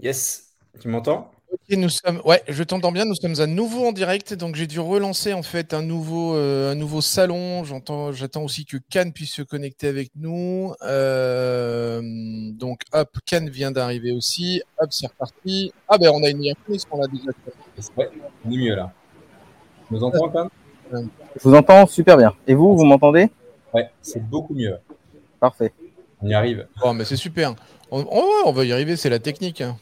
[0.00, 1.30] Yes, tu m'entends?
[1.52, 2.20] Ok, nous sommes.
[2.24, 3.04] Ouais, je t'entends bien.
[3.04, 6.72] Nous sommes à nouveau en direct, donc j'ai dû relancer en fait un nouveau, euh,
[6.72, 7.62] un nouveau salon.
[7.62, 10.74] J'entends, j'attends aussi que Cannes puisse se connecter avec nous.
[10.82, 12.00] Euh,
[12.52, 14.62] donc, hop, Cannes vient d'arriver aussi.
[14.78, 15.72] Hop, c'est reparti.
[15.88, 17.30] Ah ben, on a une meilleure connexion là déjà.
[17.96, 18.10] Ouais,
[18.44, 18.92] on est mieux là.
[19.86, 20.48] Tu nous entends Cannes?
[20.92, 22.34] Je vous entends super bien.
[22.48, 23.30] Et vous, vous m'entendez?
[23.72, 24.76] Ouais, c'est beaucoup mieux.
[25.38, 25.72] Parfait.
[26.20, 26.66] On y arrive.
[26.82, 27.54] Oh, mais c'est super.
[27.90, 29.60] On, on- on va y arriver, c'est la technique.
[29.60, 29.76] hein.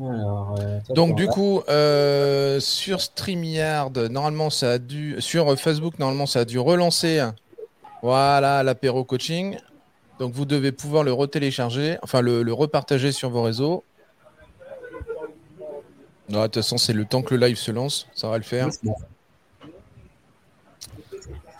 [0.00, 6.26] Alors, euh, Donc du coup, euh, sur StreamYard, normalement ça a dû, sur Facebook, normalement
[6.26, 7.24] ça a dû relancer.
[8.02, 9.56] Voilà l'apéro coaching.
[10.18, 13.84] Donc vous devez pouvoir le retélécharger, enfin le, le repartager sur vos réseaux.
[16.28, 18.44] Non, de toute façon, c'est le temps que le live se lance, ça va le
[18.44, 18.68] faire.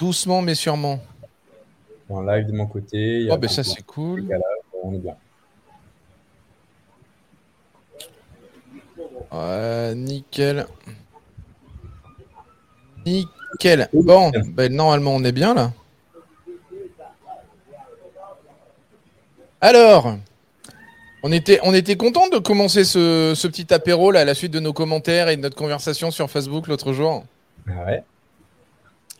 [0.01, 0.99] Doucement mais sûrement.
[2.09, 3.21] En live de mon côté.
[3.21, 4.27] il y a Oh ben ça c'est cool.
[4.83, 5.15] On est bien.
[9.33, 10.67] Ouais, nickel.
[13.07, 13.89] Nickel.
[13.93, 15.73] Bon, ben, normalement on est bien là.
[19.61, 20.17] Alors,
[21.23, 24.53] on était, on était content de commencer ce, ce petit apéro là à la suite
[24.53, 27.25] de nos commentaires et de notre conversation sur Facebook l'autre jour.
[27.69, 28.05] Ah ouais.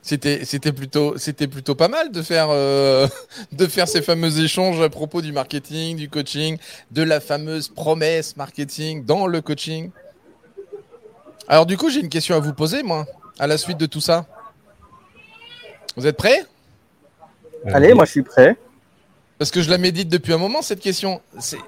[0.03, 3.07] C'était, c'était plutôt, c'était plutôt pas mal de faire, euh,
[3.53, 6.59] de faire ces fameux échanges à propos du marketing, du coaching,
[6.91, 9.91] de la fameuse promesse marketing dans le coaching.
[11.49, 13.07] Alors du coup, j'ai une question à vous poser, moi,
[13.39, 14.27] à la suite de tout ça.
[15.97, 16.45] Vous êtes prêts?
[17.67, 18.57] Allez, moi je suis prêt.
[19.39, 21.21] Parce que je la médite depuis un moment cette question.
[21.39, 21.59] C'est-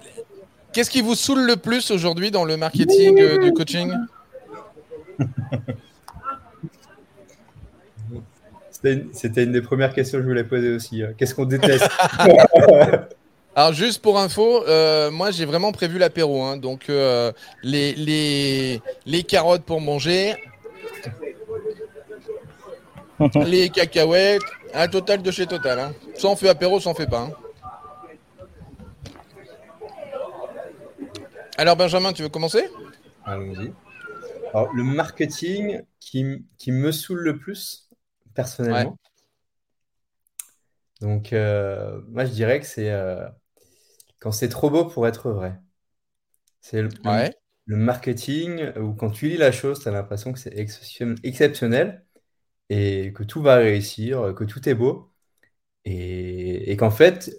[0.73, 3.93] Qu'est-ce qui vous saoule le plus aujourd'hui dans le marketing euh, du coaching?
[8.71, 11.03] C'était une, c'était une des premières questions que je voulais poser aussi.
[11.03, 11.13] euh.
[11.17, 11.89] Qu'est-ce qu'on déteste?
[13.57, 17.33] Alors juste pour info, euh, moi j'ai vraiment prévu l'apéro, hein, donc euh,
[17.63, 20.35] les, les, les carottes pour manger,
[23.47, 24.43] les cacahuètes,
[24.75, 25.79] un total de chez Total.
[25.79, 25.93] Hein.
[26.17, 27.21] Soit on fait apéro, soit on fait pas.
[27.21, 27.31] hein.
[31.57, 32.69] Alors Benjamin, tu veux commencer?
[33.25, 33.73] Allons-y.
[34.53, 37.89] Alors, le marketing qui, qui me saoule le plus,
[38.35, 38.97] personnellement.
[41.01, 43.27] Donc, euh, moi, je dirais que c'est euh,
[44.25, 45.61] quand c'est trop beau pour être vrai.
[46.61, 47.35] C'est le, le- Ouais.
[47.67, 52.05] le marketing où quand tu lis la chose, tu as l'impression que c'est exception- exceptionnel
[52.71, 55.13] et que tout va réussir, que tout est beau
[55.87, 57.31] et, et qu'en fait,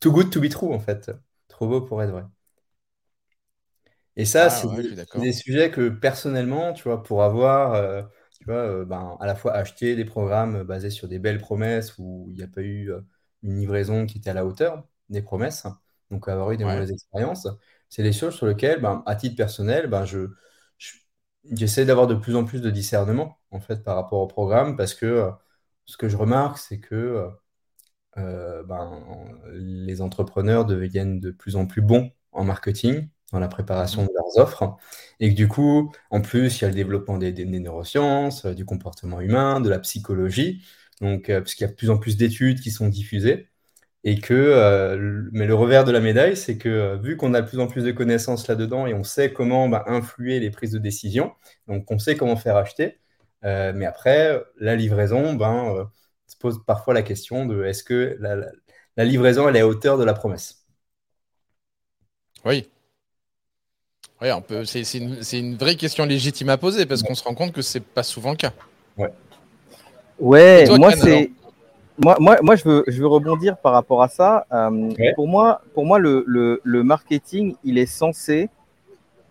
[0.00, 1.10] too good to be true, en fait.
[1.48, 2.24] Trop beau pour être vrai.
[4.16, 4.82] Et ça, Ah c'est ouais,
[5.14, 8.02] des sujets que personnellement, tu vois, pour avoir, euh,
[8.38, 11.96] tu vois, euh, ben, à la fois acheté des programmes basés sur des belles promesses
[11.98, 13.00] où il n'y a pas eu euh,
[13.42, 15.66] une livraison qui était à la hauteur des promesses,
[16.10, 16.66] donc avoir eu des Ouais.
[16.66, 17.48] mauvaises expériences,
[17.88, 20.28] c'est des choses sur lesquelles, ben, à titre personnel, ben, je,
[20.78, 20.96] je-
[21.52, 24.94] j'essaie d'avoir de plus en plus de discernement, en fait, par rapport au programme, parce
[24.94, 25.30] que euh,
[25.86, 27.28] ce que je remarque, c'est que euh,
[28.18, 29.02] euh, ben,
[29.52, 34.06] les entrepreneurs deviennent de plus en plus bons en marketing, dans la préparation Mhm.
[34.06, 34.76] de leurs offres,
[35.20, 38.46] et que du coup, en plus, il y a le développement des, des- des neurosciences,
[38.46, 40.64] du comportement humain, de la psychologie,
[41.00, 43.49] donc, euh, parce qu'il y a de plus en plus d'études qui sont diffusées,
[44.04, 47.42] et que, euh, mais le revers de la médaille, c'est que euh, vu qu'on a
[47.42, 50.72] de plus en plus de connaissances là-dedans et on sait comment bah, influer les prises
[50.72, 51.32] de décision,
[51.68, 52.98] donc on sait comment faire acheter,
[53.44, 55.84] euh, mais après, la livraison, ben, euh,
[56.26, 58.50] se pose parfois la question de est-ce que la, la-
[58.96, 60.64] la livraison, elle est à hauteur de la promesse?
[62.44, 62.68] Oui.
[64.22, 64.64] Oui, on peut.
[64.64, 67.52] C'est c'est une, c'est une vraie question légitime à poser parce qu'on se rend compte
[67.52, 68.52] que c'est pas souvent le cas.
[70.18, 71.30] Ouais, toi, moi Ken, c'est
[72.02, 74.46] moi, moi, moi je veux je veux rebondir par rapport à ça.
[74.52, 75.12] Euh, Ouais.
[75.14, 78.48] Pour moi, pour moi le, le, le marketing, il est censé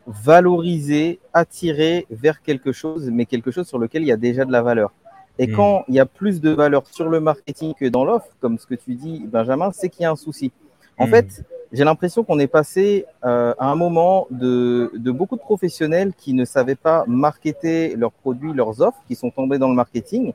[0.07, 4.51] valoriser, attirer vers quelque chose, mais quelque chose sur lequel il y a déjà de
[4.51, 4.91] la valeur.
[5.37, 5.55] Et Mm.
[5.55, 8.65] quand il y a plus de valeur sur le marketing que dans l'offre, comme ce
[8.65, 10.51] que tu dis, Benjamin, c'est qu'il y a un souci.
[10.97, 11.09] En Mm.
[11.11, 16.13] fait, j'ai l'impression qu'on est passé euh, à un moment de, de beaucoup de professionnels
[16.17, 20.33] qui ne savaient pas marketer leurs produits, leurs offres, qui sont tombés dans le marketing.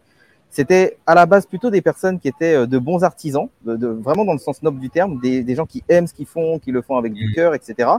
[0.56, 3.88] C'était à la base plutôt des personnes qui étaient euh, de bons artisans, de, de-
[3.88, 6.60] vraiment dans le sens noble du terme, des, des gens qui aiment ce qu'ils font,
[6.60, 7.34] qui le font avec du Mm.
[7.34, 7.90] cœur, etc.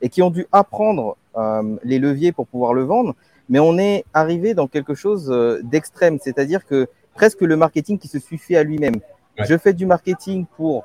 [0.00, 3.16] Et qui ont dû apprendre euh, les leviers pour pouvoir le vendre.
[3.48, 8.06] Mais on est arrivé dans quelque chose euh, d'extrême, c'est-à-dire que presque le marketing qui
[8.08, 8.96] se suffit à lui-même.
[9.38, 9.44] Ouais.
[9.48, 10.84] Je fais du marketing pour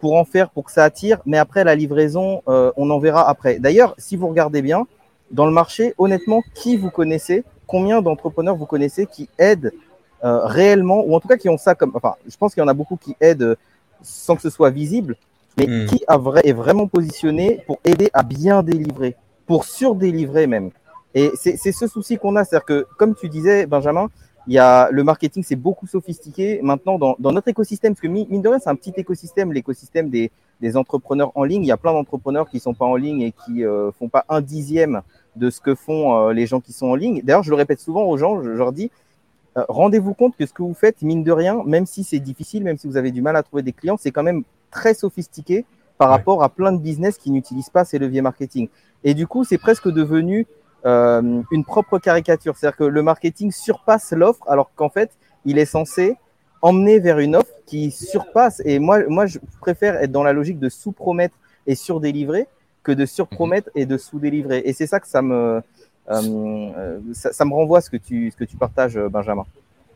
[0.00, 3.28] pour en faire, pour que ça attire, mais après la livraison, euh, on en verra
[3.28, 3.60] après.
[3.60, 4.86] D'ailleurs, si vous regardez bien,
[5.30, 9.70] dans le marché, honnêtement, qui vous connaissez, combien d'entrepreneurs vous connaissez qui aident
[10.24, 12.64] euh, réellement, ou en tout cas qui ont ça comme, enfin, je pense qu'il y
[12.64, 13.56] en a beaucoup qui aident euh,
[14.02, 15.16] sans que ce soit visible,
[15.58, 15.86] mais Hmm.
[15.86, 19.16] qui a vrai, est vraiment positionné pour aider à bien délivrer,
[19.46, 20.70] pour surdélivrer même.
[21.14, 24.08] Et c'est c'est ce souci qu'on a, c'est-à-dire que, comme tu disais, Benjamin,
[24.46, 28.08] il y a le marketing, c'est beaucoup sophistiqué maintenant dans, dans notre écosystème, parce que
[28.08, 30.30] mi- mine de rien, c'est un petit écosystème, l'écosystème des,
[30.60, 31.62] des entrepreneurs en ligne.
[31.62, 34.24] Il y a plein d'entrepreneurs qui sont pas en ligne et qui euh, font pas
[34.30, 35.02] un dixième
[35.36, 37.20] de ce que font euh, les gens qui sont en ligne.
[37.22, 38.90] D'ailleurs, je le répète souvent aux gens, je, je leur dis,
[39.56, 42.64] euh, rendez-vous compte que ce que vous faites, mine de rien, même si c'est difficile,
[42.64, 45.64] même si vous avez du mal à trouver des clients, c'est quand même très sophistiqué
[45.98, 46.16] par Ouais.
[46.16, 48.68] rapport à plein de business qui n'utilisent pas ces leviers marketing.
[49.04, 50.46] Et du coup, c'est presque devenu
[50.86, 52.56] euh, une propre caricature.
[52.56, 55.10] C'est-à-dire que le marketing surpasse l'offre, alors qu'en fait,
[55.44, 56.16] il est censé
[56.62, 58.62] emmener vers une offre qui surpasse.
[58.64, 62.46] Et moi, moi, je préfère être dans la logique de sous-promettre et surdélivrer
[62.82, 64.62] que de surpromettre et de sous-délivrer.
[64.64, 65.60] Et c'est ça que ça me,
[66.06, 69.44] ça, ça me renvoie à ce que tu, partages, euh, Benjamin.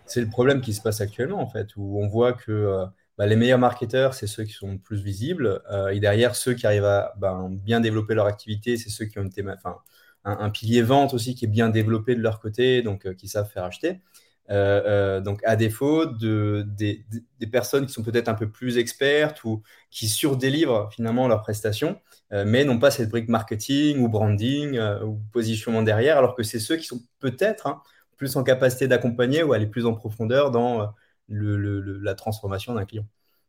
[0.06, 2.87] C'est le problème qui se passe actuellement, en fait, où on voit que euh,
[3.19, 5.62] bah, les meilleurs marketeurs, c'est ceux qui sont plus visibles.
[5.70, 9.19] euh, et derrière, ceux qui arrivent à ben, bien développer leur activité, c'est ceux qui
[9.19, 9.29] ont
[10.25, 13.49] un, pilier vente aussi qui est bien développé de leur côté, donc euh, qui savent
[13.50, 14.00] faire acheter.
[14.50, 17.04] Euh, euh, donc, à défaut de, des,
[17.50, 22.00] personnes qui sont peut-être un peu plus expertes ou qui surdélivrent finalement leurs prestations,
[22.32, 26.60] euh, mais n'ont pas cette brique marketing ou branding ou positionnement derrière, alors que c'est
[26.60, 27.82] ceux qui sont peut-être hein,
[28.16, 30.93] plus en capacité d'accompagner ou aller plus en profondeur dans
[31.28, 33.06] le- la transformation d'un client.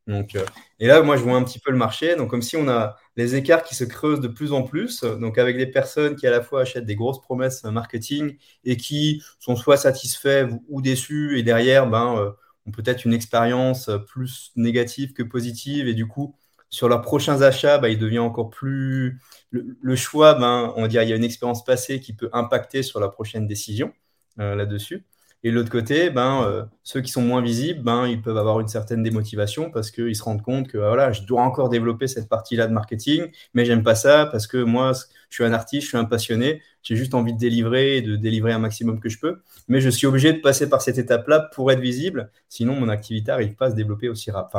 [0.07, 0.45] Donc, euh,
[0.79, 2.15] et là, moi, je vois un petit peu le marché.
[2.15, 5.01] Donc, comme si on a les écarts qui se creusent de plus en plus.
[5.01, 9.21] Donc, avec des personnes qui à la fois achètent des grosses promesses marketing et qui
[9.39, 12.31] sont soit satisfaits ou, déçus, et derrière, ben, euh,
[12.65, 16.35] ont peut-être une expérience plus négative que positive, et du coup,
[16.69, 19.19] sur leurs prochains achats, ben, il devient encore plus
[19.51, 20.35] le, choix.
[20.35, 23.47] Ben, on dire, il y a une expérience passée qui peut impacter sur la prochaine
[23.47, 23.93] décision
[24.39, 25.05] euh, là-dessus.
[25.43, 28.67] Et l'autre côté, ben, euh, ceux qui sont moins visibles, ben, ils peuvent avoir une
[28.67, 32.67] certaine démotivation parce qu'ils se rendent compte que voilà, je dois encore développer cette partie-là
[32.67, 34.93] de marketing, mais j'aime pas ça parce que moi,
[35.29, 38.15] je suis un artiste, je suis un passionné, j'ai juste envie de délivrer et de
[38.15, 39.41] délivrer un maximum que je peux.
[39.67, 43.31] Mais je suis obligé de passer par cette étape-là pour être visible, sinon mon activité
[43.31, 44.55] n'arrive pas à se développer aussi, rap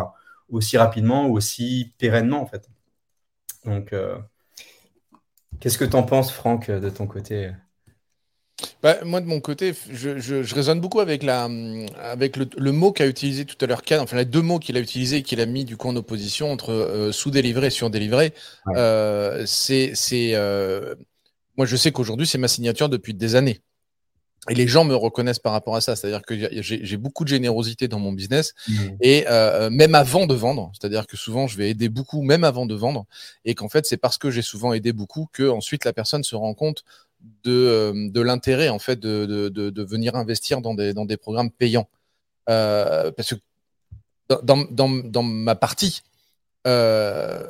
[0.48, 2.68] aussi rapidement ou aussi pérennement en fait.
[3.64, 4.16] Donc, euh,
[5.60, 7.52] qu'est-ce que tu en penses, Franck, de ton côté?
[8.82, 11.48] Bah, moi, de mon côté, je, je, je raisonne beaucoup avec, la,
[12.02, 14.76] avec le, le mot qu'a utilisé tout à l'heure Ken, enfin les deux mots qu'il
[14.76, 18.34] a utilisés et qu'il a mis du coup en opposition entre euh, sous-délivré et sur-délivré.
[18.66, 18.74] Ouais.
[18.76, 20.94] Euh, c'est, c'est, euh,
[21.56, 23.60] moi, je sais qu'aujourd'hui, c'est ma signature depuis des années.
[24.48, 25.94] Et les gens me reconnaissent par rapport à ça.
[25.94, 28.54] C'est-à-dire que j'ai j'ai beaucoup de générosité dans mon business
[29.02, 30.70] et euh, même avant de vendre.
[30.72, 33.04] C'est-à-dire que souvent, je vais aider beaucoup même avant de vendre
[33.44, 36.34] et qu'en fait, c'est parce que j'ai souvent aidé beaucoup que ensuite la personne se
[36.34, 36.84] rend compte
[37.20, 41.16] de, euh, de l'intérêt en fait de, de, de, venir investir dans des, dans des
[41.16, 41.88] programmes payants.
[42.48, 43.36] Euh, parce que
[44.42, 46.02] dans, dans, dans ma partie,
[46.66, 47.46] euh,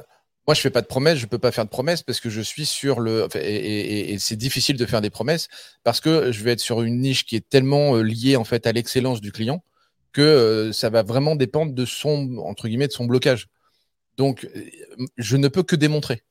[0.46, 2.40] moi je fais pas de promesses, je peux pas faire de promesses parce que je
[2.40, 5.48] suis sur le et, et, c'est difficile de faire des promesses
[5.84, 8.72] parce que je vais être sur une niche qui est tellement liée en fait à
[8.72, 9.62] l'excellence du client
[10.12, 13.48] que ça va vraiment dépendre de son entre guillemets de son blocage.
[14.16, 14.48] Donc
[15.16, 16.22] je ne peux que démontrer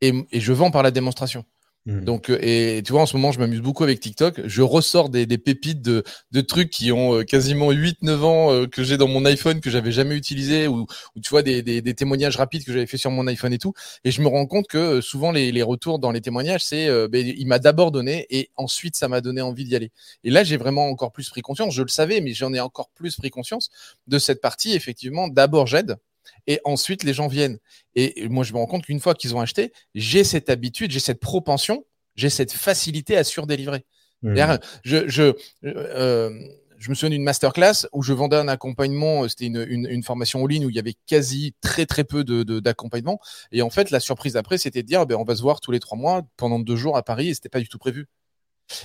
[0.00, 1.44] et, et je vends par la démonstration.
[1.86, 2.00] Mmh.
[2.00, 4.40] Donc, et tu vois, en ce moment, je m'amuse beaucoup avec TikTok.
[4.46, 6.02] Je ressors des, pépites de,
[6.40, 9.92] trucs qui ont euh, quasiment 8-9 ans euh, que j'ai dans mon iPhone, que j'avais
[9.92, 13.52] jamais utilisé, ou, ou tu vois, des, témoignages rapides que j'avais fait sur mon iPhone
[13.52, 13.74] et tout.
[14.04, 16.88] Et je me rends compte que euh, souvent, les, les retours dans les témoignages, c'est
[16.88, 19.92] euh, ben, il m'a d'abord donné et ensuite, ça m'a donné envie d'y aller.
[20.24, 21.74] Et là, j'ai vraiment encore plus pris conscience.
[21.74, 23.68] Je le savais, mais j'en ai encore plus pris conscience
[24.06, 24.72] de cette partie.
[24.72, 25.96] Effectivement, d'abord, j'aide
[26.46, 27.58] et ensuite les gens viennent.
[27.94, 31.00] Et moi, je me rends compte qu'une fois qu'ils ont acheté, j'ai cette habitude, j'ai
[31.00, 31.84] cette propension,
[32.16, 33.84] j'ai cette facilité à surdélivrer.
[34.22, 34.58] Mmh.
[34.84, 36.30] Je, je, euh,
[36.78, 40.42] je me souviens d'une masterclass où je vendais un accompagnement, c'était une, une, une, formation
[40.42, 43.20] en ligne où il y avait quasi très très peu d'accompagnement.
[43.50, 45.42] De, de, et en fait, la surprise après, c'était de dire, ben, on va se
[45.42, 47.78] voir tous les trois mois pendant deux jours à Paris et c'était pas du tout
[47.78, 48.06] prévu.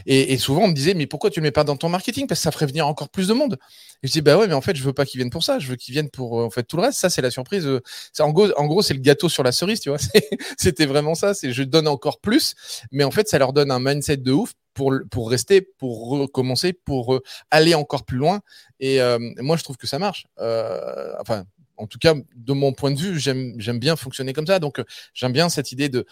[0.06, 2.28] Et, et, souvent, on me disait, mais pourquoi tu ne mets pas dans ton marketing?
[2.28, 3.58] Parce que ça ferait venir encore plus de monde.
[4.02, 5.60] Et je dis, bah ouais, mais en fait, je veux pas qu'ils viennent pour ça.
[5.60, 7.00] Je veux qu'ils viennent pour en fait tout le reste.
[7.00, 7.68] Ça, c'est la surprise.
[8.14, 9.98] Ça, en gros, en gros c'est le gâteau sur la cerise, tu vois.
[10.58, 11.34] C'était vraiment ça.
[11.34, 12.56] C'est je donne encore plus,
[12.92, 16.74] mais en fait, ça leur donne un mindset de ouf pour pour rester, pour recommencer,
[16.74, 17.20] pour
[17.52, 18.42] aller encore plus loin.
[18.80, 20.28] Et euh, moi, je trouve que ça marche.
[20.40, 21.46] Euh, enfin,
[21.78, 24.60] en tout cas, de mon point de vue, j'aime bien fonctionner comme ça.
[24.60, 24.82] Donc,
[25.14, 26.06] j'aime bien cette idée de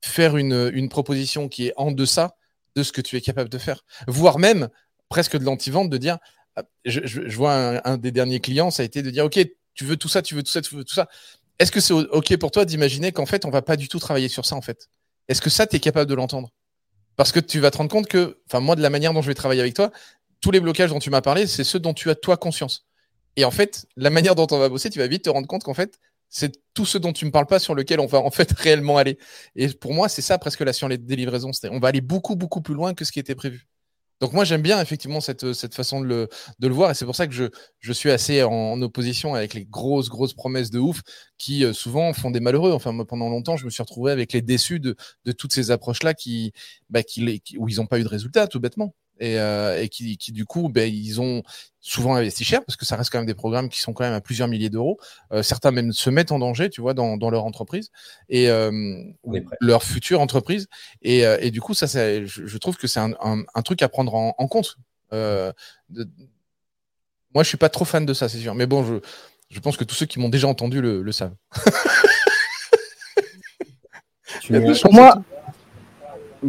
[0.00, 2.36] faire une, une proposition qui est en deçà
[2.78, 3.84] de ce que tu es capable de faire.
[4.06, 4.68] Voire même
[5.08, 6.18] presque de l'anti-vente, de dire,
[6.84, 9.38] je, je, vois un, un, des derniers clients, ça a été de dire, OK,
[9.74, 11.08] tu veux tout ça, tu veux tout ça, tu veux tout ça.
[11.58, 14.28] Est-ce que c'est OK pour toi d'imaginer qu'en fait, on va pas du tout travailler
[14.28, 14.88] sur ça, en fait?
[15.28, 16.50] Est-ce que ça, tu es capable de l'entendre?
[17.16, 19.28] Parce que tu vas te rendre compte que, enfin, moi, de la manière dont je
[19.28, 19.90] vais travailler avec toi,
[20.40, 22.86] tous les blocages dont tu m'as parlé, c'est ceux dont tu as toi conscience.
[23.36, 25.64] Et en fait, la manière dont on va bosser, tu vas vite te rendre compte
[25.64, 25.98] qu'en fait,
[26.30, 28.98] C'est tout ce dont tu me parles pas sur lequel on va en fait réellement
[28.98, 29.18] aller.
[29.56, 31.50] Et pour moi, c'est ça presque la science des livraisons.
[31.70, 33.66] On va aller beaucoup, beaucoup plus loin que ce qui était prévu.
[34.20, 37.28] Donc moi j'aime bien effectivement cette, cette façon de le, voir et c'est pour ça
[37.28, 41.02] que je, suis assez en, opposition avec les grosses grosses promesses de ouf
[41.38, 42.72] qui euh, souvent font des malheureux.
[42.72, 45.70] Enfin moi, pendant longtemps je me suis retrouvé avec les déçus de, de toutes ces
[45.70, 46.52] approches là qui,
[46.90, 50.16] bah, qui, où ils n'ont pas eu de résultat tout bêtement et, euh, et qui,
[50.16, 51.42] qui, du coup, ben, ils ont
[51.80, 54.12] souvent investi cher parce que ça reste quand même des programmes qui sont quand même
[54.12, 54.98] à plusieurs milliers d'euros.
[55.32, 57.90] Euh, certains même se mettent en danger, tu vois, dans, dans leur entreprise
[58.28, 59.02] et euh,
[59.60, 60.68] leur future entreprise.
[61.02, 63.82] Et, euh, et du coup, ça, je, je, trouve que c'est un, un, un, truc
[63.82, 64.76] à prendre en, en compte.
[65.12, 65.52] Euh,
[65.88, 66.06] de...
[67.34, 68.54] Moi, je suis pas trop fan de ça, c'est sûr.
[68.54, 68.94] Mais bon, je,
[69.50, 71.34] je pense que tous ceux qui m'ont déjà entendu le, le savent.
[74.82, 75.22] Pour moi,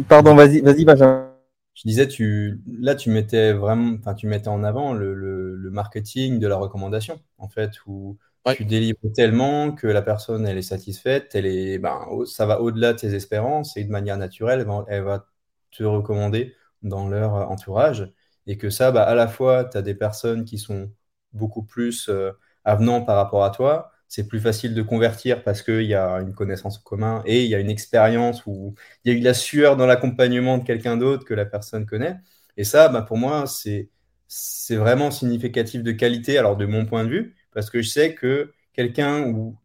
[0.08, 1.29] pardon, vas-y, vas-y, Benjamin
[1.74, 6.38] je disais, tu, là, tu mettais vraiment, enfin, tu mettais en avant le, le, marketing
[6.38, 8.18] de la recommandation, en fait, où
[8.54, 12.92] tu délivres tellement que la personne, elle est satisfaite, elle est, ben, ça va au-delà
[12.92, 15.26] de tes espérances et de manière naturelle, elle va,
[15.70, 18.12] te recommander dans leur entourage.
[18.46, 20.90] Et que ça, bah, à la fois, tu as des personnes qui sont
[21.32, 22.32] beaucoup plus euh,
[22.64, 26.34] avenants par rapport à toi, c'est plus facile de convertir parce qu'il y a une
[26.34, 28.74] connaissance en commun et il y a une expérience où
[29.04, 31.86] il y a eu de la sueur dans l'accompagnement de quelqu'un d'autre que la personne
[31.86, 32.16] connaît.
[32.56, 33.88] Et ça, bah, pour moi, c'est,
[34.28, 38.14] c'est vraiment significatif de qualité, alors de mon point de vue, parce que je sais
[38.14, 39.56] que quelqu'un ou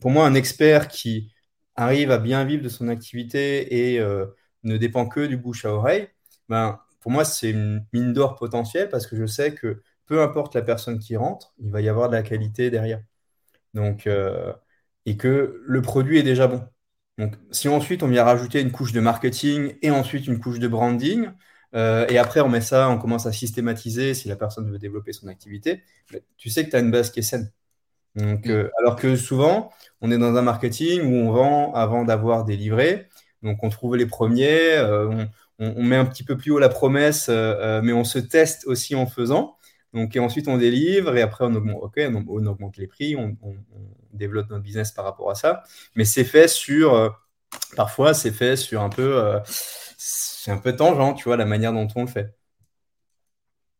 [0.00, 1.32] pour moi, un expert qui
[1.74, 4.26] arrive à bien vivre de son activité et euh,
[4.62, 6.08] ne dépend que du bouche à oreille,
[6.48, 10.54] ben, pour moi, c'est une mine d'or potentielle parce que je sais que peu importe
[10.54, 13.02] la personne qui rentre, il va y avoir de la qualité derrière.
[13.76, 14.52] Donc, euh,
[15.04, 16.64] et que le produit est déjà bon.
[17.18, 20.66] Donc, si ensuite on vient rajouter une couche de marketing et ensuite une couche de
[20.66, 21.28] branding,
[21.74, 25.12] euh, et après on met ça, on commence à systématiser si la personne veut développer
[25.12, 25.82] son activité,
[26.38, 27.52] tu sais que tu as une base qui est saine.
[28.14, 32.46] Donc, euh, alors que souvent, on est dans un marketing où on vend avant d'avoir
[32.46, 33.08] des livrets.
[33.42, 34.80] Donc, on trouve les premiers,
[35.58, 39.06] on, met un petit peu plus haut la promesse, mais on se teste aussi en
[39.06, 39.55] faisant.
[39.96, 41.90] Donc, et ensuite, on délivre et après, on augmente,
[42.28, 43.34] on augmente les prix, on,
[44.12, 45.62] développe notre business par rapport à ça.
[45.94, 47.08] Mais c'est fait sur, euh,
[47.76, 49.40] parfois, c'est fait sur un peu, euh,
[49.96, 52.34] c'est un peu tangent, tu vois, la manière dont on le fait.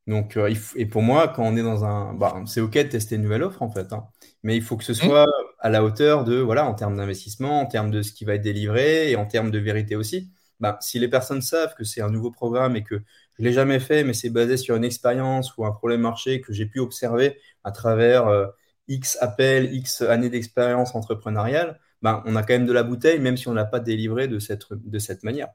[0.06, 3.16] Donc, euh, et pour moi, quand on est dans un, bah, c'est ok de tester
[3.16, 4.06] une nouvelle offre en fait, hein.
[4.42, 4.94] mais il faut que ce mmh.
[4.94, 5.26] soit
[5.58, 8.42] à la hauteur de, voilà, en termes d'investissement, en termes de ce qui va être
[8.42, 10.30] délivré et en termes de vérité aussi.
[10.60, 13.02] Bah, si les personnes savent que c'est un nouveau programme et que
[13.38, 16.40] je ne l'ai jamais fait, mais c'est basé sur une expérience ou un problème marché
[16.40, 18.46] que j'ai pu observer à travers euh,
[18.88, 21.78] X appels, X années d'expérience entrepreneuriale.
[22.00, 24.38] Ben, on a quand même de la bouteille, même si on n'a pas délivré de
[24.38, 25.48] cette, de cette manière.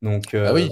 [0.00, 0.70] Donc, euh, ah oui.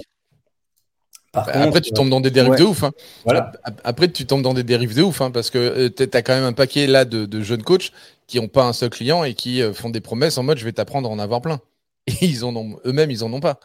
[1.33, 2.83] Bah, après, tu tombes dans des dérives de ouf.
[2.83, 2.91] Hein.
[3.23, 3.51] Voilà.
[3.83, 6.33] Après, tu tombes dans des dérives de ouf, hein, parce que euh, tu as quand
[6.33, 7.91] même un paquet là de, jeunes coachs
[8.25, 10.71] qui n'ont pas un seul client et qui font des promesses en mode je vais
[10.71, 11.59] t'apprendre à en avoir plein.
[12.07, 13.59] Et ils en ont eux-mêmes, ils en ont pas.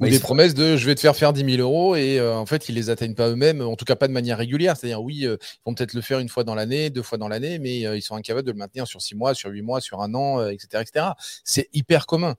[0.00, 2.46] Ou des promesses de je vais te faire faire 10 000 euros et euh, en
[2.46, 4.76] fait ils les atteignent pas eux-mêmes, en tout cas pas de manière régulière.
[4.76, 7.28] C'est-à-dire oui, euh, ils vont peut-être le faire une fois dans l'année, deux fois dans
[7.28, 9.80] l'année, mais euh, ils sont incapables de le maintenir sur six mois, sur huit mois,
[9.80, 11.06] sur un an, etc., etc.
[11.44, 12.34] C'est hyper commun.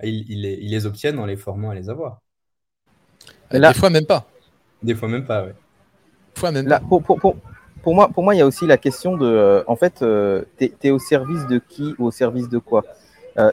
[0.00, 2.20] Ah, ils, les, obtiennent en les formant à les avoir.
[3.50, 4.26] Des fois même pas.
[4.82, 5.52] Des fois même pas, oui.
[6.34, 6.80] Des fois même pas.
[6.80, 7.36] Pour, pour, pour,
[7.82, 10.02] pour, moi, pour moi, il y a aussi la question de, en fait,
[10.58, 12.84] tu es, au service de qui ou au service de quoi?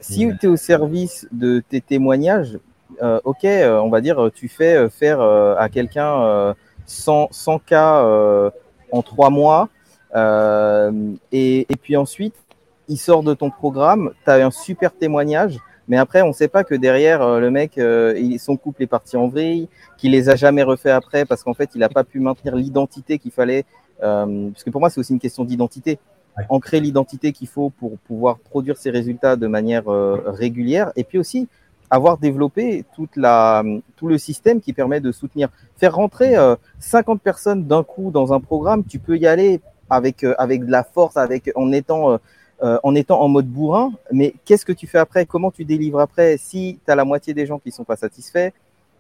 [0.02, 2.58] Si tu es au service de tes témoignages,
[3.02, 8.04] ok, euh, on va dire, tu fais euh, faire à quelqu'un 100, 100 cas
[8.92, 9.70] en trois mois,
[11.32, 12.36] et, puis ensuite,
[12.90, 15.58] il sort de ton programme, tu as un super témoignage,
[15.88, 17.80] mais après, on ne sait pas que derrière, le mec,
[18.40, 21.72] son couple est parti en vrille, qu'il les a jamais refait après parce qu'en fait,
[21.76, 23.66] il n'a pas pu maintenir l'identité qu'il fallait.
[24.00, 26.00] parce que pour moi, c'est aussi une question d'identité.
[26.50, 30.92] Ancrer l'identité qu'il faut pour pouvoir produire ses résultats de manière régulière.
[30.96, 31.48] Et puis aussi,
[31.90, 33.64] avoir développé toute la,
[33.96, 35.50] tout le système qui permet de soutenir.
[35.78, 36.36] Faire rentrer
[36.80, 40.66] 50 euh, personnes d'un coup dans un programme, tu peux y aller avec, euh, avec
[40.66, 42.20] de la force, avec, en, étant,
[42.64, 45.26] euh, en étant en mode bourrin, mais qu'est-ce que tu fais après?
[45.26, 46.38] Comment tu délivres après?
[46.38, 48.52] Si tu as la moitié des gens qui sont pas satisfaits,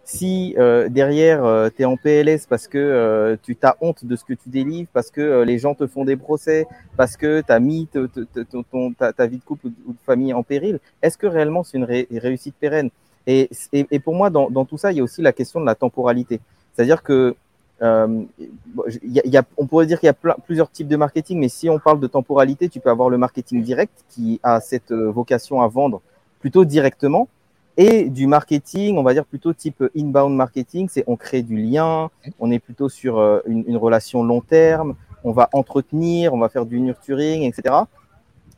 [0.05, 4.15] si euh, derrière euh, tu es en PLS parce que euh, tu t'as honte de
[4.15, 6.67] ce que tu délivres, parce que les gens te font des procès,
[6.97, 10.79] parce que tu as mis ton, ta, vie de couple ou de famille en péril,
[11.01, 11.85] est-ce que réellement c'est une
[12.19, 12.89] réussite pérenne?
[13.25, 15.65] Et, et, pour moi, dans, dans, tout ça, il y a aussi la question de
[15.65, 16.41] la temporalité.
[16.73, 17.35] C'est-à-dire que
[17.81, 21.79] y a, on pourrait dire qu'il y a plusieurs types de marketing, mais si on
[21.79, 26.01] parle de temporalité, tu peux avoir le marketing direct qui a cette vocation à vendre
[26.41, 27.29] plutôt directement
[27.77, 32.09] et du marketing, on va dire plutôt type inbound marketing, c'est on crée du lien,
[32.39, 36.65] on est plutôt sur euh, une, relation long terme, on va entretenir, on va faire
[36.65, 37.75] du nurturing, etc.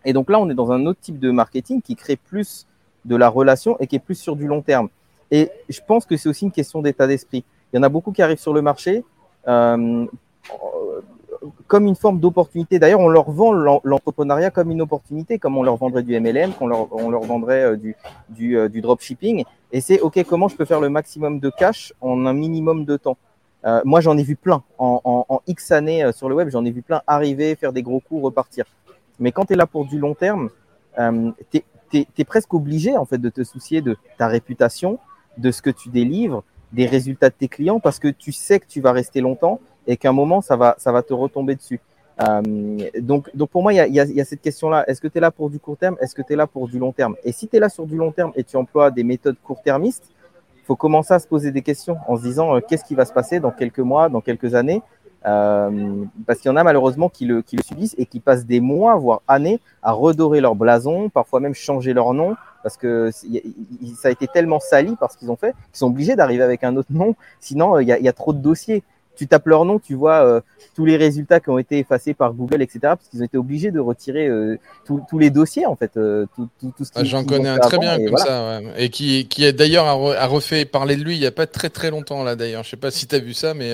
[0.04, 2.68] Et donc là, on est dans un autre type de marketing qui crée plus
[3.06, 4.90] de la relation et qui est plus sur du long terme.
[5.32, 7.44] Et je pense que c'est aussi une question d'état d'esprit.
[7.72, 9.04] Il y en a beaucoup qui arrivent sur le marché
[9.48, 10.06] euh,
[11.68, 12.80] comme une forme d'opportunité.
[12.80, 16.68] D'ailleurs, on leur vend l'entrepreneuriat comme une opportunité, comme on leur vendrait du MLM, qu'on
[16.68, 17.78] leur, on leur vendrait euh,
[18.42, 19.44] euh, du dropshipping.
[19.72, 22.98] Et c'est OK, comment je peux faire le maximum de cash en un minimum de
[22.98, 23.18] temps?
[23.66, 24.64] Euh, Moi, j'en ai vu plein.
[24.78, 28.24] En, X années sur le web, j'en ai vu plein arriver, faire des gros coups,
[28.24, 28.66] repartir.
[29.20, 30.50] Mais quand tu es là pour du long terme,
[31.00, 31.64] euh, tu
[32.18, 35.00] es, presque obligé en fait de te soucier de ta réputation,
[35.38, 38.66] de ce que tu délivres, des résultats de tes clients, parce que tu sais que
[38.68, 41.80] tu vas rester longtemps et qu'à un moment, ça va, ça va te retomber dessus.
[42.22, 42.42] Euh,
[43.00, 44.86] donc, donc pour moi, il y a, cette question-là.
[44.88, 45.98] Est-ce que tu es là pour du court terme?
[46.00, 47.16] Est-ce que tu es là pour du long terme?
[47.24, 50.06] Et si tu es là sur du long terme et tu emploies des méthodes court-termistes,
[50.58, 53.06] il faut commencer à se poser des questions en se disant euh, qu'est-ce qui va
[53.06, 54.82] se passer dans quelques mois, dans quelques années?
[55.26, 58.46] Euh, parce qu'il y en a malheureusement qui le, qui le subissent et qui passent
[58.46, 63.10] des mois, voire années, à redorer leur blason, parfois même changer leur nom, parce que
[63.12, 66.64] ça a été tellement sali par ce qu'ils ont fait qu'ils sont obligés d'arriver avec
[66.64, 68.84] un autre nom, sinon il y a trop de dossiers
[69.16, 70.42] tu tapes leur nom, tu vois euh,
[70.76, 72.80] tous les résultats qui ont été effacés par Google, etc.
[72.82, 75.98] Parce qu'ils ont été obligés de retirer euh, tous les dossiers, en fait.
[75.98, 78.26] Euh, tout, tout, tout ce ah, J'en connais un très bien comme voilà.
[78.26, 78.86] ça, ouais.
[78.86, 81.92] et qui, qui d'ailleurs a, refait parler de lui il n'y a pas très très
[81.92, 82.64] longtemps, là d'ailleurs.
[82.64, 83.74] Je sais pas si tu as vu ça, mais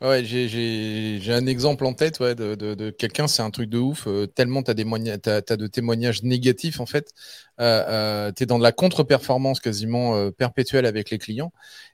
[0.00, 3.78] Ouais, j'ai un exemple en tête ouais, de, de, de quelqu'un, c'est un truc de
[3.78, 4.06] ouf.
[4.06, 7.10] Euh, tellement tu as, as, as, de témoignages négatifs, en fait.
[7.60, 11.52] Euh, euh, tu es dans de la contre-performance quasiment euh, perpétuelle avec les clients.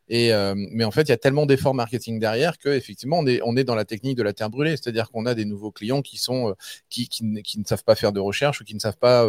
[0.08, 3.26] Et, euh, mais en fait, il y a tellement d'efforts marketing derrière que effectivement, on
[3.26, 4.72] est, on est dans la technique de la terre brûlée.
[4.76, 6.54] C'est-à-dire qu'on a des nouveaux clients qui, sont, euh,
[6.90, 9.26] qui, qui, qui, ne savent pas faire de recherche ou qui ne savent pas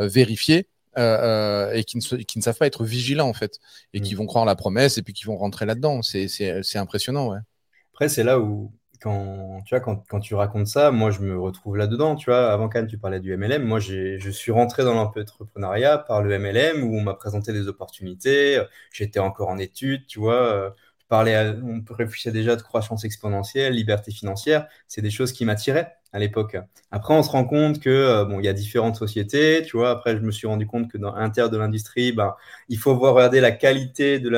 [0.00, 0.66] vérifier.
[0.98, 3.60] Euh, et qui ne, qui ne, savent pas être vigilants en fait
[3.92, 4.02] et mmh.
[4.02, 6.02] qui vont croire la promesse et puis qui vont rentrer là-dedans.
[6.02, 7.38] C'est impressionnant, ouais.
[7.98, 11.36] Après, c'est là où, quand tu, vois, quand, quand, tu racontes ça, moi, je me
[11.36, 12.14] retrouve là-dedans.
[12.14, 13.64] Tu vois, avant Cannes, tu parlais du MLM.
[13.64, 18.62] Moi, je suis rentré dans l'entrepreneuriat par le MLM où on m'a présenté des opportunités.
[18.92, 20.76] J'étais encore en études, tu vois.
[21.10, 24.68] Je à, on réfléchissait déjà de croissance exponentielle, liberté financière.
[24.86, 26.56] C'est des choses qui m'attiraient à l'époque.
[26.90, 29.90] Après, on se rend compte que euh, bon, il y a différentes sociétés, tu vois.
[29.90, 32.34] Après, je me suis rendu compte que dans l'intérieur de l'industrie, ben,
[32.68, 34.28] il faut voir regarder la qualité de,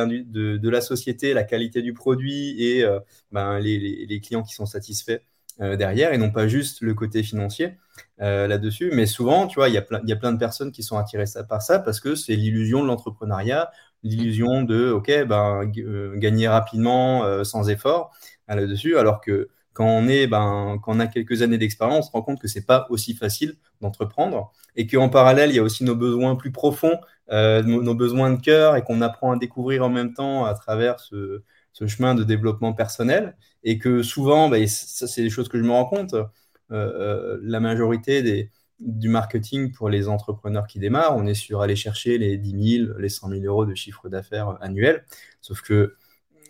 [0.68, 2.98] la société, la qualité du produit et euh,
[3.30, 5.20] ben, les, clients qui sont satisfaits
[5.60, 7.76] euh, derrière et non pas juste le côté financier
[8.18, 8.90] là-dessus.
[8.94, 10.82] Mais souvent, tu vois, il y, a plein, il y a plein de personnes qui
[10.82, 13.70] sont attirées par ça parce que c'est l'illusion de l'entrepreneuriat,
[14.02, 15.70] l'illusion de, OK, ben,
[16.16, 18.10] gagner rapidement sans effort
[18.48, 22.40] là-dessus, alors que quand on, est, ben, a quelques années d'expérience, on se rend compte
[22.40, 26.36] que c'est pas aussi facile d'entreprendre et qu'en parallèle, il y a aussi nos besoins
[26.36, 26.98] plus profonds,
[27.30, 30.98] euh, nos, besoins de cœur et qu'on apprend à découvrir en même temps à travers
[31.00, 31.42] ce,
[31.86, 35.70] chemin de développement personnel et que souvent, ben, ça c'est des choses que je me
[35.70, 36.24] rends compte, euh,
[36.72, 42.18] euh, la majorité du marketing pour les entrepreneurs qui démarrent, on est sur aller chercher
[42.18, 45.04] les 10 000, les 100 000 euros de chiffre d'affaires annuel.
[45.40, 45.96] Sauf que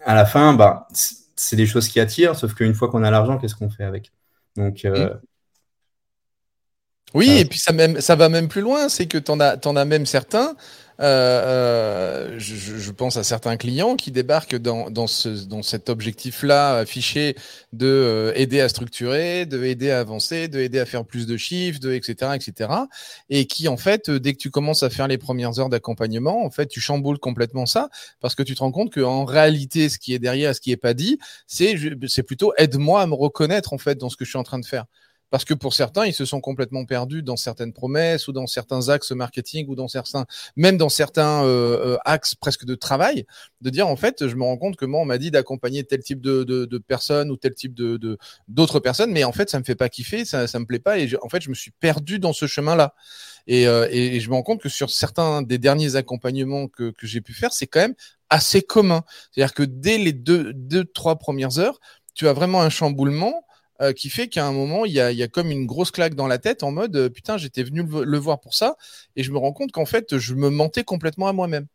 [0.04, 0.85] à la fin, ben,
[1.40, 4.12] c'est des choses qui attirent, sauf qu'une fois qu'on a l'argent, qu'est-ce qu'on fait avec?
[4.57, 4.85] Donc.
[4.85, 5.14] Euh,
[7.14, 9.57] oui, et puis ça, même, ça va même plus loin, c'est que tu en as,
[9.66, 10.55] en as même certains
[11.00, 15.88] euh, euh, je, je, pense à certains clients qui débarquent dans, dans, ce, dans cet
[15.88, 17.36] objectif-là affiché
[17.72, 21.38] de euh, aider à structurer, de aider à avancer, de aider à faire plus de
[21.38, 22.32] chiffres, de etc.
[22.34, 22.70] etc.
[23.30, 26.50] Et qui en fait, dès que tu commences à faire les premières heures d'accompagnement, en
[26.50, 27.88] fait, tu chamboules complètement ça
[28.20, 30.76] parce que tu te rends compte qu'en réalité, ce qui est derrière, ce qui est
[30.76, 31.76] pas dit, c'est
[32.08, 34.58] c'est plutôt aide-moi à me reconnaître en fait dans ce que je suis en train
[34.58, 34.84] de faire.
[35.30, 38.88] Parce que pour certains, ils se sont complètement perdus dans certaines promesses ou dans certains
[38.88, 43.26] axes marketing ou dans certains, même dans certains euh, euh, axes presque de travail,
[43.60, 46.02] de dire en fait, je me rends compte que moi, on m'a dit d'accompagner tel
[46.02, 49.58] type de, de, de, personnes ou tel type de d'autres personnes, mais en fait, ça
[49.58, 51.70] me fait pas kiffer, ça, ça me plaît pas, et en fait, je me suis
[51.70, 52.94] perdu dans ce chemin-là.
[53.46, 57.06] Et, euh, et, je me rends compte que sur certains des derniers accompagnements que, que
[57.06, 57.94] j'ai pu faire, c'est quand même
[58.28, 59.02] assez commun.
[59.32, 61.80] C'est-à-dire que dès les deux, deux, trois premières heures,
[62.14, 63.44] tu as vraiment un chamboulement
[63.80, 66.14] euh, qui fait qu'à un moment, il y a, y a, comme une grosse claque
[66.14, 68.76] dans la tête en mode euh, putain, j'étais venu le, le, voir pour ça,
[69.16, 71.66] et je me rends compte qu'en fait, je me mentais complètement à moi-même.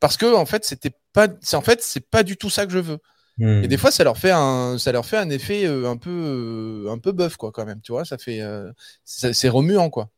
[0.00, 2.72] Parce que en fait, c'était pas, c'est en fait, c'est pas du tout ça que
[2.72, 2.98] je veux.
[3.38, 3.64] Mmh.
[3.64, 6.10] Et des fois, ça leur fait un, ça leur fait un effet euh, un peu,
[6.10, 7.80] euh, un peu bœuf quoi, quand même.
[7.80, 8.72] Tu vois, ça fait, euh,
[9.04, 10.10] c'est remuant quoi.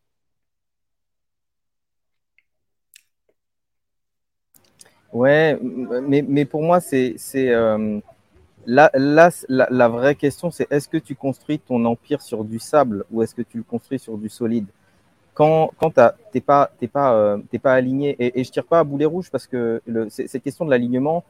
[5.12, 7.52] Ouais, mais, mais pour moi, c'est, c'est,
[8.66, 12.58] Là, là la, la, vraie question, c'est est-ce que tu construis ton empire sur du
[12.58, 14.66] sable ou est-ce que tu le construis sur du solide?
[15.34, 15.94] Quand, quand
[16.32, 19.30] t'es pas, t'es pas, euh, pas aligné, et, et, je tire pas à boulet rouge
[19.30, 21.24] parce que le, cette question de l'alignement,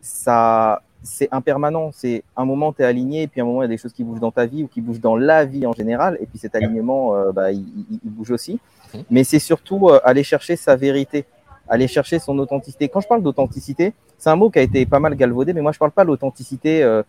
[0.00, 1.90] ça, c'est impermanent.
[1.92, 3.92] C'est un moment, tu es aligné, et puis un moment, il y a des choses
[3.92, 6.38] qui bougent dans ta vie ou qui bougent dans la vie en général, et puis
[6.38, 7.64] cet alignement, euh, bah, il,
[8.04, 8.60] bouge aussi.
[8.94, 9.04] Mhm.
[9.10, 11.24] Mais c'est surtout euh, aller chercher sa vérité,
[11.68, 12.88] aller chercher son authenticité.
[12.88, 15.72] Quand je parle d'authenticité, c'est un mot qui a été pas mal galvaudé, mais moi,
[15.72, 17.02] je parle pas l'authenticité euh,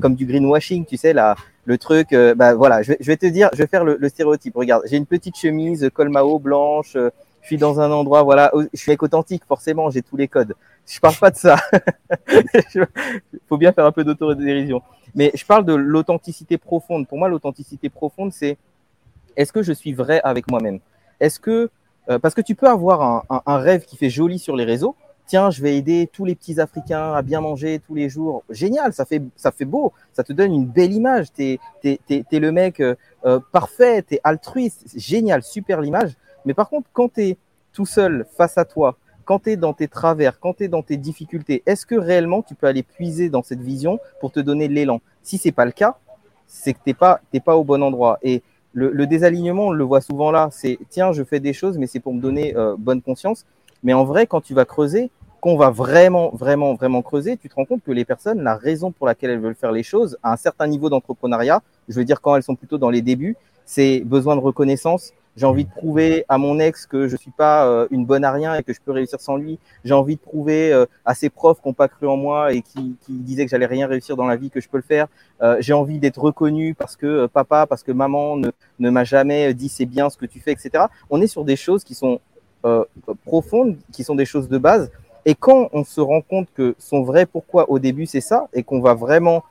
[0.00, 2.14] comme du greenwashing, tu sais, la, le truc.
[2.36, 4.56] bah voilà, je vais, te dire, je vais faire le, le stéréotype.
[4.56, 6.96] Regarde, j'ai une petite chemise col Mao blanche
[7.44, 10.54] je suis dans un endroit, voilà, je suis mec authentique, forcément, j'ai tous les codes.
[10.86, 11.56] Je parle pas de ça.
[12.32, 12.86] Il
[13.46, 14.80] faut bien faire un peu d'autodérision.
[15.14, 17.06] Mais je parle de l'authenticité profonde.
[17.06, 18.56] Pour moi, l'authenticité profonde, c'est
[19.36, 20.80] est-ce que je suis vrai avec moi-même?
[21.20, 21.68] Est-ce que
[22.10, 24.96] euh, parce que tu peux avoir un, un, rêve qui fait joli sur les réseaux.
[25.26, 28.44] Tiens, je vais aider tous les petits Africains à bien manger tous les jours.
[28.50, 31.32] Génial, ça fait ça fait beau, ça te donne une belle image.
[31.32, 36.12] T'es es, es, le mec euh, euh, parfait, t'es altruiste, génial, super l'image.
[36.44, 37.38] Mais par contre, quand tu es
[37.72, 40.82] tout seul face à toi, quand tu es dans tes travers, quand tu es dans
[40.82, 44.68] tes difficultés, est-ce que réellement tu peux aller puiser dans cette vision pour te donner
[44.68, 45.00] l'élan?
[45.22, 45.96] Si c'est pas le cas,
[46.46, 48.18] c'est que tu n'es pas, pas au bon endroit.
[48.22, 48.42] Et
[48.74, 52.00] le, désalignement, on le voit souvent là, c'est tiens, je fais des choses, mais c'est
[52.00, 53.46] pour me donner euh, bonne conscience.
[53.82, 55.10] Mais en vrai, quand tu vas creuser,
[55.40, 58.90] qu'on va vraiment, vraiment, vraiment creuser, tu te rends compte que les personnes, la raison
[58.90, 62.20] pour laquelle elles veulent faire les choses, à un certain niveau d'entrepreneuriat, je veux dire
[62.20, 66.24] quand elles sont plutôt dans les débuts, c'est besoin de reconnaissance, j'ai envie de prouver
[66.28, 68.80] à mon ex que je suis pas euh, une bonne à rien et que je
[68.80, 69.58] peux réussir sans lui.
[69.84, 72.62] J'ai envie de prouver euh, à ses profs qui n'ont pas cru en moi et
[72.62, 75.08] qui, disaient que j'allais rien réussir dans la vie que je peux le faire.
[75.42, 79.68] Euh, j'ai envie d'être reconnu parce que papa, parce que maman ne, m'a jamais dit
[79.68, 80.84] c'est bien ce que tu fais, etc.
[81.10, 82.20] On est sur des choses qui sont
[83.26, 84.90] profondes, qui sont des choses de base.
[85.26, 88.62] Et quand on se rend compte que son vrai pourquoi au début c'est ça et
[88.62, 89.42] qu'on va vraiment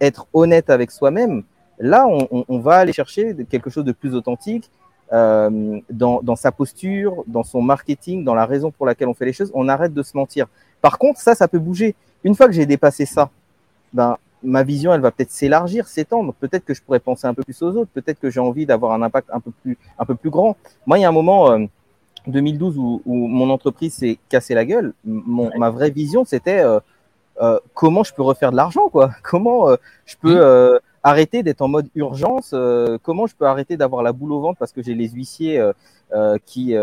[0.00, 1.44] être honnête avec soi-même,
[1.78, 4.70] là on va aller chercher quelque chose de plus authentique
[5.14, 9.24] euh, dans, dans, sa posture, dans son marketing, dans la raison pour laquelle on fait
[9.24, 10.46] les choses, on arrête de se mentir.
[10.82, 11.94] Par contre, ça, ça peut bouger.
[12.24, 13.30] Une fois que j'ai dépassé ça,
[13.92, 16.34] ben, ma vision, elle va peut-être s'élargir, s'étendre.
[16.34, 17.90] Peut-être que je pourrais penser un peu plus aux autres.
[17.94, 20.56] Peut-être que j'ai envie d'avoir un impact un peu plus, un peu plus grand.
[20.86, 21.64] Moi, il y a un moment, euh,
[22.26, 24.94] 2012, où, où, mon entreprise s'est cassé la gueule.
[25.04, 26.80] Mon, ma vraie vision, c'était euh,
[27.40, 29.10] euh, comment je peux refaire de l'argent, quoi?
[29.22, 32.50] Comment euh, je peux arrêter d'être en mode urgence.
[32.54, 35.60] Euh, comment je peux arrêter d'avoir la boule au ventre parce que j'ai les huissiers
[35.60, 35.72] euh,
[36.12, 36.74] euh, qui,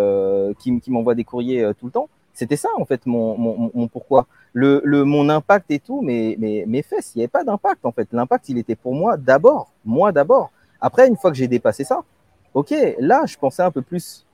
[0.60, 2.07] qui, qui m'envoient des courriers tout le temps?
[2.34, 4.27] C'était ça en fait mon, mon, mon pourquoi.
[4.53, 7.86] Le, le, mon impact et tout, mais, mais mes fesses, il n'y avait pas d'impact
[7.86, 8.07] en fait.
[8.13, 10.51] L'impact, il était pour moi d'abord, moi d'abord.
[10.79, 12.01] Après, une fois que j'ai dépassé ça,
[12.53, 14.25] ok, là, je pensais un peu plus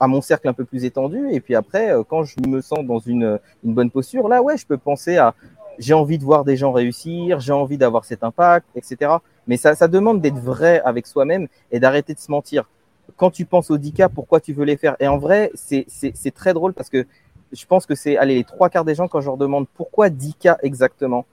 [0.00, 1.30] à mon cercle un peu plus étendu.
[1.30, 4.66] Et puis après, quand je me sens dans une, une bonne posture, là, ouais, je
[4.66, 5.34] peux penser à
[5.78, 9.12] j'ai envie de voir des gens réussir, j'ai envie d'avoir cet impact, etc.
[9.46, 12.68] Mais ça, ça demande d'être vrai avec soi-même et d'arrêter de se mentir.
[13.16, 14.96] Quand tu penses aux 10 cas, pourquoi tu veux les faire?
[15.00, 17.06] Et en vrai, c'est très drôle parce que
[17.52, 20.08] je pense que c'est allez les trois quarts des gens quand je leur demande pourquoi
[20.08, 21.26] 10 cas exactement,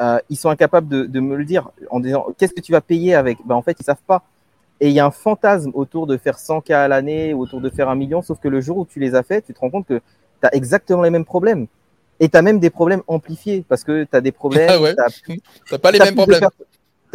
[0.00, 2.80] euh, ils sont incapables de, de, me le dire en disant qu'est-ce que tu vas
[2.80, 3.38] payer avec?
[3.46, 4.24] Ben en fait, ils savent pas.
[4.80, 7.70] Et il y a un fantasme autour de faire 100 cas à l'année, autour de
[7.70, 9.70] faire un million, sauf que le jour où tu les as fait, tu te rends
[9.70, 10.00] compte que
[10.40, 11.68] tu as exactement les mêmes problèmes.
[12.20, 14.70] Et tu as même des problèmes amplifiés parce que tu as des problèmes.
[14.70, 14.94] Ah ouais.
[15.26, 15.40] Tu
[15.78, 16.42] pas les mêmes problèmes.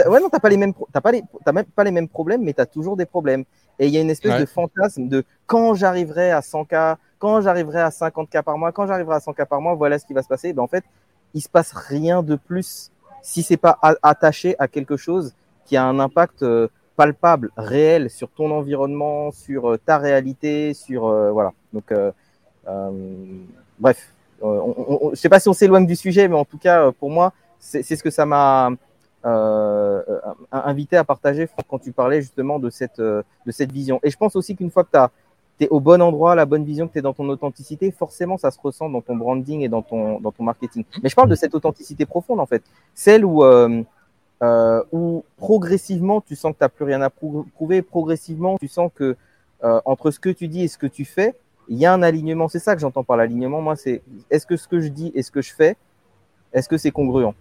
[0.08, 2.54] Ouais, non, tu pas les mêmes, t'as pas les, même pas les mêmes problèmes, mais
[2.54, 3.44] tu as toujours des problèmes.
[3.80, 7.82] Et il y a une espèce de fantasme de quand j'arriverai à 100K, quand j'arriverai
[7.82, 10.28] à 50K par mois, quand j'arriverai à 100K par mois, voilà ce qui va se
[10.28, 10.54] passer.
[10.54, 10.84] Ben, en fait,
[11.34, 15.34] il se passe rien de plus si c'est pas attaché à quelque chose
[15.66, 21.08] qui a un impact euh, palpable, réel sur ton environnement, sur euh, ta réalité, sur
[21.08, 21.54] euh, voilà.
[21.74, 21.94] Donc
[23.80, 27.34] bref, je sais pas si on s'éloigne du sujet, mais en tout cas pour moi,
[27.60, 28.76] c'est ce que ça m'a euh,
[29.24, 34.00] invité à partager quand tu parlais justement de cette, euh, de cette vision.
[34.04, 34.90] Et je pense aussi qu'une fois que
[35.58, 38.38] tu es au bon endroit, la bonne vision, que tu es dans ton authenticité, forcément
[38.38, 40.86] ça se ressent dans ton branding et dans ton, dans ton marketing.
[41.04, 43.84] Mais je parle de cette authenticité profonde en fait, celle où, euh,
[44.42, 48.90] euh où progressivement tu sens que tu n'as plus rien à prouver, progressivement tu sens
[48.96, 49.18] que
[49.66, 51.36] euh, entre ce que tu dis et ce que tu fais,
[51.68, 52.48] il y a un alignement.
[52.48, 53.62] C'est ça que j'entends par l'alignement.
[53.62, 54.02] Moi, c'est
[54.32, 55.76] est-ce que ce que je dis et ce que je fais,
[56.54, 57.34] est-ce que c'est congruent?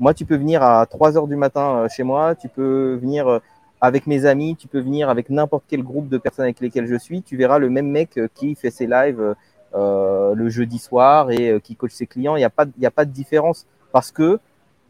[0.00, 3.28] Moi, tu peux venir à 3 heures du matin euh, chez moi, tu peux venir
[3.28, 3.38] euh,
[3.80, 6.96] avec mes amis, tu peux venir avec n'importe quel groupe de personnes avec lesquelles je
[6.96, 7.22] suis.
[7.22, 9.34] Tu verras le même mec euh, qui fait ses lives
[9.74, 12.36] euh, le jeudi soir et qui coach ses clients.
[12.36, 14.38] Il n'y a, pas, a pas de différence parce que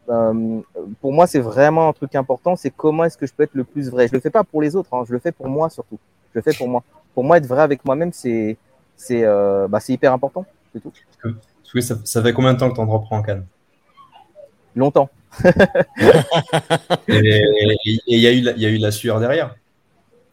[0.09, 0.61] euh,
[1.01, 2.55] pour moi, c'est vraiment un truc important.
[2.55, 4.07] C'est comment est-ce que je peux être le plus vrai.
[4.07, 5.99] Je le fais pas pour les autres, hein, je le fais pour moi surtout.
[6.33, 6.83] Je le fais pour moi.
[7.13, 8.57] Pour moi, être vrai avec moi-même, c'est
[8.97, 10.45] c'est euh, bah, hyper important.
[10.73, 10.91] C'est tout.
[11.81, 13.45] ça, ça fait combien de temps que tu en reprends en Cannes
[14.75, 15.09] longtemps.
[17.07, 17.41] et
[17.85, 19.55] il y, a eu la, y a eu la sueur derrière.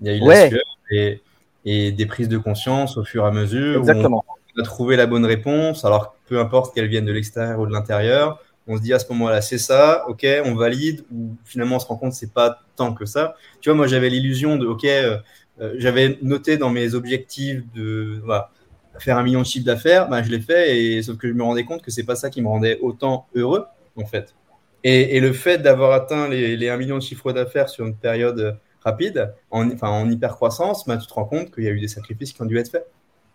[0.01, 1.21] Il y a eu la sueur et,
[1.65, 3.81] et, des prises de conscience au fur et à mesure.
[3.81, 4.25] Exactement.
[4.57, 7.73] on a trouvé la bonne réponse, alors peu importe qu'elle vienne de l'extérieur ou de
[7.73, 11.79] l'intérieur, on se dit à ce moment-là, c'est ça, ok, on valide, ou finalement on
[11.79, 13.35] se rend compte c'est pas tant que ça.
[13.61, 15.19] Tu vois, moi j'avais l'illusion de, ok, euh,
[15.61, 18.51] euh, j'avais noté dans mes objectifs de voilà,
[18.99, 21.43] faire un million de chiffre d'affaires, ben, je l'ai fait, et sauf que je me
[21.43, 24.35] rendais compte que c'est pas ça qui me rendait autant heureux, en fait.
[24.85, 27.95] Et, et le fait d'avoir atteint les, les 1 million de chiffre d'affaires sur une
[27.95, 31.71] période rapide, en, enfin, en hyper croissance, ben, tu te rends compte qu'il y a
[31.71, 32.87] eu des sacrifices qui ont dû être faits.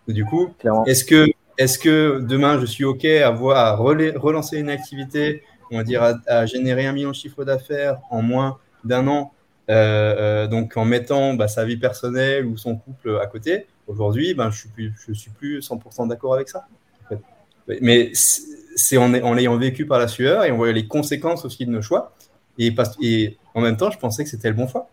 [0.07, 0.53] du coup,
[0.85, 6.17] est-ce que demain, je suis OK à, voir, à relancer une activité, on va dire
[6.27, 9.33] à, générer un million de chiffre d'affaires en moins d'un an,
[9.69, 13.67] euh, euh, donc en mettant bah, sa vie personnelle ou son couple à côté?
[13.87, 16.67] Aujourd'hui, ben, je ne suis, suis plus 100% d'accord avec ça.
[17.81, 18.11] Mais
[18.77, 21.71] c'est en, en l'ayant vécu par la sueur et on voyait les conséquences aussi de
[21.71, 22.13] nos choix.
[22.57, 24.89] Et, et en même temps, je pensais que c'était le bon choix.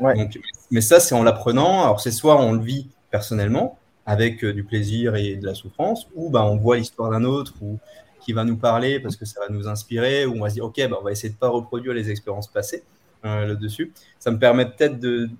[0.00, 0.28] Ouais.
[0.70, 1.82] mais ça, c'est en l'apprenant.
[1.82, 6.06] Alors, c'est soit on le vit personnellement, avec euh, du plaisir et de la souffrance,
[6.14, 7.78] ou bah, on voit l'histoire d'un autre ou
[8.20, 10.64] qui va nous parler parce que ça va nous inspirer, ou on va se dire,
[10.64, 12.84] OK, bah, on va essayer de ne pas reproduire les expériences passées
[13.24, 13.92] euh, là-dessus.
[14.18, 14.98] Ça me permet peut-être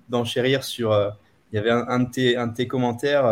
[0.09, 0.91] d'enchérir sur...
[0.91, 1.09] Euh,
[1.51, 3.23] il y avait un, de, tes, un, de tes, commentaires,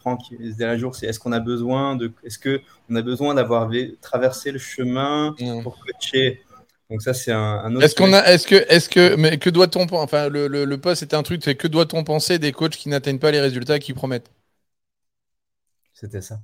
[0.00, 3.34] Franck, ce dernier jour, c'est est-ce qu'on a besoin de, est-ce que on a besoin
[3.34, 6.42] d'avoir traversé le chemin pour coacher?
[6.90, 7.84] Donc ça c'est un, autre.
[7.84, 11.00] Est-ce qu'on a, est-ce que, est-ce que, mais que doit-on, enfin le, le, le post
[11.00, 13.94] c'était un truc, c'est que doit-on penser des coachs qui n'atteignent pas les résultats qu'ils
[13.94, 14.30] promettent?
[15.94, 16.40] C'était ça.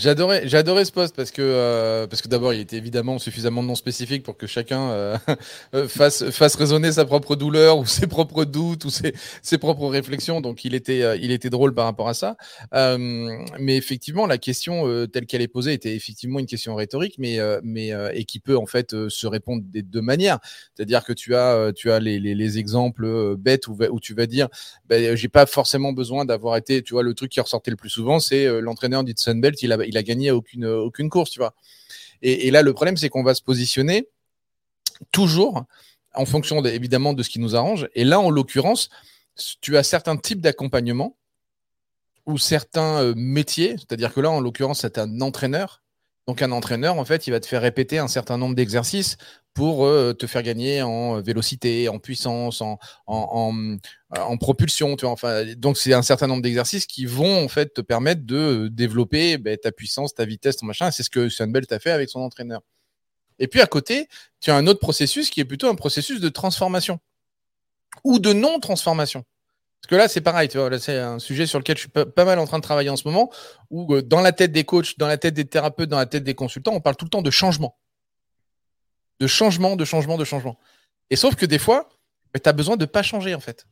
[0.00, 3.74] J'adorais, j'adorais ce poste parce que euh, parce que d'abord il était évidemment suffisamment non
[3.74, 5.18] spécifique pour que chacun euh,
[5.74, 9.88] euh, fasse fasse résonner sa propre douleur ou ses propres doutes ou ses, ses propres
[9.88, 10.40] réflexions.
[10.40, 12.36] Donc il était il était drôle par rapport à ça.
[12.72, 17.90] mais effectivement la question telle qu'elle est posée était effectivement une question rhétorique, mais mais
[18.14, 20.38] et qui peut en fait se répondre des deux manières.
[20.74, 24.48] C'est-à-dire que tu as tu as les, les, les exemples bêtes où, tu vas dire
[24.88, 27.90] ben, j'ai pas forcément besoin d'avoir été tu vois le truc qui ressortait le plus
[27.90, 29.60] souvent c'est l'entraîneur dit Sunbelt
[29.90, 31.54] il a gagné aucune, aucune course, tu vois.
[32.22, 34.08] Et, là, le problème, c'est qu'on va se positionner
[35.10, 35.64] toujours
[36.14, 37.88] en fonction évidemment de ce qui nous arrange.
[37.94, 38.90] Et là, en l'occurrence,
[39.60, 41.16] tu as certains types d'accompagnement
[42.26, 45.82] ou certains euh, métiers, c'est-à-dire que là, en l'occurrence, c'est un entraîneur.
[46.30, 49.16] Donc un entraîneur, en fait, il va te faire répéter un certain nombre d'exercices
[49.52, 54.94] pour euh, te faire gagner en vélocité, en puissance, en, en, propulsion.
[54.94, 58.24] Tu vois, enfin, donc, c'est un certain nombre d'exercices qui vont en fait te permettre
[58.24, 60.92] de développer ben, ta puissance, ta vitesse, ton machin.
[60.92, 62.60] C'est ce que Sunbelt a fait avec son entraîneur.
[63.40, 64.06] Et puis à côté,
[64.40, 67.00] tu as un autre processus qui est plutôt un processus de transformation
[68.04, 69.24] ou de non-transformation.
[69.82, 72.24] Parce que là, c'est pareil, tu vois, c'est un sujet sur lequel je suis pas,
[72.24, 73.30] mal en train de travailler en ce moment,
[73.70, 76.24] où euh, dans la tête des coachs, dans la tête des thérapeutes, dans la tête
[76.24, 77.76] des consultants, on parle tout le temps de changement
[79.20, 80.58] de changement, de changement, de changement.
[81.10, 81.88] Et sauf que des fois,
[82.34, 83.66] tu as besoin de pas changer en fait.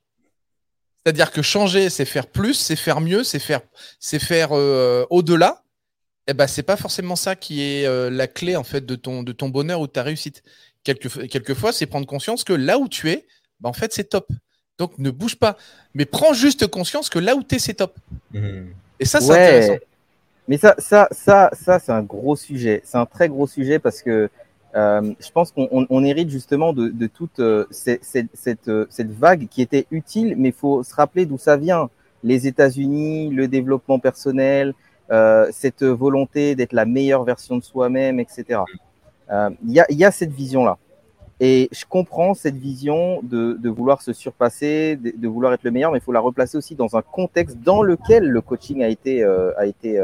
[0.98, 3.62] C'est-à-dire que changer, c'est faire plus, c'est faire mieux, c'est faire,
[3.98, 5.64] c'est faire euh, au-delà.
[6.26, 8.94] Et eh ben, c'est pas forcément ça qui est euh, la clé en fait de
[8.94, 10.42] ton, de ton bonheur ou de ta réussite.
[10.84, 13.26] Quelque, quelquefois, c'est prendre conscience que là où tu es,
[13.60, 14.30] ben, en fait, c'est top.
[14.78, 15.56] Donc ne bouge pas.
[15.94, 17.96] Mais prends juste conscience que là où tu es, c'est top.
[18.32, 18.38] Mmh.
[19.00, 19.78] Et ça, c'est intéressant.
[20.48, 22.80] Mais ça, ça, ça, ça, c'est un gros sujet.
[22.84, 24.30] C'est un très gros sujet parce que
[24.74, 29.86] euh, je pense qu'on hérite justement de, toute euh, cette, euh, cette, vague qui était
[29.90, 31.90] utile, mais il faut se rappeler d'où ça vient.
[32.22, 34.74] Les États-Unis, le développement personnel,
[35.52, 38.60] cette volonté d'être la meilleure version de soi-même, etc.
[39.30, 40.78] Il y, a, y, a, cette vision-là.
[41.40, 45.70] Et je comprends cette vision de, de vouloir se surpasser, de, de, vouloir être le
[45.70, 48.88] meilleur, mais il faut la replacer aussi dans un contexte dans lequel le coaching a
[48.88, 50.02] été, a été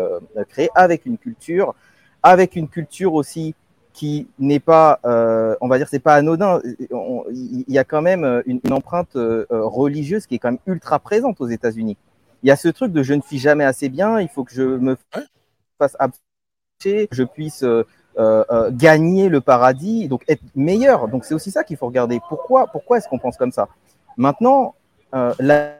[0.48, 1.74] créé, avec une culture,
[2.22, 3.54] avec une culture aussi
[3.94, 6.60] qui n'est pas, euh, on va dire, c'est pas anodin.
[6.90, 10.98] Il y a quand même euh, une, empreinte euh, religieuse qui est quand même ultra
[10.98, 11.96] présente aux États-Unis.
[12.42, 14.52] Il y a ce truc de je ne suis jamais assez bien, il faut que
[14.52, 14.96] je me
[15.78, 15.96] fasse
[16.80, 17.64] que je puisse
[18.72, 21.08] gagner le paradis, donc être meilleur.
[21.08, 22.20] Donc c'est aussi ça qu'il faut regarder.
[22.28, 23.68] Pourquoi, pourquoi est-ce qu'on pense comme ça?
[24.16, 24.74] Maintenant,
[25.12, 25.76] la,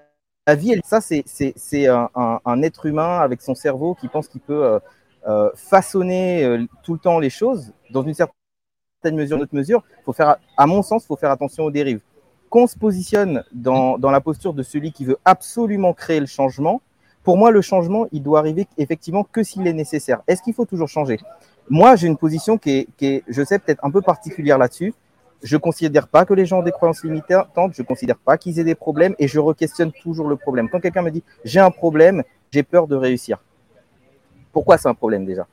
[0.55, 4.81] vie, ça c'est un, un, être humain avec son cerveau qui pense qu'il peut
[5.27, 10.13] euh, façonner euh, tout le temps les choses, dans une certaine mesure, notre mesure, faut
[10.13, 12.01] faire, à mon sens, il faut faire attention aux dérives.
[12.51, 16.83] Qu'on se positionne dans, dans la posture de celui qui veut absolument créer le changement,
[17.23, 20.21] pour moi, le changement, il doit arriver effectivement que s'il est nécessaire.
[20.27, 21.19] Est-ce qu'il faut toujours changer?
[21.69, 24.95] Moi, j'ai une position qui est, qui est, je sais, peut-être un peu particulière là-dessus.
[25.43, 28.65] Je considère pas que les gens ont des croyances limitantes, je considère pas qu'ils aient
[28.65, 30.69] des problèmes et je re-questionne toujours le problème.
[30.71, 33.39] Quand quelqu'un me dit j'ai un problème, j'ai peur de réussir.
[34.53, 35.47] Pourquoi c'est un problème déjà?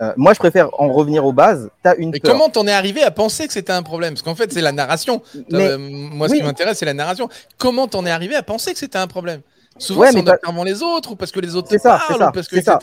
[0.00, 1.70] Euh, moi, je préfère en revenir aux bases.
[1.96, 4.14] Une Mais comment t'en es arrivé à penser que c'était un problème?
[4.14, 5.22] Parce qu'en fait, c'est la narration.
[5.52, 7.28] Euh, moi, ce qui m'intéresse, c'est la narration.
[7.56, 9.40] Comment t'en es arrivé à penser que c'était un problème?
[9.78, 12.32] Souvent, c'est en les autres ou parce que les autres te ça, parlent ça, ou
[12.32, 12.78] parce que etc.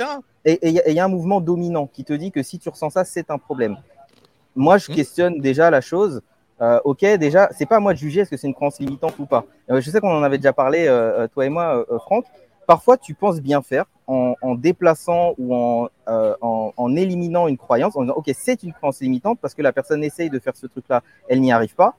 [0.46, 3.04] Et il y, a un mouvement dominant qui te dit que si tu ressens ça,
[3.04, 3.78] c'est un problème.
[4.56, 4.96] Moi, je hmm.
[4.96, 6.22] questionne déjà la chose.
[6.62, 9.18] Euh, ok, déjà, c'est pas à moi de juger est-ce que c'est une croyance limitante
[9.20, 9.46] ou pas.
[9.70, 12.26] Euh, je sais qu'on en avait déjà parlé, euh, toi et moi, Franck.
[12.68, 17.96] Parfois, tu penses bien faire en, en déplaçant ou en, en, en, éliminant une croyance,
[17.96, 20.66] en disant ok, c'est une croyance limitante parce que la personne essaye de faire ce
[20.66, 21.96] truc-là, elle n'y arrive pas.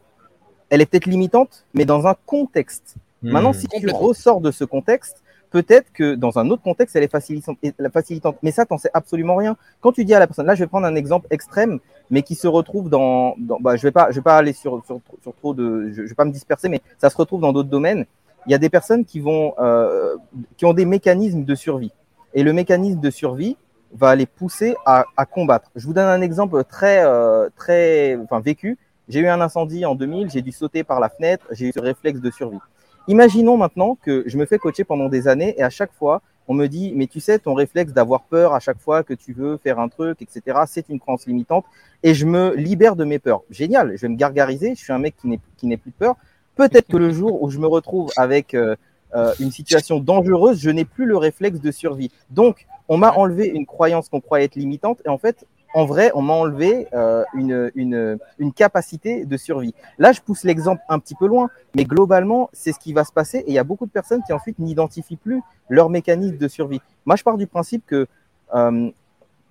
[0.70, 2.96] Elle est peut-être limitante, mais dans un contexte.
[3.22, 3.54] Maintenant, hmm.
[3.54, 7.58] si tu ressors de ce contexte, peut-être que dans un autre contexte, elle est facilitante.
[7.92, 8.36] facilitante.
[8.42, 9.56] Mais ça, t'en sais absolument rien.
[9.80, 11.78] Quand tu dis à la personne, là, je vais prendre un exemple extrême,
[12.10, 14.84] mais qui se retrouve dans, dans bah, je vais pas, je vais pas aller sur,
[14.84, 17.70] sur, sur trop de, je, vais pas me disperser, mais ça se retrouve dans d'autres
[17.70, 18.06] domaines.
[18.46, 20.16] Il y a des personnes qui vont, euh,
[20.56, 21.92] qui ont des mécanismes de survie.
[22.34, 23.56] Et le mécanisme de survie
[23.92, 25.70] va les pousser à, à combattre.
[25.74, 28.78] Je vous donne un exemple très, euh, très, enfin, vécu.
[29.08, 31.80] J'ai eu un incendie en 2000, j'ai dû sauter par la fenêtre, j'ai eu ce
[31.80, 32.58] réflexe de survie.
[33.08, 36.54] Imaginons maintenant que je me fais coacher pendant des années et à chaque fois, on
[36.54, 39.58] me dit, mais tu sais, ton réflexe d'avoir peur à chaque fois que tu veux
[39.58, 41.64] faire un truc, etc., c'est une croyance limitante
[42.02, 43.42] et je me libère de mes peurs.
[43.50, 46.16] Génial, je vais me gargariser, je suis un mec qui n'est, plus peur.
[46.56, 48.76] Peut-être que le jour où je me retrouve avec euh,
[49.14, 52.10] euh, une situation dangereuse, je n'ai plus le réflexe de survie.
[52.30, 56.10] Donc, on m'a enlevé une croyance qu'on croyait être limitante et en fait, en vrai,
[56.14, 58.18] on m'a enlevé euh, une,
[58.54, 59.74] capacité de survie.
[59.98, 63.12] Là, je pousse l'exemple un petit peu loin, mais globalement, c'est ce qui va se
[63.12, 63.40] passer.
[63.40, 66.80] Et il y a beaucoup de personnes qui ensuite n'identifient plus leur mécanisme de survie.
[67.04, 68.06] Moi, je pars du principe que
[68.54, 68.90] euh,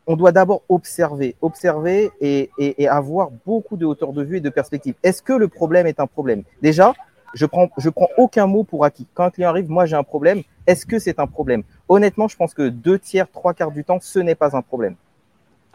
[0.08, 2.50] on doit d'abord observer, observer et,
[2.88, 4.96] avoir beaucoup de hauteur de vue et de perspective.
[5.04, 6.42] Est-ce que le problème est un problème?
[6.60, 6.96] Déjà,
[7.36, 9.06] je prends, je prends aucun mot pour acquis.
[9.14, 10.42] Quand un client arrive, moi j'ai un problème.
[10.66, 11.62] Est-ce que c'est un problème?
[11.88, 14.96] Honnêtement, je pense que deux tiers, trois quarts du temps, ce n'est pas un problème.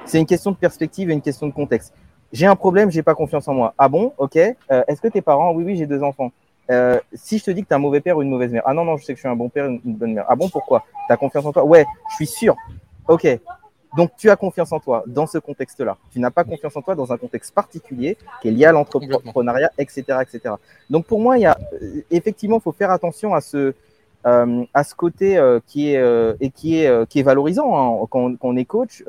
[0.05, 1.93] C'est une question de perspective et une question de contexte.
[2.33, 3.75] J'ai un problème, j'ai pas confiance en moi.
[3.79, 4.37] Ah bon, ok.
[4.37, 6.33] Euh, Est-ce que tes parents Oui, oui, j'ai deux enfants.
[6.71, 8.63] Euh, si je te dis que tu es un mauvais père ou une mauvaise mère,
[8.65, 10.27] ah non, non, je sais que je suis un bon père, une, une bonne mère.
[10.29, 10.85] Ah bon, pourquoi?
[11.09, 11.65] Tu as confiance en toi?
[11.65, 12.57] Ouais, je suis sûr.
[13.09, 13.27] Ok.
[13.97, 15.97] Donc tu as confiance en toi dans ce contexte-là.
[16.13, 19.73] Tu n'as pas confiance en toi dans un contexte particulier qui est lié à l'entrepreneuriat,
[19.79, 20.55] etc., etc.
[20.89, 23.75] Donc pour moi, il y a euh, effectivement, faut faire attention à ce
[24.27, 28.07] euh, à ce côté euh, qui est euh, et qui est qui est valorisant hein,
[28.11, 29.03] quand, quand, on est coach.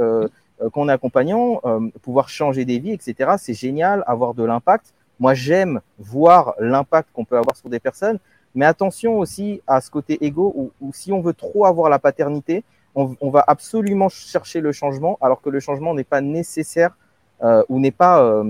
[0.62, 3.32] Euh, qu'on est accompagnant, euh, pouvoir changer des vies, etc.
[3.38, 4.94] C'est génial, avoir de l'impact.
[5.20, 8.20] Moi, j'aime voir l'impact qu'on peut avoir sur des personnes,
[8.56, 12.64] mais attention aussi à ce côté égo où, si on veut trop avoir la paternité,
[12.96, 16.98] on, va absolument chercher le changement, alors que le changement n'est pas nécessaire
[17.42, 18.44] euh, ou n'est pas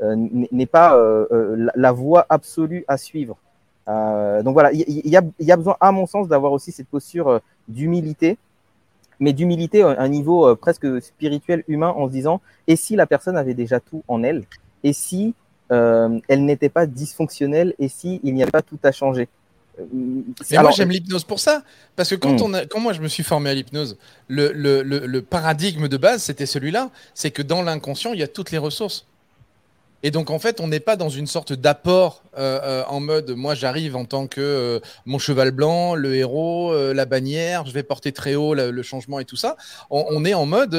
[0.00, 0.96] n'est pas
[1.74, 3.36] la, voie absolue à suivre.
[3.86, 8.38] donc voilà, il y, y, a, besoin, à mon sens, d'avoir aussi cette posture d'humilité
[9.20, 13.06] mais d'humilité à un niveau euh, presque spirituel, humain, en se disant, et si la
[13.06, 14.44] personne avait déjà tout en elle,
[14.82, 15.34] et si
[15.70, 19.28] euh, elle n'était pas dysfonctionnelle, et si il n'y avait pas tout à changer?
[19.78, 19.84] Euh,
[20.50, 21.62] mais moi j'aime l'hypnose pour ça,
[21.94, 22.44] parce que quand, hmm.
[22.44, 25.96] on a, quand moi je me suis formé à l'hypnose, le, le, le paradigme de
[25.96, 29.06] base c'était celui-là, c'est que dans l'inconscient il y a toutes les ressources.
[30.02, 33.30] Et donc en fait, on n'est pas dans une sorte d'apport euh, euh, en mode
[33.32, 37.82] moi j'arrive en tant que euh, mon cheval blanc, le héros, la bannière, je vais
[37.82, 39.56] porter très haut le, changement et tout ça.
[39.90, 40.74] On, est en mode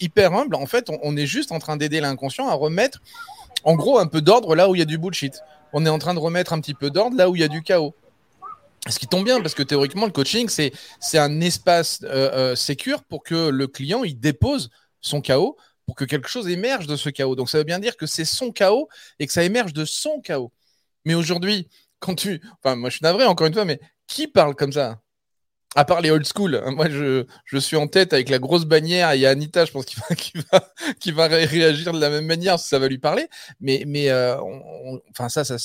[0.00, 0.56] hyper humble.
[0.56, 3.00] En fait, on, est juste en train d'aider l'inconscient à remettre
[3.64, 5.40] en gros un peu d'ordre là où il y a du bullshit.
[5.72, 7.48] On est en train de remettre un petit peu d'ordre là où il y a
[7.48, 7.94] du chaos.
[8.88, 12.04] Ce qui tombe bien parce que théoriquement le coaching c'est un espace
[12.56, 16.96] sécure pour que le client il dépose son chaos pour que quelque chose émerge de
[16.96, 17.36] ce chaos.
[17.36, 20.20] Donc ça veut bien dire que c'est son chaos et que ça émerge de son
[20.20, 20.52] chaos.
[21.04, 21.68] Mais aujourd'hui,
[22.00, 22.42] quand tu...
[22.62, 25.00] Enfin, moi je suis navré encore une fois, mais qui parle comme ça?
[25.76, 28.64] À part les old school, hein, moi je, je, suis en tête avec la grosse
[28.64, 29.14] bannière.
[29.14, 30.08] Il y a Anita, je pense, qui va,
[31.12, 33.28] va, va réagir de la même manière, ça va lui parler.
[33.60, 35.56] Mais, mais euh, on, enfin ça, ça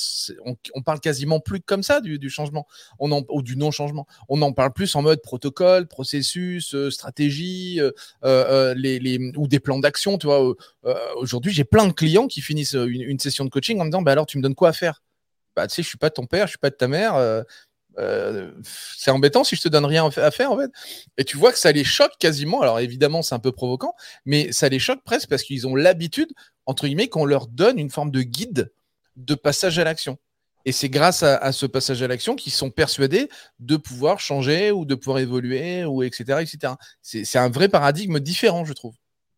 [0.44, 2.66] on, on, parle quasiment plus comme ça du, du changement,
[2.98, 4.06] on en, ou du non-changement.
[4.28, 7.80] On en parle plus en mode protocole, processus, euh, stratégie,
[8.22, 10.18] euh, les, les, ou des plans d'action.
[11.16, 14.12] Aujourd'hui, j'ai plein de clients qui finissent une, session de coaching en me disant, bah
[14.12, 15.02] alors tu me donnes quoi à faire?
[15.56, 17.14] Bah tu sais, je suis pas ton père, je suis pas de ta mère
[17.98, 20.70] euh, c'est embêtant si je te donne rien à faire en fait.
[21.18, 22.60] Et tu vois que ça les choque quasiment.
[22.60, 26.32] Alors évidemment, c'est un peu provoquant, mais ça les choque presque parce qu'ils ont l'habitude,
[26.66, 28.72] entre guillemets, qu'on leur donne une forme de guide
[29.16, 30.18] de passage à l'action.
[30.64, 33.28] Et c'est grâce à, ce passage à l'action qu'ils sont persuadés
[33.58, 36.38] de pouvoir changer ou de pouvoir évoluer ou etc.
[36.40, 36.74] etc.
[37.02, 38.94] C'est un vrai paradigme différent, je trouve.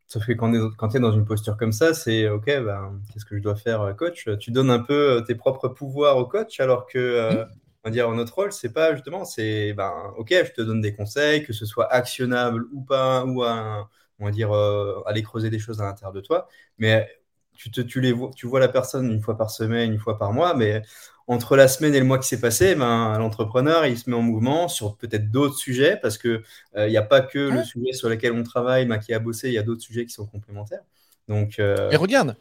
[0.06, 0.52] Sauf que quand,
[0.90, 3.96] tu es dans une posture comme ça, c'est OK, ben, qu'est-ce que je dois faire,
[3.96, 4.28] coach?
[4.38, 7.48] Tu donnes un peu euh, tes propres pouvoirs au coach alors que euh, mmh
[7.84, 10.94] on va dire, notre rôle, c'est pas justement, c'est, ben, ok, je te donne des
[10.94, 15.50] conseils, que ce soit actionnable ou pas, ou à, on va dire, euh, aller creuser
[15.50, 17.06] des choses à l'intérieur de toi, mais
[17.54, 20.16] tu, te, tu, les vois, tu vois la personne une fois par semaine, une fois
[20.18, 20.82] par mois, mais
[21.26, 24.22] entre la semaine et le mois qui s'est passé, ben, l'entrepreneur, il se met en
[24.22, 26.42] mouvement sur peut-être d'autres sujets, parce qu'il
[26.76, 29.48] il n'y a pas que le sujet sur lequel on travaille, ben, qui a bossé,
[29.48, 30.82] il y a d'autres sujets qui sont complémentaires.
[31.28, 32.36] Donc, Et regarde,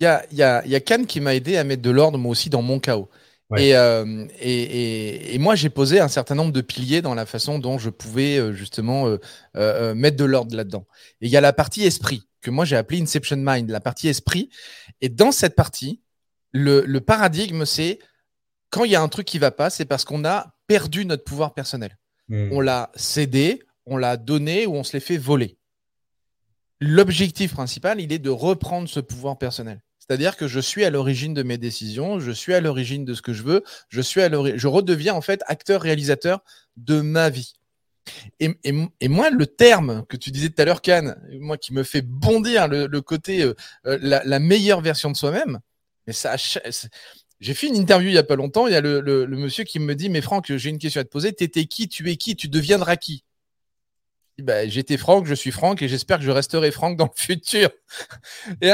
[0.00, 2.18] il y a, y, a, y a Cannes qui m'a aidé à mettre de l'ordre,
[2.18, 3.08] moi aussi, dans mon chaos.
[3.56, 7.58] Euh, et, et, et, moi, j'ai posé un certain nombre de piliers dans la façon
[7.58, 9.18] dont je pouvais euh, justement euh,
[9.56, 10.86] euh, mettre de l'ordre là-dedans.
[11.20, 14.08] Et il y a la partie esprit, que moi j'ai appelé Inception Mind, la partie
[14.08, 14.50] esprit.
[15.00, 16.02] Et dans cette partie,
[16.52, 17.98] le, le paradigme, c'est
[18.70, 21.24] quand il y a un truc qui va pas, c'est parce qu'on a perdu notre
[21.24, 21.96] pouvoir personnel.
[22.28, 22.50] Hmm.
[22.52, 25.56] On l'a cédé, on l'a donné ou on se l'est fait voler.
[26.80, 29.80] L'objectif principal, il est de reprendre ce pouvoir personnel.
[30.08, 33.20] C'est-à-dire que je suis à l'origine de mes décisions, je suis à l'origine de ce
[33.20, 36.42] que je veux, je suis à je redeviens en fait acteur-réalisateur
[36.76, 37.52] de ma vie.
[38.40, 38.72] Et,
[39.08, 42.68] moi, le terme que tu disais tout à l'heure, Cannes, moi qui me fait bondir
[42.68, 43.54] le, côté euh,
[43.86, 45.60] euh, la, meilleure version de soi-même,
[46.06, 46.36] mais ça,
[47.40, 48.66] j'ai fait une interview il y a pas longtemps.
[48.66, 51.04] Il y a le, le monsieur qui me dit, mais Franck, j'ai une question à
[51.04, 51.34] te poser.
[51.34, 53.24] T'étais qui Tu es qui Tu deviendras qui?
[54.42, 57.70] Bah, j'étais Franck, je suis Franck et j'espère que je resterai Franck dans le futur.
[58.60, 58.72] Et,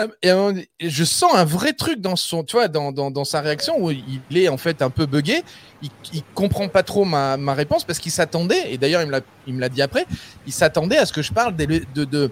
[0.80, 4.48] je sens un vrai truc dans son, tu dans, dans, sa réaction où il est
[4.48, 5.42] en fait un peu buggé.
[5.82, 9.02] Il, il comprend pas trop ma, ma réponse parce qu'il s'attendait, et d'ailleurs
[9.46, 10.06] il me l'a dit après,
[10.46, 12.30] il s'attendait à ce que je parle de, de, de,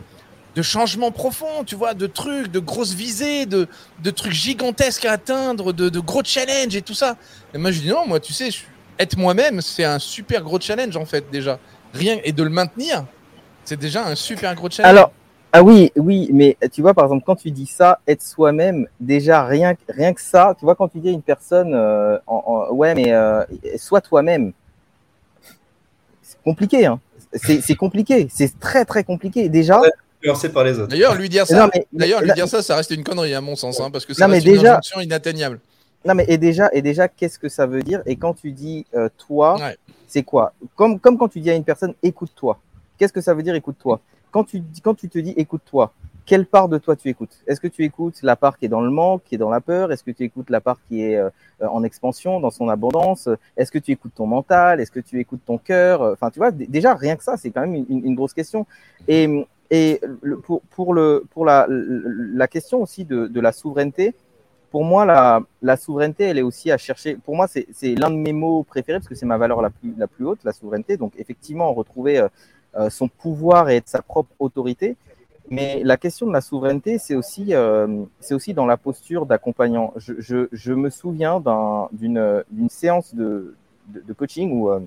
[0.55, 3.67] de changements profonds, tu vois, de trucs, de grosses visées, de,
[4.03, 7.17] de trucs gigantesques à atteindre, de, de gros challenges et tout ça.
[7.55, 8.51] Et moi je dis non, moi tu sais,
[8.99, 11.59] être moi-même, c'est un super gros challenge en fait déjà.
[11.95, 13.05] Rien, et de le maintenir,
[13.65, 14.91] c'est déjà un super gros challenge.
[14.91, 15.13] Alors,
[15.55, 19.45] ah oui, oui, mais tu vois, par exemple, quand tu dis ça, être soi-même, déjà,
[19.45, 22.19] rien, rien que ça, tu vois, quand tu dis à une personne, euh,
[22.71, 23.45] ouais, mais euh,
[23.77, 24.53] sois toi-même,
[26.23, 27.01] c'est compliqué, hein.
[27.35, 29.49] C'est compliqué, c'est très, très compliqué.
[29.49, 29.81] Déjà.
[30.55, 30.89] par les autres.
[30.89, 33.79] D'ailleurs, lui dire ça, d'ailleurs, lui dire ça, ça reste une connerie à mon sens,
[33.81, 35.61] hein, parce que c'est une injonction inatteignable.
[36.05, 38.03] Non, mais et déjà, et déjà, qu'est-ce que ça veut dire?
[38.07, 39.59] Et quand tu dis euh, toi,
[40.09, 40.53] c'est quoi?
[40.77, 42.59] Comme, comme quand tu dis à une personne, écoute-toi.
[43.03, 44.01] Qu'est-ce que ça veut dire écoute-toi
[44.31, 45.93] quand tu, quand tu te dis écoute-toi,
[46.25, 47.37] quelle part de toi tu écoutes?
[47.49, 49.61] Est-ce que tu écoutes la part qui est dans le manque, qui est dans la
[49.61, 49.91] peur?
[49.91, 51.29] Est-ce que tu écoutes la part qui est euh,
[51.61, 53.29] en expansion, dans son abondance?
[53.57, 54.81] Est-ce que tu écoutes ton mental?
[54.81, 56.01] Est-ce que tu écoutes ton cœur?
[56.13, 58.69] Enfin, tu vois, déjà rien que ça, c'est quand même une, grosse question.
[59.09, 60.01] Et, et
[60.45, 64.15] pour, pour, le, pour la, la question aussi de, de la souveraineté,
[64.73, 67.17] pour moi, la, la, souveraineté, elle est aussi à chercher.
[67.17, 69.93] Pour moi, c'est l'un de mes mots préférés parce que c'est ma valeur la plus,
[69.99, 70.97] la plus haute, la souveraineté.
[70.97, 72.29] Donc, effectivement, retrouver euh, euh,
[72.89, 74.97] son pouvoir et sa propre autorité.
[75.53, 79.93] Mais la question de la souveraineté, c'est aussi, euh, aussi dans la posture d'accompagnant.
[79.99, 81.43] Je, me souviens
[81.93, 83.55] d'une séance de,
[83.89, 84.81] de, coaching où, euh,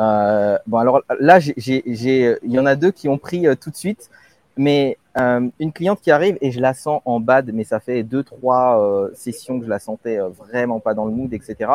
[0.00, 4.10] euh, bon alors là, il y en a deux qui ont pris tout de suite,
[4.56, 8.24] mais une cliente qui arrive et je la sens en bad, mais ça fait deux
[8.24, 11.70] trois sessions que je la sentais vraiment pas dans le mood, etc.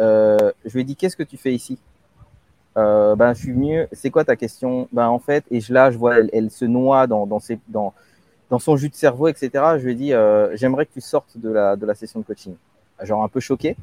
[0.00, 1.78] je lui ai dit qu'est-ce que tu fais ici?
[2.76, 4.88] Euh, ben, je suis venu, c'est quoi ta question?
[4.92, 7.92] Ben, en fait, et je, là, je vois, elle, se noie dans, dans, ses, dans,
[8.50, 9.50] dans son jus de cerveau, etc.
[9.78, 12.24] Je lui ai dit, euh, j'aimerais que tu sortes de la, de la session de
[12.24, 12.54] coaching.
[13.02, 13.76] Genre un peu choqué.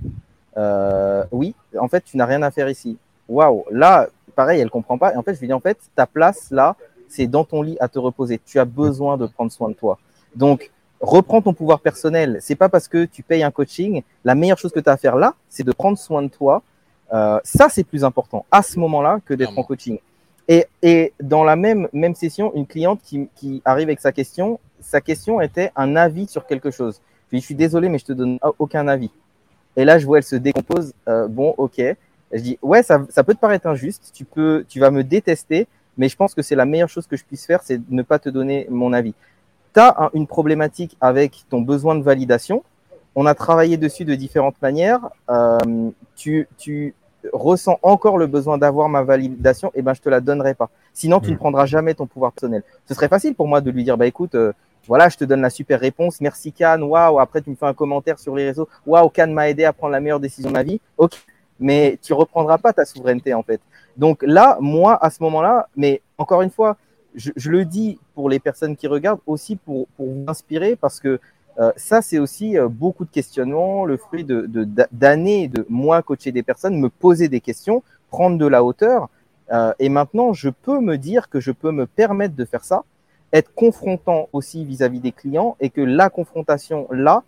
[0.57, 2.97] Euh, oui, en fait, tu n'as rien à faire ici.
[3.27, 5.13] Waouh, là, pareil, elle comprend pas.
[5.13, 6.75] Et en fait, je lui dis, en fait, ta place là,
[7.09, 8.39] c'est dans ton lit à te reposer.
[8.45, 9.97] Tu as besoin de prendre soin de toi.
[10.35, 10.71] Donc,
[11.01, 12.37] reprends ton pouvoir personnel.
[12.41, 14.03] C'est pas parce que tu payes un coaching.
[14.23, 16.61] La meilleure chose que tu as à faire là, c'est de prendre soin de toi
[17.13, 19.99] euh, ça, c'est plus important à ce moment-là que d'être en coaching.
[20.47, 24.59] Et, et, dans la même, même session, une cliente qui, qui, arrive avec sa question,
[24.79, 27.01] sa question était un avis sur quelque chose.
[27.27, 29.11] Je lui je suis désolé, mais je te donne aucun avis.
[29.75, 30.93] Et là, je vois, elle se décompose.
[31.07, 31.81] Euh, bon, ok.
[32.31, 34.11] Je dis, ouais, ça, ça peut te paraître injuste.
[34.13, 37.17] Tu peux, tu vas me détester, mais je pense que c'est la meilleure chose que
[37.17, 39.13] je puisse faire, c'est de ne pas te donner mon avis.
[39.73, 42.63] Tu as une problématique avec ton besoin de validation
[43.15, 45.09] on a travaillé dessus de différentes manières.
[45.29, 45.57] Euh,
[46.15, 46.93] tu, tu,
[47.33, 50.69] ressens encore le besoin d'avoir ma validation, et eh ben je te la donnerai pas.
[50.93, 51.39] Sinon, tu ne mm.
[51.39, 52.63] prendras jamais ton pouvoir personnel.
[52.87, 54.53] Ce serait facile pour moi de lui dire, bah écoute, euh,
[54.87, 57.19] voilà, je te donne la super réponse, merci Can, waouh.
[57.19, 59.93] Après, tu me fais un commentaire sur les réseaux, waouh, Can m'a aidé à prendre
[59.93, 60.79] la meilleure décision de ma vie.
[60.97, 61.15] Ok,
[61.59, 63.61] mais tu reprendras pas ta souveraineté en fait.
[63.97, 66.77] Donc là, moi, à ce moment-là, mais encore une fois,
[67.15, 70.99] je, je, le dis pour les personnes qui regardent, aussi pour, pour vous inspirer, parce
[70.99, 71.19] que
[71.59, 74.47] euh, ça, c'est aussi euh, beaucoup de questionnements, le fruit de,
[74.91, 79.09] d'années de, moi coacher des personnes, me poser des questions, prendre de la hauteur.
[79.51, 82.83] Euh, et maintenant, je peux me dire que je peux me permettre de faire ça,
[83.31, 87.23] être confrontant aussi vis-à-vis des clients et que la confrontation là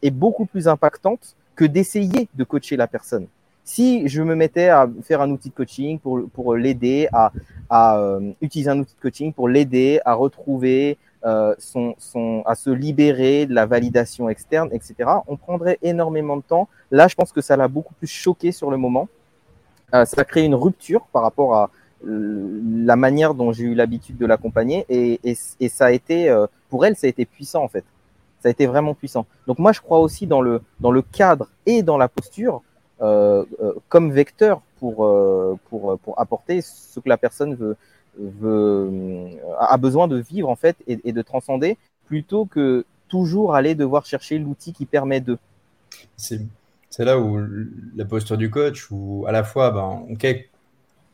[0.00, 3.26] est beaucoup plus impactante que d'essayer de coacher la personne.
[3.64, 7.32] Si je me mettais à faire un outil de coaching pour, pour l'aider à,
[7.68, 8.00] à
[8.40, 11.54] utiliser un outil de coaching pour l'aider à retrouver euh,
[12.44, 16.68] à se libérer de la validation externe, etc., on prendrait énormément de temps.
[16.90, 19.08] Là, je pense que ça l'a beaucoup plus choqué sur le moment.
[19.94, 21.70] Euh, ça a créé une rupture par rapport à
[22.06, 26.46] euh, la manière dont j'ai eu l'habitude de l'accompagner et, et, ça a été, euh,
[26.68, 27.84] pour elle, ça a été puissant en fait.
[28.40, 29.24] Ça a été vraiment puissant.
[29.46, 32.62] Donc moi, je crois aussi dans le, dans le cadre et dans la posture
[33.88, 35.10] comme vecteur pour,
[35.68, 37.76] pour, pour apporter ce que la personne veut,
[39.58, 44.38] a besoin de vivre en fait et, de transcender plutôt que toujours aller devoir chercher
[44.38, 45.38] l'outil qui permet de.
[46.16, 46.40] C'est
[46.98, 47.44] là où
[47.96, 50.26] la posture du coach, où à la fois, ben, ok,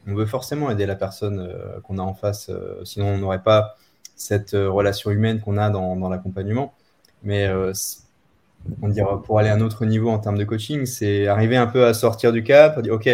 [0.06, 3.42] on veut forcément aider la personne euh, qu'on a en face, euh, sinon on n'aurait
[3.42, 3.76] pas
[4.16, 6.74] cette euh, relation humaine qu'on a dans, l'accompagnement.
[7.22, 7.50] Mais
[8.80, 11.84] on pour aller à un autre niveau en termes de coaching, c'est arriver un peu
[11.84, 13.10] à sortir du cap, dire ok,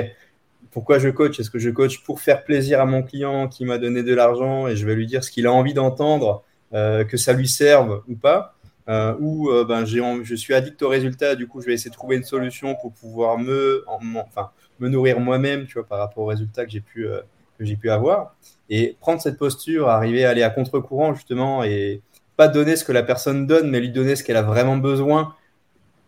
[0.77, 1.41] pourquoi je coach?
[1.41, 4.68] Est-ce que je coach pour faire plaisir à mon client qui m'a donné de l'argent
[4.68, 6.43] et je vais lui dire ce qu'il a envie d'entendre,
[6.74, 8.55] euh, que ça lui serve ou pas?
[8.91, 11.95] Euh, Ou euh, ben, je suis addict au résultat, du coup je vais essayer de
[11.95, 16.27] trouver une solution pour pouvoir me, enfin, me nourrir moi-même tu vois, par rapport aux
[16.27, 17.22] résultats que j'ai pu, euh,
[17.59, 18.37] que j'ai pu avoir.
[18.68, 22.03] Et prendre cette posture, arriver à aller à contre-courant justement et
[22.37, 25.35] pas donner ce que la personne donne, mais lui donner ce qu'elle a vraiment besoin,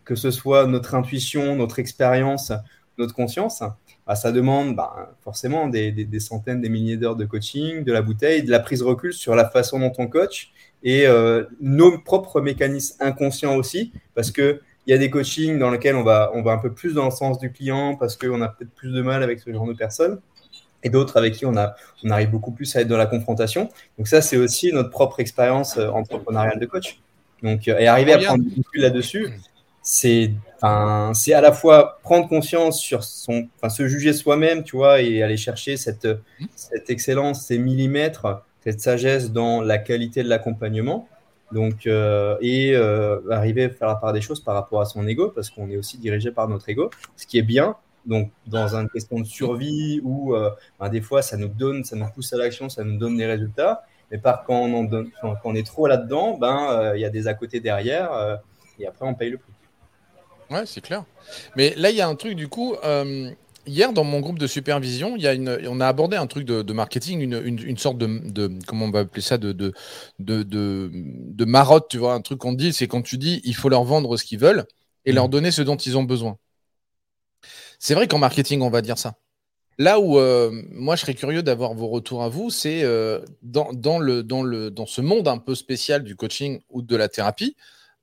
[0.05, 2.53] que ce soit notre intuition, notre expérience,
[2.99, 3.62] notre conscience
[4.09, 7.92] bah, ça demande bah, forcément des, des, des, centaines, des milliers d'heures de coaching, de
[7.92, 10.50] la bouteille, de la prise de recul sur la façon dont on coach
[10.82, 15.70] et euh, nos propres mécanismes inconscients aussi, parce que il y a des coachings dans
[15.70, 18.40] lesquels on va, on va un peu plus dans le sens du client parce qu'on
[18.40, 20.18] a peut-être plus de mal avec ce genre de personnes
[20.82, 23.68] et d'autres avec qui on, a, on arrive beaucoup plus à être dans la confrontation.
[23.98, 27.00] Donc ça, c'est aussi notre propre expérience euh, entrepreneuriale de coach.
[27.42, 29.28] Donc, euh, et arriver à prendre du recul là-dessus,
[29.82, 34.76] c'est enfin, c'est à la fois prendre conscience sur son, enfin, se juger soi-même, tu
[34.76, 36.09] vois, et aller chercher cette,
[36.54, 41.09] cette excellence, ces millimètres, cette sagesse dans la qualité de l'accompagnement.
[41.52, 45.06] Donc, euh, et euh, arriver à faire la part des choses par rapport à son
[45.06, 47.76] ego, parce qu'on est aussi dirigé par notre ego, ce qui est bien.
[48.06, 51.96] Donc, dans une question de survie où euh, ben, des fois ça nous donne, ça
[51.96, 53.82] nous pousse à l'action, ça nous donne des résultats.
[54.11, 57.28] Mais par quand on, donne, quand on est trop là-dedans, ben il y a des
[57.28, 58.40] à côté derrière,
[58.78, 59.52] et après on paye le prix.
[60.51, 61.05] Ouais, c'est clair.
[61.57, 63.30] Mais là, il y a un truc, du coup, euh,
[63.66, 66.44] hier, dans mon groupe de supervision, il y a une, on a abordé un truc
[66.44, 69.53] de, de marketing, une, une, une, sorte de, de, comment on va appeler ça, de,
[69.53, 69.74] de,
[70.18, 73.84] de, marotte, tu vois, un truc qu'on dit, c'est quand tu dis, il faut leur
[73.84, 74.64] vendre ce qu'ils veulent
[75.05, 75.14] et mmh.
[75.14, 76.38] leur donner ce dont ils ont besoin.
[77.78, 79.14] C'est vrai qu'en marketing, on va dire ça.
[79.80, 83.72] Là où euh, moi je serais curieux d'avoir vos retours à vous, c'est euh, dans,
[83.72, 87.09] dans, le, dans, le, dans ce monde un peu spécial du coaching ou de la
[87.09, 87.55] thérapie,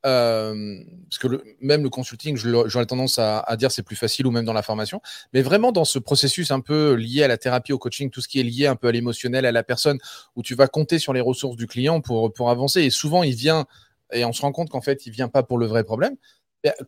[0.05, 4.31] euh, parce que même le consulting, j'aurais tendance à, à dire c'est plus facile ou
[4.31, 5.01] même dans la formation,
[5.33, 8.27] mais vraiment dans ce processus un peu lié à la thérapie, au coaching, tout ce
[8.27, 9.97] qui est lié un peu à l'émotionnel, à la personne,
[10.35, 12.81] où tu vas compter sur les ressources du client pour, pour avancer.
[12.81, 13.65] Et souvent, il vient,
[14.13, 16.15] et on se rend compte qu'en fait, il vient pas pour le vrai problème.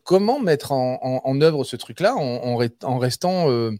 [0.02, 3.70] Comment mettre en, œuvre ce truc-là en, restant, euh,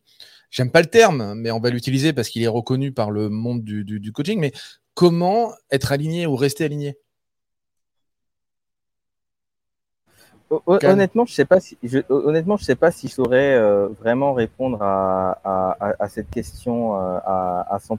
[0.51, 3.65] j'aime pas le terme, mais on va l'utiliser parce qu'il est reconnu par le monde
[3.65, 4.53] du, du coaching, mais
[4.95, 6.97] comment être aligné ou rester aligné?
[10.51, 14.33] Honnêtement, je sais pas si je, honnêtement, je sais pas si je saurais euh, vraiment
[14.33, 17.99] répondre à, à, à, cette question euh, à, à 100%.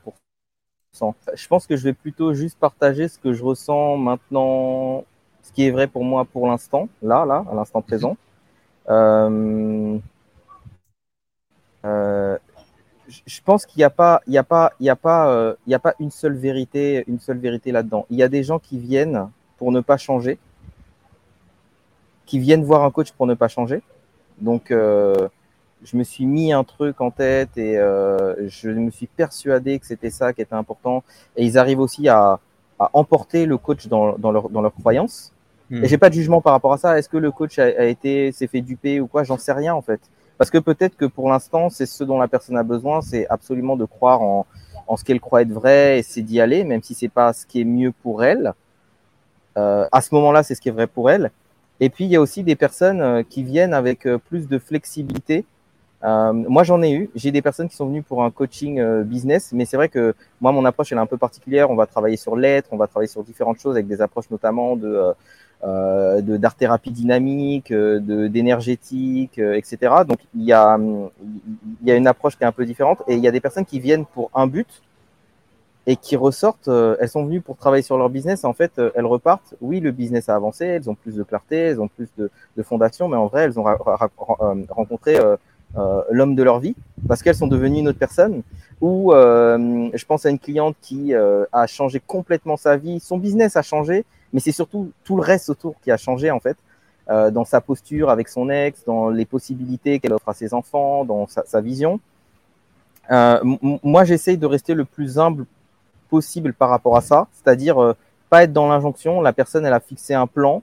[1.36, 5.06] Je pense que je vais plutôt juste partager ce que je ressens maintenant,
[5.44, 8.18] ce qui est vrai pour moi pour l'instant, là, là, à l'instant présent.
[8.90, 10.00] Euh,
[11.86, 12.38] euh,
[13.26, 15.56] je pense qu'il n'y a pas, il y a pas, il y a pas, euh,
[15.66, 18.06] il y a pas une seule vérité, une seule vérité là-dedans.
[18.10, 20.40] Il y a des gens qui viennent pour ne pas changer
[22.30, 23.82] qui viennent voir un coach pour ne pas changer.
[24.40, 25.28] Donc, euh,
[25.84, 29.88] je me suis mis un truc en tête et euh, je me suis persuadé que
[29.88, 31.04] c'était ça qui était important.
[31.36, 32.40] Et ils arrivent aussi à,
[32.78, 35.34] à emporter le coach dans, dans, leur, dans leur croyance.
[35.72, 35.84] Mmh.
[35.84, 37.00] Et j'ai pas de jugement par rapport à ça.
[37.00, 39.24] Est-ce que le coach a, a été s'est fait duper ou quoi?
[39.24, 40.02] J'en sais rien en fait.
[40.38, 43.76] Parce que peut-être que pour l'instant, c'est ce dont la personne a besoin, c'est absolument
[43.76, 44.46] de croire en,
[44.88, 47.46] en ce qu'elle croit être vrai et c'est d'y aller, même si c'est pas ce
[47.48, 48.54] qui est mieux pour elle.
[49.58, 51.32] Euh, à ce moment-là, c'est ce qui est vrai pour elle.
[51.80, 54.60] Et puis, il y a aussi des personnes euh, qui viennent avec euh, plus de
[54.60, 55.46] flexibilité.
[56.04, 57.10] Euh, moi, j'en ai eu.
[57.16, 60.52] J'ai des personnes qui sont venues pour un coaching business, mais c'est vrai que moi,
[60.52, 61.70] mon approche, elle est un peu particulière.
[61.70, 64.76] On va travailler sur l'être, on va travailler sur différentes choses avec des approches notamment
[64.78, 65.14] de
[65.66, 69.94] euh, de d'art thérapie dynamique, de d'énergétique, etc.
[70.08, 73.00] Donc, il y a il y a une approche qui est un peu différente.
[73.10, 74.82] Et il y a des personnes qui viennent pour un but
[75.90, 78.46] et qui ressortent, euh, elles sont venues pour travailler sur leur business.
[78.46, 79.56] En fait, euh, elles repartent.
[79.60, 82.64] Oui, le business a avancé, elles ont plus de clarté, elles ont plus de, de
[82.64, 83.76] fondation, mais en vrai, elles ont euh,
[84.70, 85.18] rencontré
[86.12, 86.76] l'homme de leur vie
[87.08, 88.44] parce qu'elles sont devenues une autre personne.
[88.82, 93.64] Ou je pense à une cliente qui a changé complètement sa vie, son business a
[93.64, 96.58] changé, mais c'est surtout tout le reste autour qui a changé en fait.
[97.08, 101.28] dans sa posture avec son ex, dans les possibilités qu'elle offre à ses enfants, dans
[101.28, 102.00] sa, vision.
[103.84, 105.46] moi, j'essaye de rester le plus humble
[106.10, 107.96] possible par rapport à ça, c'est-à-dire
[108.30, 109.22] pas être dans l'injonction.
[109.22, 110.62] La personne, elle a fixé un plan.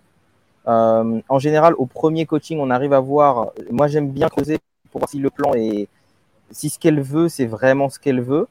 [0.68, 3.52] Euh, en général, au premier coaching, on arrive à voir.
[3.70, 4.58] Moi, j'aime bien creuser
[4.90, 5.88] pour voir si le plan est,
[6.50, 8.48] si ce qu'elle veut, c'est vraiment ce qu'elle veut.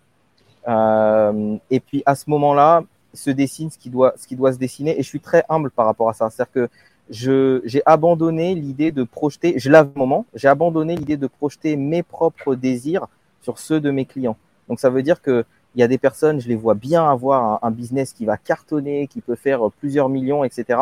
[0.68, 2.84] Euh, et puis à ce moment-là,
[3.14, 5.00] se dessine ce qui doit, se dessiner.
[5.00, 6.30] Et je suis très humble par rapport à ça.
[6.30, 6.70] C'est-à-dire que
[7.10, 9.58] j'ai abandonné l'idée de projeter.
[9.58, 10.26] Je l'avais moment.
[10.34, 13.08] J'ai abandonné l'idée de projeter mes propres désirs
[13.42, 14.38] sur ceux de mes clients.
[14.68, 17.60] Donc ça veut dire que il y a des personnes, je les vois bien avoir
[17.64, 20.80] un, business qui va cartonner, qui peut faire plusieurs millions, etc.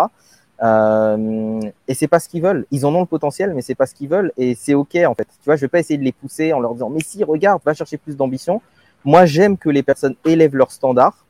[0.61, 2.65] Euh, et c'est pas ce qu'ils veulent.
[2.71, 4.31] Ils en ont le potentiel, mais c'est pas ce qu'ils veulent.
[4.37, 5.27] Et c'est ok en fait.
[5.27, 7.61] Tu vois, je vais pas essayer de les pousser en leur disant mais si regarde,
[7.65, 8.61] va chercher plus d'ambition.
[9.05, 11.25] Moi, j'aime que les personnes élèvent leurs standards.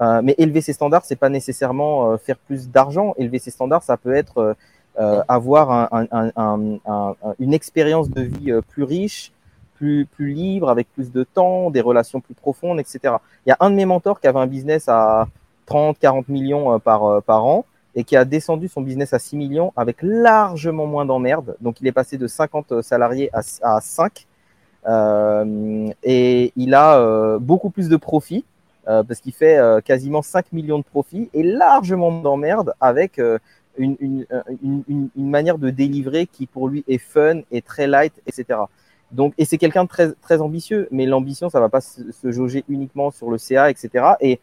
[0.00, 3.14] Euh, mais élever ses standards, c'est pas nécessairement euh, faire plus d'argent.
[3.18, 4.56] Élever ses standards, ça peut être
[4.98, 9.32] euh, avoir un, un, un, une expérience de vie plus riche,
[9.82, 13.16] plus, libre, avec plus de temps, des relations plus profondes, etc.
[13.46, 15.26] Il y a un de mes mentors qui avait un business à
[15.66, 17.64] 30, 40 millions euh, par, euh, par an
[17.94, 21.56] et qui a descendu son business à 6 millions avec largement moins d'emmerdes.
[21.60, 24.26] Donc, il est passé de 50 salariés à, à 5.
[24.86, 28.44] Euh, et il a euh, beaucoup plus de profits
[28.88, 33.20] euh, parce qu'il fait quasiment 5 millions de profits et largement d'emmerdes avec
[33.78, 34.26] une, une,
[34.62, 38.60] une, une, manière de délivrer qui pour lui est fun et très light, etc.
[39.12, 42.32] Donc, et c'est quelqu'un de très, très ambitieux, mais l'ambition, ça va pas se, se,
[42.32, 44.14] jauger uniquement sur le CA, etc.
[44.20, 44.40] Et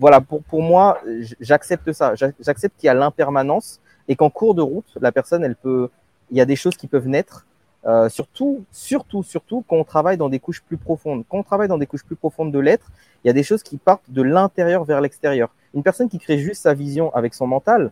[0.00, 0.98] voilà, pour, pour moi,
[1.40, 2.14] j'accepte ça.
[2.14, 5.90] J'accepte qu'il y a l'impermanence et qu'en cours de route, la personne, elle peut,
[6.30, 7.46] il y a des choses qui peuvent naître.
[7.84, 11.24] Euh, surtout, surtout, surtout quand on travaille dans des couches plus profondes.
[11.28, 12.90] Quand on travaille dans des couches plus profondes de l'être,
[13.24, 15.50] il y a des choses qui partent de l'intérieur vers l'extérieur.
[15.74, 17.90] Une personne qui crée juste sa vision avec son mental,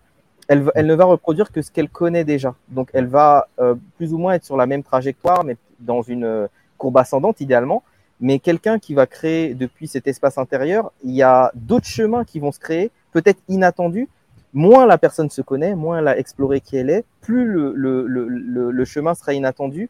[0.49, 2.55] elle, elle ne va reproduire que ce qu'elle connaît déjà.
[2.69, 6.25] Donc, elle va euh, plus ou moins être sur la même trajectoire, mais dans une
[6.25, 6.47] euh,
[6.79, 7.83] courbe ascendante idéalement.
[8.21, 12.39] Mais quelqu'un qui va créer depuis cet espace intérieur, il y a d'autres chemins qui
[12.39, 14.09] vont se créer, peut-être inattendus.
[14.53, 18.07] Moins la personne se connaît, moins elle a exploré qui elle est, plus le, le,
[18.07, 19.89] le, le chemin sera inattendu.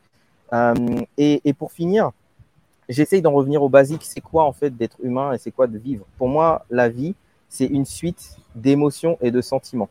[0.52, 0.74] Euh,
[1.16, 2.10] et, et, pour finir,
[2.88, 4.04] j'essaye d'en revenir au basique.
[4.04, 6.04] C'est quoi en fait d'être humain et c'est quoi de vivre?
[6.18, 7.14] Pour moi, la vie,
[7.48, 9.88] c'est une suite d'émotions et de sentiments.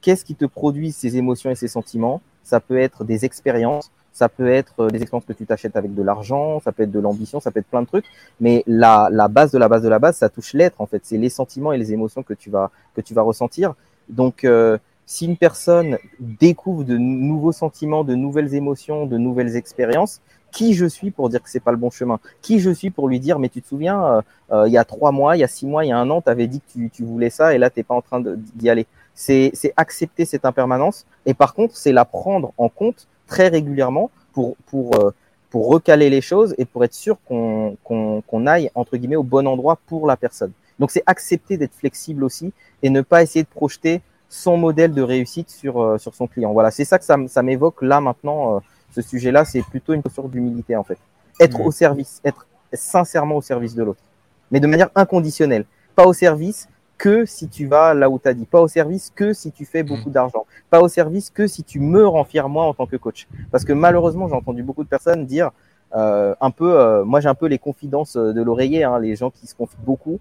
[0.00, 2.20] Qu'est-ce qui te produit ces émotions et ces sentiments?
[2.42, 5.92] Ça peut être des expériences, ça peut être euh, des expériences que tu t'achètes avec
[5.92, 8.06] de l'argent, ça peut être de l'ambition, ça peut être plein de trucs.
[8.40, 11.02] Mais la, la base de la base de la base, ça touche l'être en fait.
[11.04, 13.74] C'est les sentiments et les émotions que tu vas que tu vas ressentir.
[14.08, 20.20] Donc euh, si une personne découvre de nouveaux sentiments, de nouvelles émotions, de nouvelles expériences,
[20.52, 22.20] qui je suis pour dire que c'est pas le bon chemin?
[22.40, 24.84] Qui je suis pour lui dire mais tu te souviens, euh, euh il y a
[24.84, 26.60] trois mois, il y a six mois, il y a un an, tu avais dit
[26.60, 28.86] que tu, tu, voulais ça et là t'es pas en train d'y aller.
[29.12, 34.56] C'est accepter cette impermanence et par contre c'est la prendre en compte très régulièrement pour,
[34.66, 35.10] pour, euh,
[35.50, 39.46] pour recaler les choses et pour être sûr qu'on qu'on aille, entre guillemets, au bon
[39.46, 40.52] endroit pour la personne.
[40.78, 42.52] Donc, c'est accepter d'être flexible aussi
[42.82, 46.52] et ne pas essayer de projeter son modèle de réussite sur, euh, sur son client.
[46.52, 48.56] Voilà, c'est ça que ça, ça m'évoque là maintenant.
[48.56, 48.60] Euh,
[48.90, 50.98] ce sujet-là, c'est plutôt une posture d'humilité en fait.
[51.40, 51.66] Être mmh.
[51.66, 54.02] au service, être sincèrement au service de l'autre,
[54.50, 55.64] mais de manière inconditionnelle.
[55.94, 56.68] Pas au service,
[56.98, 59.64] que si tu vas là où tu as dit, pas au service que si tu
[59.64, 60.12] fais beaucoup mmh.
[60.12, 63.26] d'argent, pas au service que si tu me rends fier moi en tant que coach.
[63.50, 65.50] Parce que malheureusement, j'ai entendu beaucoup de personnes dire
[65.94, 69.30] euh, un peu, euh, moi j'ai un peu les confidences de l'oreiller, hein, les gens
[69.30, 70.20] qui se confient beaucoup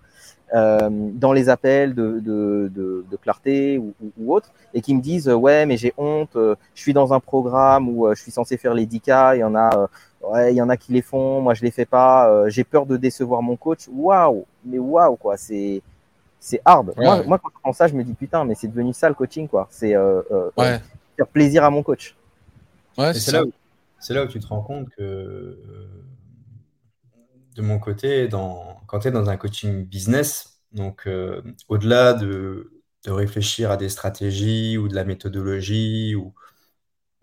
[0.54, 4.94] euh, dans les appels de, de, de, de clarté ou, ou, ou, autre, et qui
[4.94, 8.22] me disent ouais mais j'ai honte, euh, je suis dans un programme où euh, je
[8.22, 9.90] suis censé faire les 10K, il y en a
[10.22, 12.86] ouais il y en a qui les font, moi je les fais pas, j'ai peur
[12.86, 13.88] de décevoir mon coach.
[13.92, 15.82] Waouh, mais waouh quoi, c'est
[16.44, 16.90] c'est hard.
[16.98, 17.06] Ouais.
[17.06, 19.16] Moi, moi, quand je prends ça, je me dis putain, mais c'est devenu ça le
[19.16, 19.70] coaching, quoi.
[19.72, 20.82] C'est euh, euh, ouais.
[21.16, 22.18] faire plaisir à mon coach.
[22.98, 23.52] Ouais, c'est là, où,
[24.10, 25.58] là où tu te rends compte que, euh,
[27.56, 32.74] de mon côté, dans, quand tu es dans un coaching business, donc euh, au-delà de,
[33.06, 36.34] de, réfléchir à des stratégies ou de la méthodologie ou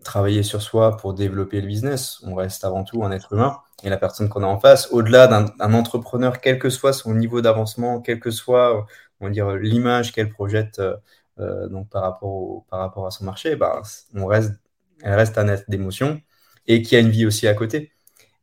[0.03, 3.59] travailler sur soi pour développer le business, on reste avant tout un être humain.
[3.83, 7.41] Et la personne qu'on a en face, au-delà d'un entrepreneur, quel que soit son niveau
[7.41, 8.87] d'avancement, quel que soit
[9.21, 10.97] on va dire, l'image qu'elle projette euh,
[11.39, 13.81] euh, donc par rapport, au, par rapport à son marché, bah,
[14.15, 14.53] on reste,
[15.01, 16.21] elle reste un être d'émotion
[16.67, 17.91] et qui a une vie aussi à côté.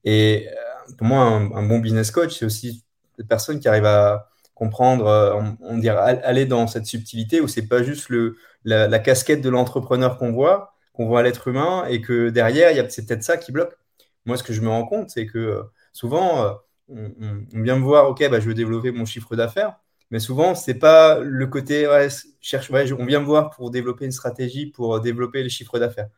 [0.04, 2.84] Et euh, pour moi, un, bon business coach, c'est aussi
[3.18, 5.06] des personnes qui arrivent à comprendre,
[5.36, 9.50] on, on dirait, aller dans cette subtilité où c'est pas juste le, la, casquette de
[9.50, 13.52] l'entrepreneur qu'on voit, qu'on voit à l'être humain et que derrière, c'est peut-être ça qui
[13.52, 13.76] bloque.
[14.24, 15.62] moi, ce que je me rends compte, c'est que
[15.92, 16.58] souvent,
[16.88, 19.76] on, vient me voir, OK, bah, je veux développer mon chiffre d'affaires.
[20.10, 21.86] Mais souvent, c'est pas le côté,
[22.40, 26.08] cherche, on vient me voir pour développer une stratégie pour développer les chiffres d'affaires.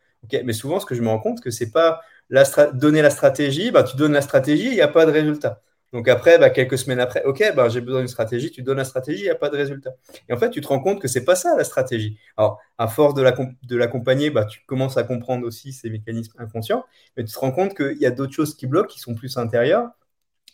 [0.43, 3.71] Mais souvent, ce que je me rends compte, que c'est pas la donner la stratégie,
[3.71, 5.61] bah, tu donnes la stratégie, il n'y a pas de résultat.
[5.91, 8.85] Donc après, bah, quelques semaines après, ok, bah, j'ai besoin d'une stratégie, tu donnes la
[8.85, 9.91] stratégie, il n'y a pas de résultat.
[10.29, 12.17] Et en fait, tu te rends compte que c'est pas ça la stratégie.
[12.37, 16.85] Alors, à force de l'accompagner, tu commences à comprendre aussi ces mécanismes inconscients,
[17.17, 19.37] mais tu te rends compte qu'il y a d'autres choses qui bloquent, qui sont plus
[19.37, 19.89] intérieures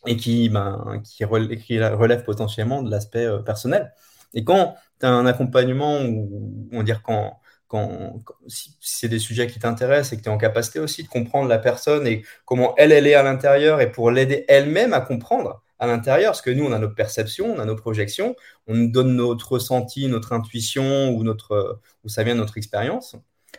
[0.05, 3.93] et qui, ben, qui, relèvent, potentiellement de l'aspect euh, personnel.
[4.33, 9.19] Et quand tu as un accompagnement, ou on va dire quand, quand, si, c'est des
[9.19, 12.23] sujets qui t'intéressent et que tu es en capacité aussi de comprendre la personne et
[12.45, 16.41] comment elle, elle est à l'intérieur et pour l'aider elle-même à comprendre à l'intérieur, parce
[16.41, 18.35] que nous, on a notre perception, on a nos projections,
[18.67, 23.15] on nous donne notre ressenti, notre intuition ou notre, où ça vient de notre expérience.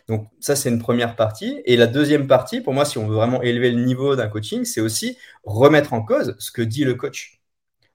[0.07, 1.61] Donc ça, c'est une première partie.
[1.65, 4.65] Et la deuxième partie, pour moi, si on veut vraiment élever le niveau d'un coaching,
[4.65, 7.39] c'est aussi remettre en cause ce que dit le coach.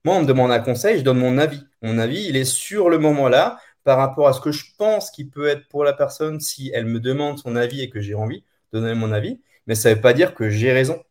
[0.05, 1.65] Moi, on me demande un conseil, je donne mon avis.
[1.83, 5.11] Mon avis, il est sur le moment là, par rapport à ce que je pense
[5.11, 8.15] qui peut être pour la personne si elle me demande son avis et que j'ai
[8.15, 9.41] envie de donner mon avis.
[9.67, 11.03] Mais ça ne veut pas dire que j'ai raison.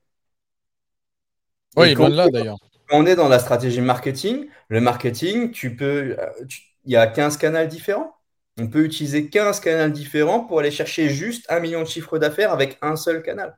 [1.75, 2.57] Oui, loin là d'ailleurs.
[2.91, 6.45] On est dans la stratégie marketing, le marketing, tu peux, euh,
[6.85, 8.15] il y a 15 canaux différents.
[8.59, 12.51] On peut utiliser 15 canaux différents pour aller chercher juste un million de chiffres d'affaires
[12.51, 13.57] avec un seul canal.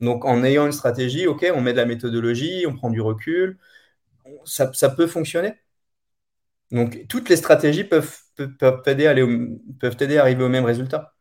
[0.00, 3.58] Donc, en ayant une stratégie, OK, on met de la méthodologie, on prend du recul,
[4.44, 5.54] ça, peut fonctionner.
[6.70, 11.14] Donc, toutes les stratégies peuvent, peuvent, peuvent à arriver au même résultat.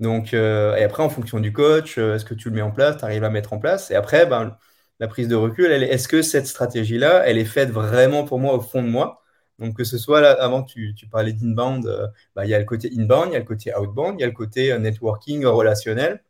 [0.00, 2.72] Donc, euh, et après, en fonction du coach, euh, est-ce que tu le mets en
[2.72, 3.90] place, tu arrives à mettre en place?
[3.90, 4.58] Et après, ben,
[5.00, 8.60] la prise de recul, est-ce que cette stratégie-là, elle est faite vraiment pour moi au
[8.60, 9.22] fond de moi?
[9.58, 12.90] Donc, que ce soit avant, tu, parlais d'inbound, euh, bah, il y a le côté
[12.96, 16.22] inbound, il y a le côté outbound, il y a le côté euh, networking, relationnel.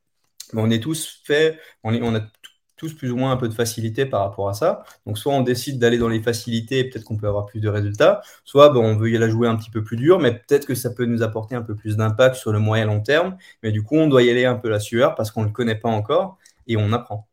[0.55, 2.21] on est tous fait, on, on a
[2.77, 4.85] tous plus ou moins un peu de facilité par rapport à ça.
[5.07, 7.69] Donc, soit on décide d'aller dans les facilités et peut-être qu'on peut avoir plus de
[7.69, 10.75] résultats, soit on veut y aller jouer un petit peu plus dur, mais peut-être que
[10.75, 13.37] ça peut nous apporter un peu plus d'impact sur le moyen long terme.
[13.63, 15.53] Mais du coup, on doit y aller un peu la sueur parce qu'on ne le
[15.53, 17.27] connaît pas encore et on apprend.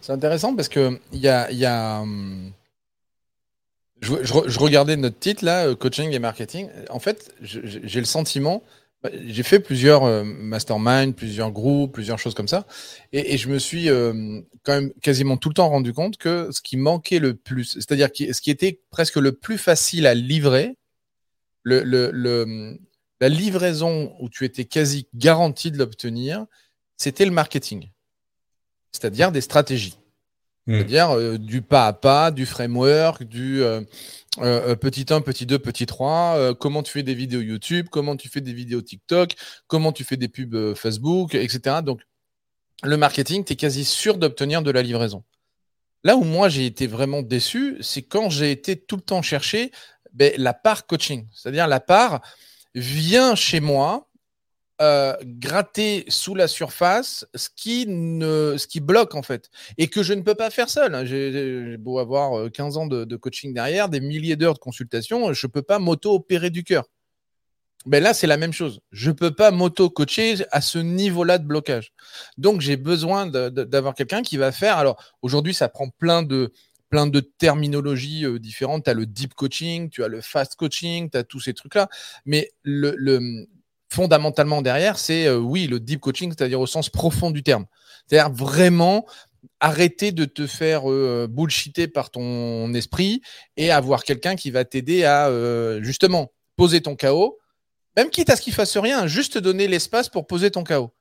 [0.00, 2.52] C'est intéressant parce que il y a, y a hum,
[4.00, 6.68] je, regardais notre titre là, euh, coaching et marketing.
[6.90, 8.62] En fait, j'ai le sentiment,
[9.02, 12.66] bah, j'ai fait plusieurs euh, masterminds, plusieurs groupes, plusieurs choses comme ça,
[13.12, 16.60] et, je me suis euh, quand même quasiment tout le temps rendu compte que ce
[16.60, 20.76] qui manquait le plus, c'est-à-dire ce qui était presque le plus facile à livrer,
[21.64, 26.46] la livraison où tu étais quasi garanti de l'obtenir,
[26.96, 27.90] c'était le marketing,
[28.92, 29.98] c'est-à-dire des stratégies.
[30.68, 30.74] Hmm.
[30.74, 33.80] C'est-à-dire euh, du pas à pas, du framework, du euh,
[34.42, 38.28] euh, petit 1, petit 2, petit 3, comment tu fais des vidéos YouTube, comment tu
[38.28, 39.34] fais des vidéos TikTok,
[39.66, 41.76] comment tu fais des pubs Facebook, etc.
[41.82, 42.02] Donc,
[42.82, 45.24] le marketing, tu es quasi sûr d'obtenir de la livraison.
[46.04, 49.72] Là où moi j'ai été vraiment déçu, c'est quand j'ai été tout le temps chercher
[50.12, 51.26] ben, la part coaching.
[51.32, 52.20] C'est-à-dire la part
[52.74, 54.07] vient chez moi,
[54.80, 60.02] euh, gratter sous la surface ce qui, ne, ce qui bloque en fait et que
[60.02, 60.94] je ne peux pas faire seul.
[60.94, 61.04] Hein.
[61.04, 65.46] J'ai beau avoir 15 euh, ans de, coaching derrière, des milliers d'heures de consultation, je
[65.46, 66.84] ne peux pas m'auto-opérer du cœur.
[67.86, 68.80] Ben là, c'est la même chose.
[68.90, 71.92] Je ne peux pas m'auto-coacher à ce niveau-là de blocage.
[72.36, 74.76] Donc, j'ai besoin d'avoir quelqu'un qui va faire.
[74.78, 76.52] Alors, aujourd'hui, ça prend plein de,
[76.90, 78.84] plein de terminologies euh, différentes.
[78.84, 81.88] Tu as le deep coaching, tu as le fast coaching, tu as tous ces trucs-là.
[82.24, 83.46] Mais le,
[83.88, 87.66] fondamentalement derrière, c'est euh, oui, le deep coaching, c'est-à-dire au sens profond du terme.
[88.06, 89.06] C'est-à-dire vraiment
[89.60, 91.28] arrêter de te faire euh,
[91.92, 93.22] par ton esprit
[93.56, 97.38] et avoir quelqu'un qui va t'aider à euh, justement poser ton chaos,
[97.96, 100.92] même quitte à ce qu'il fasse rien, juste donner l'espace pour poser ton chaos.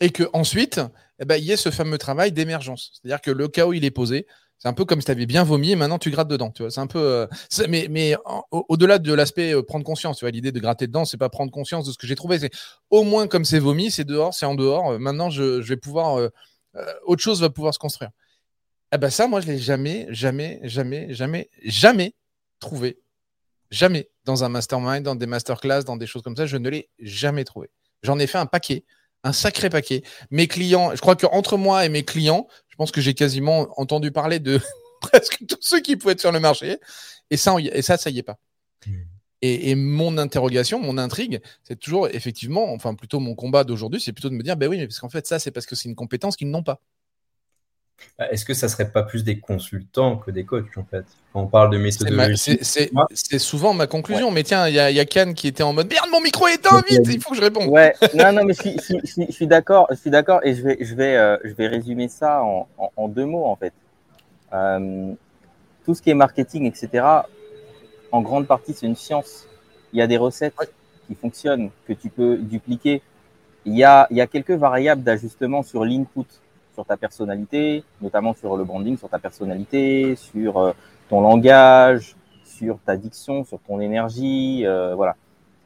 [0.00, 0.80] Et que ensuite,
[1.20, 2.92] eh ben, il y ait ce fameux travail d'émergence.
[2.94, 4.26] C'est-à-dire que le chaos, il est posé.
[4.64, 6.50] C'est un peu comme si tu avais bien vomi et maintenant tu grattes dedans.
[6.56, 6.98] C'est un peu.
[6.98, 7.26] Euh,
[7.68, 8.16] mais mais
[8.50, 11.52] au-delà de l'aspect euh, prendre conscience, tu vois, l'idée de gratter dedans, c'est pas prendre
[11.52, 12.38] conscience de ce que j'ai trouvé.
[12.38, 12.50] C'est
[12.88, 14.92] au moins comme c'est vomi, c'est dehors, c'est en dehors.
[14.92, 16.30] Euh, maintenant, je, vais pouvoir.
[17.04, 18.08] autre chose va pouvoir se construire.
[18.90, 22.14] Eh ben ça, moi, je l'ai jamais, jamais, jamais, jamais, jamais
[22.58, 22.98] trouvé.
[23.70, 26.88] Jamais dans un mastermind, dans des masterclass, dans des choses comme ça, je ne l'ai
[27.00, 27.68] jamais trouvé.
[28.02, 28.86] J'en ai fait un paquet
[29.24, 30.02] un sacré paquet.
[30.30, 34.10] Mes clients, je crois qu'entre moi et mes clients, je pense que j'ai quasiment entendu
[34.10, 34.60] parler de
[35.00, 36.80] presque tous ceux qui pouvaient être sur le marché.
[37.30, 38.36] Et ça, et ça, ça y est pas.
[38.84, 39.04] Hmm.
[39.42, 44.28] Et, mon interrogation, mon intrigue, c'est toujours effectivement, enfin plutôt mon combat d'aujourd'hui, c'est plutôt
[44.28, 45.94] de me dire, ben oui, mais parce qu'en fait, ça, c'est parce que c'est une
[45.94, 46.80] compétence qu'ils n'ont pas.
[48.18, 51.04] Bah, est-ce que ça serait pas plus des consultants que des coachs en fait?
[51.32, 52.58] Quand on parle de méthodologie.
[52.60, 56.06] C'est souvent ma conclusion, mais tiens, il y, a Cannes qui était en mode merde,
[56.12, 57.68] mon micro est éteint, vite, il faut que je réponde.
[57.68, 61.16] Ouais, non, non, mais je suis, d'accord, je suis d'accord, et je vais, je vais,
[61.16, 63.72] euh, je vais résumer ça en, deux mots en fait.
[64.52, 65.12] Euh,
[65.84, 67.04] tout ce qui est marketing, etc.
[68.12, 69.48] En grande partie, c'est une science.
[69.92, 70.54] Il y a des recettes
[71.08, 73.02] qui fonctionnent que tu peux dupliquer.
[73.64, 76.26] Il y a, il y a quelques variables d'ajustement sur l'input
[76.74, 80.72] sur ta personnalité, notamment sur le branding, sur ta personnalité, sur euh,
[81.08, 85.16] ton langage, sur ta diction, sur ton énergie, euh, voilà.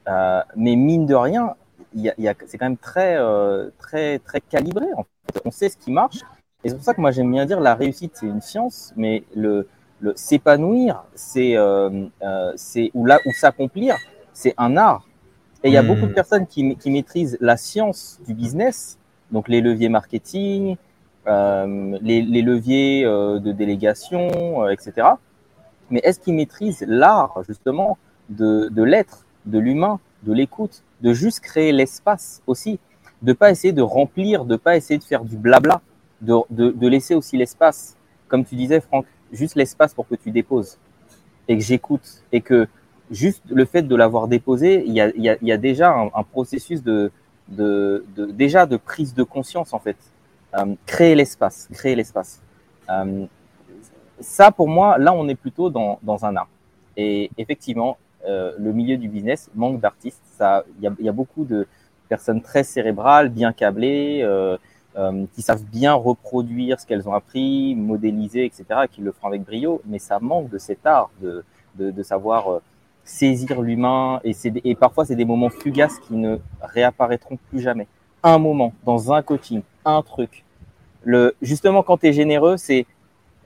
[0.08, 1.54] Euh, mais mine de rien,
[1.94, 4.86] y a, y a, c'est quand même très, euh, très, très calibré.
[4.96, 5.42] En fait.
[5.44, 6.18] On sait ce qui marche.
[6.64, 9.22] Et c'est pour ça que moi j'aime bien dire la réussite c'est une science, mais
[9.34, 9.68] le,
[10.00, 11.54] le s'épanouir, c'est,
[12.56, 13.96] c'est ou là où s'accomplir,
[14.32, 15.06] c'est un art.
[15.62, 16.14] Et il y a beaucoup de hmm.
[16.14, 18.98] personnes qui, qui maîtrisent la science du business,
[19.30, 20.76] donc les leviers marketing,
[21.28, 25.08] les, les, leviers euh, de délégation, euh, etc.
[25.90, 27.98] Mais est-ce qu'ils maîtrisent l'art justement
[28.28, 32.78] de, l'être, de l'humain, de l'écoute, de juste créer l'espace aussi,
[33.22, 35.80] de pas essayer de remplir, de pas essayer de faire du blabla,
[36.20, 37.96] de, de, laisser aussi l'espace,
[38.28, 40.78] comme tu disais Franck, juste l'espace pour que tu déposes
[41.46, 42.66] et que j'écoute et que
[43.10, 47.12] juste le fait de l'avoir déposé, il y a, y a, déjà un, processus de,
[47.48, 50.17] de, déjà de prise de conscience en fait euh,
[50.86, 52.40] créer l'espace, créer l'espace.
[52.90, 53.26] Euh,
[54.20, 56.48] ça, pour moi, là, on est plutôt dans, dans un art.
[56.96, 57.96] Et effectivement,
[58.26, 60.22] euh, le milieu du business manque d'artistes.
[60.36, 61.66] Ça, il y a, y a, beaucoup de
[62.08, 64.56] personnes très cérébrales, bien câblées, euh,
[64.96, 69.42] euh, qui savent bien reproduire ce qu'elles ont appris, modéliser, etc., qui le font avec
[69.42, 69.80] brio.
[69.86, 71.44] Mais ça manque de cet art de,
[71.76, 72.60] de, de savoir
[73.04, 74.20] saisir l'humain.
[74.24, 74.32] Et,
[74.64, 77.86] et parfois, c'est des moments fugaces qui ne réapparaîtront plus jamais.
[78.24, 80.44] Un moment dans un coaching, un truc.
[81.04, 82.86] Le, justement, quand tu es généreux, c'est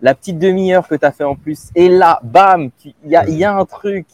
[0.01, 1.71] la petite demi-heure que tu as fait en plus.
[1.75, 4.07] Et là, bam, il y a, y a, un truc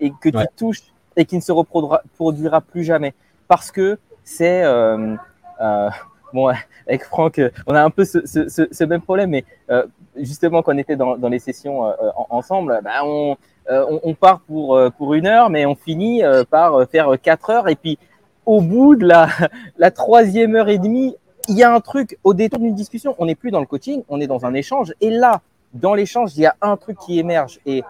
[0.00, 0.82] et que tu touches
[1.16, 3.14] et qui ne se reproduira plus jamais.
[3.48, 4.64] Parce que c'est...
[4.64, 5.16] Euh,
[5.60, 5.90] euh,
[6.32, 6.48] bon,
[6.86, 9.84] avec Franck, on a un peu ce, ce, ce, même problème, mais euh,
[10.16, 11.92] justement, quand on était dans, dans les sessions euh,
[12.30, 13.36] ensemble, ben on,
[13.70, 17.68] euh, on, on, part pour, pour une heure, mais on finit par faire quatre heures.
[17.68, 17.98] Et puis,
[18.44, 19.28] au bout de la,
[19.78, 21.16] la troisième heure et demie,
[21.48, 24.02] il y a un truc au détour d'une discussion, on n'est plus dans le coaching,
[24.08, 24.92] on est dans un échange.
[25.00, 25.42] Et là,
[25.72, 27.60] dans l'échange, il y a un truc qui émerge.
[27.66, 27.82] Et,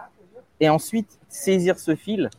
[0.59, 2.29] et ensuite, saisir ce fil.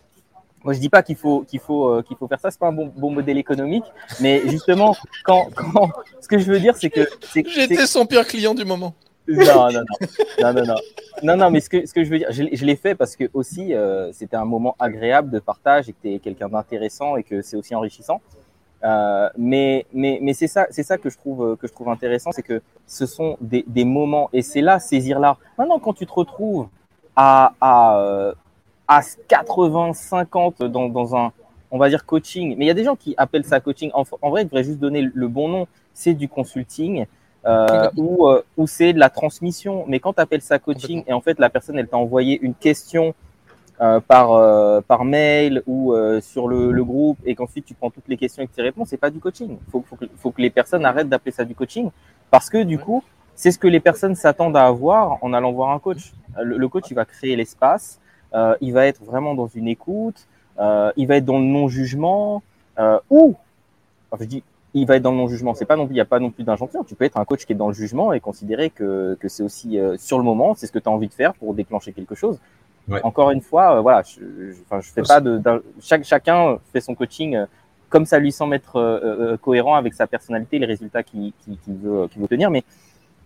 [0.65, 2.51] Moi, je dis pas qu'il faut qu'il faut euh, qu'il faut faire ça.
[2.51, 3.85] C'est pas un bon, bon modèle économique,
[4.21, 5.91] mais justement, quand, quand
[6.21, 8.95] ce que je veux dire, c'est que j'étais son pire client du moment.
[9.29, 9.85] Non, non,
[10.41, 10.75] non, non, non,
[11.23, 13.15] non, non, mais ce que, ce que je veux dire, je, je l'ai fait parce
[13.15, 17.17] que aussi, euh, c'était un moment agréable de partage et que tu es quelqu'un d'intéressant
[17.17, 18.21] et que c'est aussi enrichissant.
[18.85, 22.31] Euh, mais mais, mais c'est ça, c'est ça que je trouve que je trouve intéressant,
[22.33, 25.39] c'est que ce sont des, des moments et c'est là saisir l'art.
[25.57, 26.69] Maintenant, quand tu te retrouves
[27.17, 28.33] à à, euh,
[28.87, 31.33] à 80, 50 dans, dans un
[31.71, 33.91] on va dire coaching, mais il y a des gens qui appellent ça coaching.
[33.95, 35.67] En, en vrai, il devrait juste donner le bon nom.
[35.93, 37.07] C'est du consulting
[37.47, 39.85] euh, ou euh, ou c'est de la transmission.
[39.89, 42.55] Mais quand tu appelles ça coaching et en fait la personne elle t'a envoyé une
[42.55, 43.15] question
[43.81, 47.91] euh, par, euh, par mail ou euh, sur le, le, groupe et qu'ensuite tu prends
[47.91, 49.51] toutes les questions et que tu réponds, c'est pas du coaching.
[49.51, 51.91] Il faut, faut, que, faut que les personnes arrêtent d'appeler ça du coaching
[52.33, 53.05] parce que du coup,
[53.37, 56.13] c'est ce que les personnes s'attendent à avoir en allant voir un coach.
[56.43, 58.01] Le, le coach, il va créer l'espace,
[58.61, 60.27] il va être vraiment dans une écoute,
[60.59, 62.43] il va être dans le non-jugement
[63.11, 63.37] ou,
[64.11, 64.43] enfin, je dis,
[64.75, 65.55] il va être dans le non-jugement.
[65.55, 66.83] C'est pas non plus, il n'y a pas non plus d'injonction.
[66.83, 69.45] Tu peux être un coach qui est dans le jugement et considérer que, que c'est
[69.45, 72.17] aussi sur le moment, c'est ce que tu as envie de faire pour déclencher quelque
[72.17, 72.41] chose.
[72.89, 73.01] Ouais.
[73.03, 75.41] Encore une fois, euh, voilà, je, je, enfin, je fais pas de,
[75.81, 77.47] chaque, chacun fait son coaching euh,
[77.91, 82.07] comme ça lui semble être euh, cohérent avec sa personnalité, les résultats qu'il qu veut,
[82.09, 82.51] qu veut tenir.
[82.51, 82.63] Mais,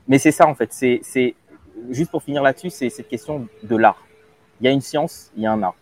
[0.09, 0.73] mais c'est ça en fait.
[0.73, 1.35] C'est, c'est
[1.91, 4.05] juste pour finir là-dessus, c'est cette question de l'art.
[4.61, 5.75] Il y a une science, il y a un art,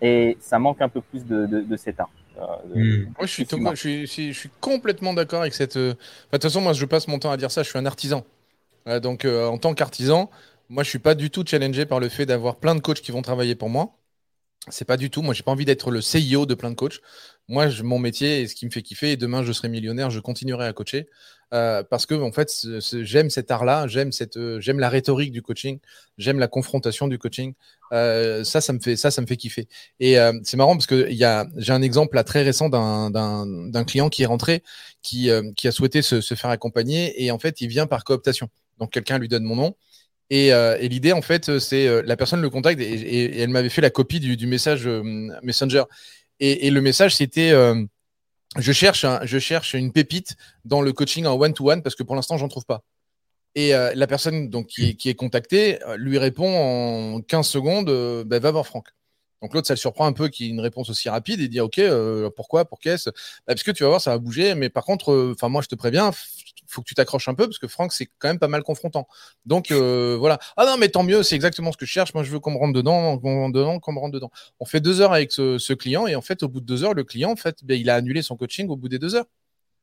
[0.00, 2.10] et ça manque un peu plus de, de, de cet art.
[2.74, 3.04] Mmh.
[3.20, 5.78] je, suis tout, je, suis, je, suis, complètement d'accord avec cette.
[5.78, 5.96] De
[6.32, 7.62] toute façon, moi, je passe mon temps à dire ça.
[7.62, 8.24] Je suis un artisan.
[9.02, 10.30] donc, euh, en tant qu'artisan,
[10.68, 13.12] moi, je suis pas du tout challengé par le fait d'avoir plein de coachs qui
[13.12, 13.96] vont travailler pour moi.
[14.70, 15.20] C'est pas du tout.
[15.22, 17.00] Moi, j'ai pas envie d'être le CEO de plein de coachs.
[17.48, 19.12] Moi, je, mon métier est ce qui me fait kiffer.
[19.12, 21.08] Et demain, je serai millionnaire, je continuerai à coacher
[21.52, 22.50] euh, parce que en fait,
[23.02, 25.78] j'aime cet art-là, j'aime cette, euh, j'aime la rhétorique du coaching,
[26.18, 27.54] j'aime la confrontation du coaching.
[27.92, 29.68] Euh, ça, ça me fait, ça, ça me fait kiffer.
[30.00, 32.70] Et euh, c'est marrant parce que il y a, j'ai un exemple là très récent
[32.70, 34.62] d'un, d'un, d'un client qui est rentré,
[35.02, 38.04] qui, euh, qui a souhaité se, se faire accompagner et en fait, il vient par
[38.04, 38.48] cooptation.
[38.78, 39.76] Donc, quelqu'un lui donne mon nom
[40.30, 43.68] et, euh, et l'idée, en fait, c'est euh, la personne le contacte et, elle m'avait
[43.68, 45.02] fait la copie du, message euh,
[45.42, 45.84] Messenger.
[46.40, 47.84] Et, le message, c'était euh,
[48.58, 52.16] je cherche, je cherche une pépite dans le coaching en one-to-one -one parce que pour
[52.16, 52.82] l'instant, j'en trouve pas.
[53.56, 58.66] Et la personne donc, qui, est contactée lui répond en 15 secondes bah, Va voir
[58.66, 58.88] Franck.
[59.44, 61.60] Donc l'autre, ça le surprend un peu qu'il ait une réponse aussi rapide et dit
[61.60, 63.10] ok, euh, pourquoi, pour qu'est-ce?
[63.10, 63.16] Bah,
[63.48, 64.54] Parce que tu vas voir, ça va bouger.
[64.54, 66.12] Mais par contre, euh, moi, je te préviens,
[66.66, 69.06] faut que tu t'accroches un peu parce que Franck, c'est quand même pas mal confrontant.
[69.46, 70.38] Donc euh, voilà.
[70.56, 72.14] Ah non, mais tant mieux, c'est exactement ce que je cherche.
[72.14, 74.30] Moi, je veux qu'on me rentre dedans, qu'on me rentre dedans, qu'on me rentre dedans.
[74.60, 76.94] On fait deux heures avec ce, client et en fait, au bout de deux heures,
[76.94, 79.26] le client, en fait, ben, il a annulé son coaching au bout des deux heures.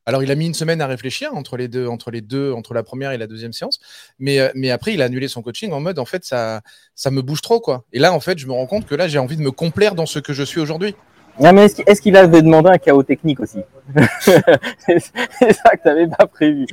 [0.04, 2.74] Alors, il a mis une semaine à réfléchir entre les deux, entre les deux, entre
[2.74, 3.78] la première et la deuxième séance.
[4.18, 6.60] Mais, euh, mais après, il a annulé son coaching en mode, en fait, ça,
[6.96, 7.84] ça me bouge trop, quoi.
[7.92, 9.94] Et là, en fait, je me rends compte que là, j'ai envie de me complaire
[9.94, 10.96] dans ce que je suis aujourd'hui.
[11.40, 13.58] Non, mais est-ce qu'il avait demandé un chaos technique aussi
[14.20, 16.66] C'est ça que tu n'avais pas prévu.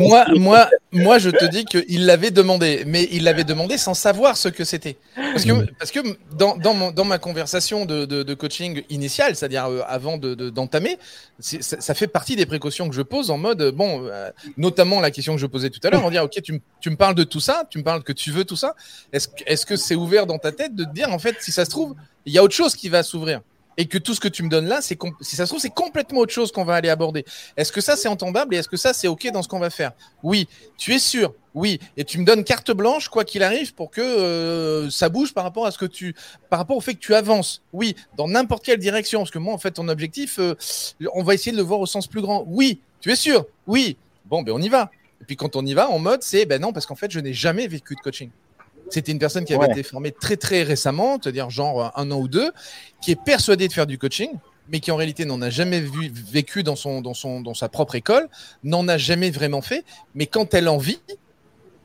[0.00, 4.36] moi, moi, moi, je te dis qu'il l'avait demandé, mais il l'avait demandé sans savoir
[4.36, 4.96] ce que c'était.
[5.16, 6.00] Parce que, parce que
[6.36, 10.96] dans, dans, dans ma conversation de, de, de coaching initiale, c'est-à-dire euh, avant d'entamer,
[11.38, 15.00] de, ça, ça, fait partie des précautions que je pose en mode, bon, euh, notamment
[15.00, 17.14] la question que je posais tout à l'heure, on dit, ok, tu, tu, me parles
[17.14, 18.74] de tout ça, tu me parles que tu veux tout ça.
[19.12, 21.50] Est-ce est -ce que c'est ouvert dans ta tête de te dire, en fait, si
[21.50, 21.94] ça se trouve,
[22.26, 23.40] il y a autre chose qui va s'ouvrir?
[23.76, 25.70] Et que tout ce que tu me donnes là, c'est si ça se trouve, c'est
[25.70, 27.24] complètement autre chose qu'on va aller aborder.
[27.56, 29.70] Est-ce que ça, c'est entendable et est-ce que ça, c'est OK dans ce qu'on va
[29.70, 29.92] faire?
[30.22, 30.48] Oui.
[30.76, 31.80] Tu es sûr Oui.
[31.96, 35.44] Et tu me donnes carte blanche, quoi qu'il arrive, pour que euh, ça bouge par
[35.44, 36.14] rapport à ce que tu,
[36.50, 37.62] par rapport au fait que tu avances.
[37.72, 37.96] Oui.
[38.16, 39.20] Dans n'importe quelle direction.
[39.20, 40.54] Parce que moi, en fait, ton objectif, euh,
[41.14, 42.44] on va essayer de le voir au sens plus grand.
[42.46, 42.80] Oui.
[43.00, 43.96] Tu es sûr Oui.
[44.26, 44.90] Bon, ben on y va.
[45.20, 47.20] Et puis quand on y va, en mode, c'est ben non, parce qu'en fait, je
[47.20, 48.30] n'ai jamais vécu de coaching.
[48.90, 52.28] C'était une personne qui avait été formée très très récemment, c'est-à-dire genre un an ou
[52.28, 52.52] deux,
[53.00, 54.30] qui est persuadée de faire du coaching,
[54.68, 57.68] mais qui en réalité n'en a jamais vu, vécu dans, son, dans, son, dans sa
[57.68, 58.28] propre école,
[58.62, 61.00] n'en a jamais vraiment fait, mais quand elle en vit,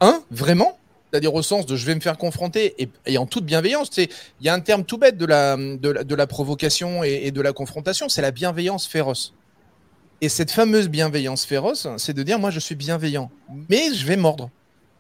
[0.02, 0.78] un, vraiment,
[1.12, 2.76] c'est-à-dire au sens de je vais me faire confronter
[3.06, 3.90] et, en toute bienveillance.
[3.98, 4.08] Il
[4.42, 7.52] y a un terme tout bête de la, de la, provocation et, et, de la
[7.52, 9.34] confrontation, c'est la bienveillance féroce.
[10.22, 13.32] Et cette fameuse bienveillance féroce, c'est de dire moi je suis bienveillant,
[13.70, 14.50] mais je vais mordre.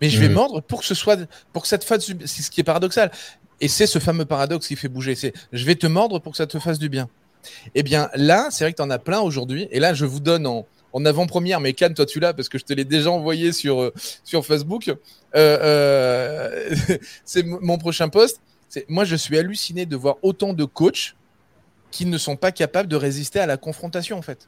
[0.01, 0.33] Mais je vais mm.
[0.33, 1.19] mordre pour que ce soit,
[1.53, 3.11] pour que ça te fasse, c'est ce qui est paradoxal.
[3.61, 5.15] Et c'est ce fameux paradoxe qui fait bouger.
[5.15, 7.09] C'est, je vais te mordre pour que ça te fasse du bien.
[7.75, 9.67] Eh bien, là, c'est vrai que tu en as plein aujourd'hui.
[9.71, 12.57] Et là, je vous donne en, en avant-première, mais Cannes, toi, tu l'as parce que
[12.57, 13.93] je te l'ai déjà envoyé sur, euh,
[14.23, 14.87] sur Facebook.
[14.89, 14.95] Euh,
[15.35, 16.75] euh,
[17.25, 18.41] c'est mon prochain post.
[18.87, 21.15] Moi, je suis halluciné de voir autant de coachs
[21.91, 24.47] qui ne sont pas capables de résister à la confrontation, en fait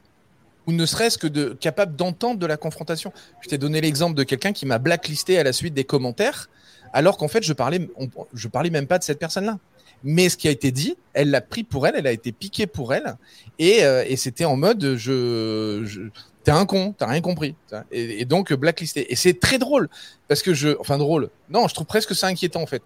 [0.66, 3.12] ou ne serait-ce que capable d'entendre de la confrontation.
[3.40, 6.48] Je t'ai donné l'exemple de quelqu'un qui m'a blacklisté à la suite des commentaires,
[6.92, 7.88] alors qu'en fait je parlais,
[8.34, 9.58] je parlais même pas de cette personne-là.
[10.04, 12.66] Mais ce qui a été dit, elle l'a pris pour elle, elle a été piquée
[12.66, 13.16] pour elle,
[13.58, 16.00] et, euh, c'était en mode je, je
[16.42, 17.54] t'es un con, t'as rien compris,
[17.92, 19.12] et, donc blacklisté.
[19.12, 19.88] Et c'est très drôle
[20.28, 22.82] parce que je, enfin drôle, non, je trouve presque ça inquiétant en fait.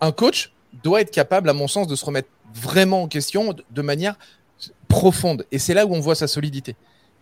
[0.00, 0.52] Un coach
[0.82, 4.16] doit être capable, à mon sens, de se remettre vraiment en question de manière
[4.88, 6.76] profonde, et c'est là où on voit sa solidité.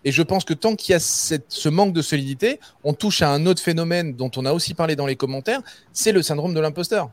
[0.04, 3.30] Et je pense que tant qu'il y a ce manque de solidité, on touche à
[3.30, 5.60] un autre phénomène dont on a aussi parlé dans les commentaires,
[5.92, 7.10] c'est le syndrome de l'imposteur.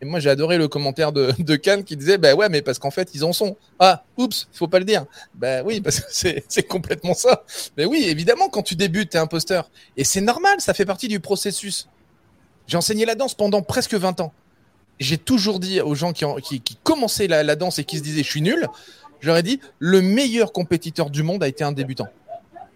[0.00, 2.78] Et moi, j'ai adoré le commentaire de, de Cannes qui disait, bah ouais, mais parce
[2.78, 3.56] qu'en fait, ils en sont.
[3.80, 5.06] Ah, oups, faut pas le dire.
[5.34, 6.06] Bah oui, parce que
[6.48, 7.44] c'est complètement ça.
[7.76, 9.70] Mais oui, évidemment, quand tu débutes, t'es imposteur.
[9.96, 11.88] Et c'est normal, ça fait partie du processus.
[12.68, 14.32] J'ai enseigné la danse pendant presque 20 ans.
[15.00, 18.30] J'ai toujours dit aux gens qui, commençaient la, la danse et qui se disaient, je
[18.30, 18.66] suis nul,
[19.20, 22.08] j'aurais dit, le meilleur compétiteur du monde a été un débutant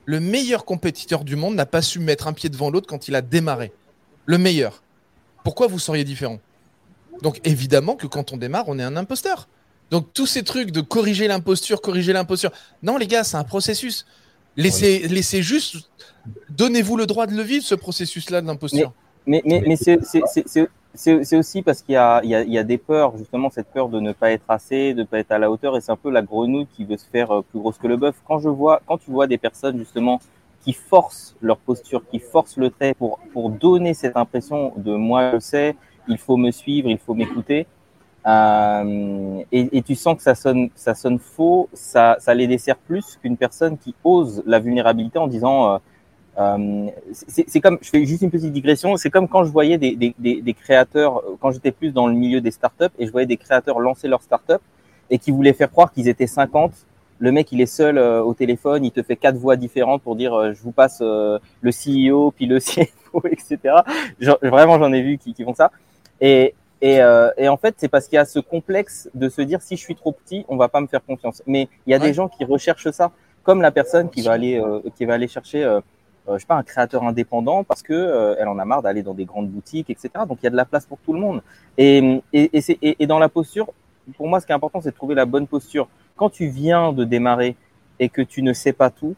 [0.05, 3.15] le meilleur compétiteur du monde n'a pas su mettre un pied devant l'autre quand il
[3.15, 3.73] a démarré.
[4.27, 4.83] Le meilleur.
[5.45, 6.39] Pourquoi vous seriez différent?
[7.21, 9.49] Donc évidemment que quand on démarre, on est un imposteur.
[9.91, 12.51] Donc tous ces trucs de corriger l'imposture, corriger l'imposture.
[12.83, 14.07] Non les gars, c'est un processus.
[14.57, 15.77] Laissez, laissez juste,
[16.51, 18.93] donnez-vous le droit de le vivre, ce processus-là de l'imposture.
[19.27, 19.99] Mais, mais, mais, c'est
[20.95, 23.51] c'est aussi parce qu'il y a, il y, a, il y a des peurs, justement,
[23.51, 25.81] cette peur de ne pas être assez, de ne pas être à la hauteur, et
[25.81, 28.17] c'est un peu la grenouille qui veut se faire euh, plus grosse que le bœuf.
[28.27, 30.21] Quand je vois, quand tu vois des personnes, justement,
[30.61, 35.33] qui forcent leur posture, qui forcent le trait pour, pour donner cette impression de moi
[35.33, 35.77] je sais,
[36.09, 37.67] il faut me suivre, il faut m'écouter,
[38.27, 42.77] euh, et, et, tu sens que ça sonne, ça sonne faux, ça, ça les dessert
[42.77, 45.79] plus qu'une personne qui ose la vulnérabilité en disant euh,
[46.39, 49.97] euh, c'est comme, je fais juste une petite digression, c'est comme quand je voyais des,
[49.97, 53.27] des, des, des créateurs, quand j'étais plus dans le milieu des startups, et je voyais
[53.27, 54.61] des créateurs lancer leur startup
[55.11, 56.73] et qui voulaient faire croire qu'ils étaient 50.
[57.19, 60.17] Le mec, il est seul euh, au téléphone, il te fait quatre voix différentes pour
[60.17, 63.77] dire euh, je vous passe le CEO, puis le CFO, etc.
[64.43, 65.71] vraiment, j'en ai vu qui, qui font ça.
[66.21, 67.01] Et, et,
[67.37, 69.83] et en fait, c'est parce qu'il y a ce complexe de se dire si je
[69.83, 71.43] suis trop petit, on va pas me faire confiance.
[71.47, 73.13] Mais il y a des gens qui recherchent ça,
[73.45, 74.61] comme la personne qui va aller,
[74.97, 75.81] qui va aller chercher euh,
[76.29, 79.15] je sais pas, un créateur indépendant parce que euh, elle en a marre d'aller dans
[79.15, 80.11] des grandes boutiques, etc.
[80.29, 81.43] Donc il y a de la place pour tout le monde.
[81.79, 83.73] Et, et, et, et, et dans la posture,
[84.17, 85.89] pour moi, ce qui est important, c'est de trouver la bonne posture.
[86.17, 87.57] Quand tu viens de démarrer
[87.99, 89.15] et que tu ne sais pas tout,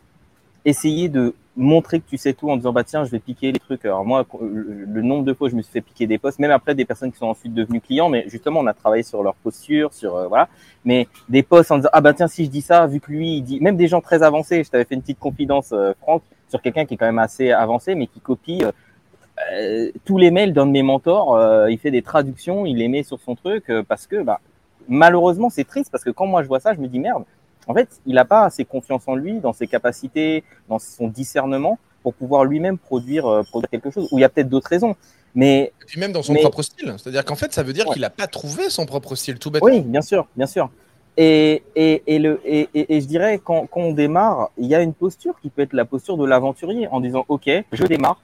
[0.65, 3.61] essayer de montrer que tu sais tout en disant bah tiens je vais piquer les
[3.61, 6.51] trucs alors moi le nombre de fois je me suis fait piquer des postes même
[6.51, 9.35] après des personnes qui sont ensuite devenues clients mais justement on a travaillé sur leur
[9.37, 10.49] posture sur euh, voilà
[10.85, 13.37] mais des postes en disant ah bah tiens si je dis ça vu que lui
[13.37, 16.23] il dit même des gens très avancés je t'avais fait une petite confidence euh, Franck
[16.55, 18.63] sur quelqu'un qui est quand même assez avancé mais qui copie
[19.53, 21.39] euh, tous les mails d'un de mes mentors
[21.69, 24.41] il fait des traductions il les met sur son truc parce que bah
[24.89, 27.25] malheureusement c'est triste parce que quand moi je vois ça je me dis merde
[27.67, 31.79] en fait, il n'a pas assez confiance en lui, dans ses capacités, dans son discernement
[32.03, 34.09] pour pouvoir lui-même produire, euh, produire quelque chose.
[34.13, 34.95] Ou il y a peut-être d'autres raisons.
[35.35, 36.95] Mais, et puis même dans son propre style.
[36.99, 39.69] C'est-à-dire qu'en fait, ça veut dire qu'il n'a pas trouvé son propre style, tout bêtement.
[39.69, 40.71] Oui, bien sûr, bien sûr.
[41.17, 44.81] Et, et, et, le, et, et, je dirais, quand, quand on démarre, il y a
[44.83, 48.21] une posture qui peut être la posture de l'aventurier en disant, OK, je démarre,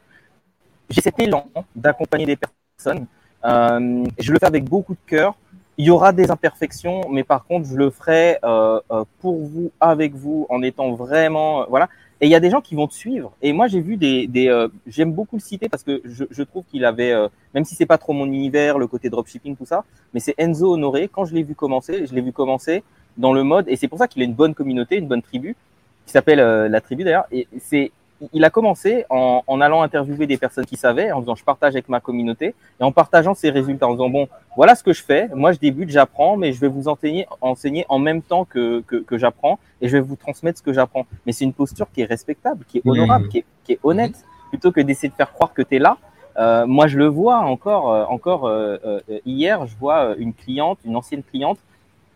[0.88, 3.06] j'ai cet élan d'accompagner des personnes,
[3.44, 5.36] euh, je le fais avec beaucoup de cœur,
[5.80, 9.70] il y aura des imperfections, mais par contre, je le ferai euh, euh, pour vous,
[9.80, 11.88] avec vous, en étant vraiment, euh, voilà.
[12.20, 13.32] Et il y a des gens qui vont te suivre.
[13.40, 16.64] Et moi, j'ai vu des, des j'aime beaucoup le citer parce que je, je trouve
[16.64, 17.14] qu'il avait,
[17.54, 20.74] même si c'est pas trop mon univers, le côté dropshipping, tout ça, mais c'est Enzo
[20.74, 21.08] Honoré.
[21.08, 22.82] Quand je l'ai vu commencer, je l'ai vu commencer
[23.16, 25.56] dans le mode, et c'est pour ça qu'il a une bonne communauté, une bonne tribu,
[26.04, 27.26] qui s'appelle la tribu d'ailleurs.
[27.32, 27.90] Et c'est
[28.32, 31.74] il a commencé en, en, allant interviewer des personnes qui savaient, en disant je partage
[31.74, 35.02] avec ma communauté et en partageant ses résultats, en disant bon voilà ce que je
[35.02, 38.80] fais, moi je débute, j'apprends, mais je vais vous enseigner, enseigner en même temps que,
[38.86, 41.06] que, que j'apprends et je vais vous transmettre ce que j'apprends.
[41.26, 44.24] Mais c'est une posture qui est respectable, qui est honorable, qui, est, qui, est, honnête,
[44.50, 45.96] plutôt que d'essayer de faire croire que tu es là.
[46.38, 50.78] Euh, moi je le vois encore, euh, encore euh, euh, hier, je vois une cliente,
[50.84, 51.58] une ancienne cliente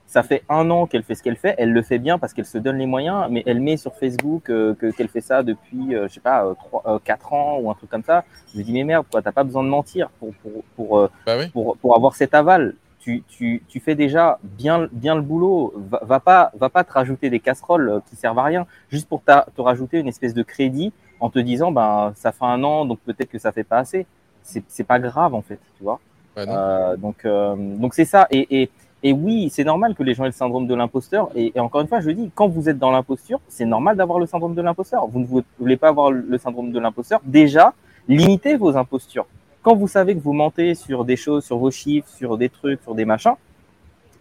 [0.06, 1.54] ça fait un an qu'elle fait ce qu'elle fait.
[1.58, 4.50] Elle le fait bien parce qu'elle se donne les moyens, mais elle met sur Facebook
[4.50, 7.58] euh, que qu'elle fait ça depuis, euh, je sais pas, euh, 3, euh, 4 ans
[7.60, 8.24] ou un truc comme ça.
[8.52, 11.10] Je lui dis mais merde, quoi, t'as pas besoin de mentir pour pour pour, euh,
[11.26, 11.48] bah oui.
[11.48, 12.74] pour, pour avoir cet aval.
[13.00, 15.74] Tu, tu, tu fais déjà bien bien le boulot.
[15.90, 19.22] Va, va, pas va pas te rajouter des casseroles qui servent à rien juste pour
[19.22, 20.90] ta, te rajouter une espèce de crédit
[21.20, 24.06] en te disant ben ça fait un an donc peut-être que ça fait pas assez.
[24.42, 26.00] C'est c'est pas grave en fait, tu vois.
[26.34, 28.70] Bah donc donc c'est ça et, et
[29.06, 31.28] et oui, c'est normal que les gens aient le syndrome de l'imposteur.
[31.34, 34.18] Et, et, encore une fois, je dis, quand vous êtes dans l'imposture, c'est normal d'avoir
[34.18, 35.06] le syndrome de l'imposteur.
[35.06, 37.20] Vous ne voulez pas avoir le syndrome de l'imposteur.
[37.22, 37.74] Déjà,
[38.08, 39.26] limitez vos impostures.
[39.62, 42.80] Quand vous savez que vous mentez sur des choses, sur vos chiffres, sur des trucs,
[42.82, 43.34] sur des machins,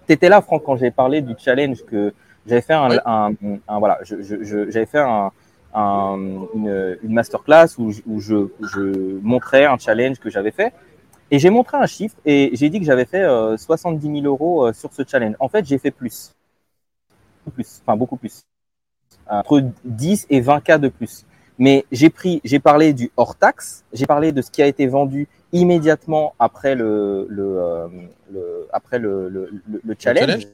[0.06, 2.14] t'étais là, Franck, quand j'ai parlé du challenge que
[2.46, 3.32] j'avais fait un, un,
[3.70, 5.32] un, voilà, je, je, je, j'avais fait un,
[5.74, 6.18] un,
[6.54, 10.74] une, une masterclass où, où je, je montrais un challenge que j'avais fait.
[11.34, 14.68] Et j'ai montré un chiffre et j'ai dit que j'avais fait euh, 70 000 euros
[14.68, 15.34] euh, sur ce challenge.
[15.40, 16.32] En fait, j'ai fait plus.
[17.56, 18.44] Plus, enfin beaucoup plus.
[19.28, 21.26] Entre 10 et 20 cas de plus.
[21.58, 24.86] Mais j'ai pris, j'ai parlé du hors taxe, j'ai parlé de ce qui a été
[24.86, 27.88] vendu immédiatement après le, le, euh,
[28.32, 29.50] le après le, le,
[29.84, 30.28] le challenge.
[30.28, 30.48] challenge.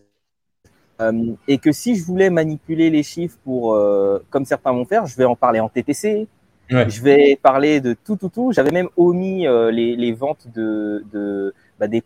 [1.01, 5.05] Euh, et que si je voulais manipuler les chiffres pour, euh, comme certains vont faire,
[5.05, 6.27] je vais en parler en TTC,
[6.69, 8.51] Je vais parler de tout, tout, tout.
[8.51, 12.03] J'avais même omis euh, les, ventes de, de bah, des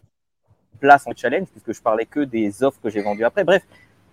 [0.80, 3.44] places en challenge puisque je parlais que des offres que j'ai vendues après.
[3.44, 3.64] Bref,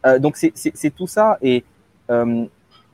[0.07, 1.39] euh, donc c'est tout ça.
[1.41, 1.65] Et
[2.11, 2.47] euh,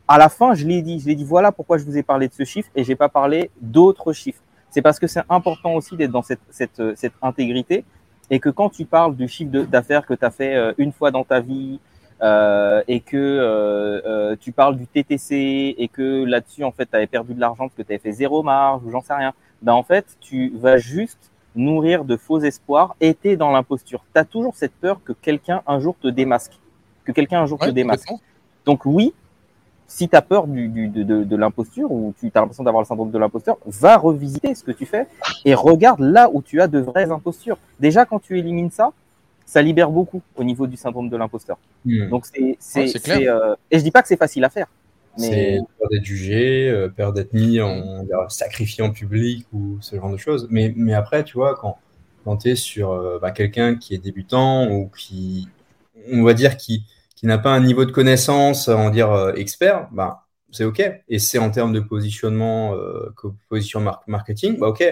[0.07, 1.25] à la fin, je l'ai dit, je l'ai dit.
[1.25, 4.43] Voilà pourquoi je vous ai parlé de ce chiffre et j'ai pas parlé d'autres chiffres.
[4.71, 7.85] C'est parce que c'est important aussi d'être dans cette, cette, cette intégrité
[8.29, 11.25] et que quand tu parles du chiffre d'affaires que tu as fait une fois dans
[11.25, 11.81] ta vie,
[12.23, 16.97] euh, et que euh, euh, tu parles du TTC et que là-dessus en fait tu
[16.97, 19.35] avais perdu de l'argent parce que tu avais fait zéro marge ou j'en sais rien,
[19.61, 24.03] ben en fait tu vas juste nourrir de faux espoirs et t'es dans l'imposture.
[24.15, 26.59] Tu as toujours cette peur que quelqu'un un jour te démasque,
[27.05, 28.11] que quelqu'un un jour ouais, te démasque.
[28.65, 29.13] Donc oui,
[29.87, 32.83] si tu as peur du, du, de, de, de l'imposture ou tu as l'impression d'avoir
[32.83, 35.07] le syndrome de l'imposteur, va revisiter ce que tu fais
[35.45, 37.59] et regarde là où tu as de vraies impostures.
[37.79, 38.93] Déjà quand tu élimines ça,
[39.47, 41.57] ça libère beaucoup au niveau du syndrome de l'imposteur.
[41.85, 42.09] Mmh.
[42.09, 44.67] Donc c'est ouais, euh, et je dis pas que c'est facile à faire.
[45.19, 45.25] Mais...
[45.25, 50.11] C'est peur d'être jugé, euh, peur d'être mis en sacrifié en public ou ce genre
[50.11, 50.49] de choses.
[50.51, 51.79] Mais mais après tu vois quand
[52.25, 55.49] quand tu es sur euh, bah, quelqu'un qui est débutant ou qui
[56.13, 56.85] on va dire qui
[57.15, 60.83] qui n'a pas un niveau de connaissance on va dire euh, expert, bah c'est ok.
[61.09, 63.15] Et c'est en termes de positionnement, euh,
[63.49, 64.85] position marketing, bah ok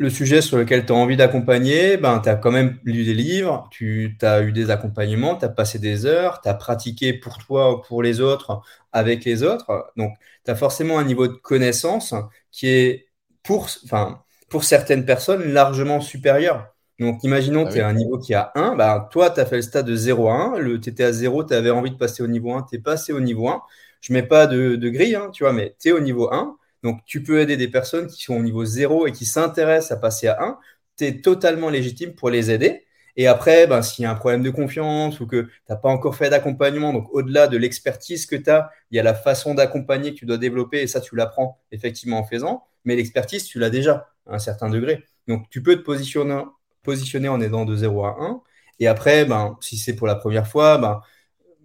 [0.00, 3.12] le sujet sur lequel tu as envie d'accompagner, ben, tu as quand même lu des
[3.12, 7.36] livres, tu as eu des accompagnements, tu as passé des heures, tu as pratiqué pour
[7.36, 8.62] toi ou pour les autres
[8.92, 9.92] avec les autres.
[9.98, 10.14] Donc,
[10.46, 12.14] tu as forcément un niveau de connaissance
[12.50, 13.08] qui est,
[13.42, 16.74] pour, enfin, pour certaines personnes, largement supérieur.
[16.98, 17.76] Donc, imaginons que ah oui.
[17.76, 19.84] tu as un niveau qui est à 1, ben, toi, tu as fait le stade
[19.86, 22.54] de 0 à 1, tu étais à 0, tu avais envie de passer au niveau
[22.54, 23.62] 1, tu es passé au niveau 1.
[24.00, 26.56] Je mets pas de, de grille, hein, tu vois, mais tu es au niveau 1
[26.82, 30.00] donc, tu peux aider des personnes qui sont au niveau 0 et qui s'intéressent à
[30.00, 30.58] passer à 1.
[30.96, 32.86] Tu es totalement légitime pour les aider.
[33.16, 35.90] Et après, ben, s'il y a un problème de confiance ou que tu n'as pas
[35.90, 39.54] encore fait d'accompagnement, donc au-delà de l'expertise que tu as, il y a la façon
[39.54, 42.64] d'accompagner que tu dois développer et ça, tu l'apprends effectivement en faisant.
[42.84, 45.04] Mais l'expertise, tu l'as déjà à un certain degré.
[45.28, 46.42] Donc, tu peux te positionner,
[46.82, 48.40] positionner en aidant de 0 à 1.
[48.78, 51.02] Et après, ben, si c'est pour la première fois, ben,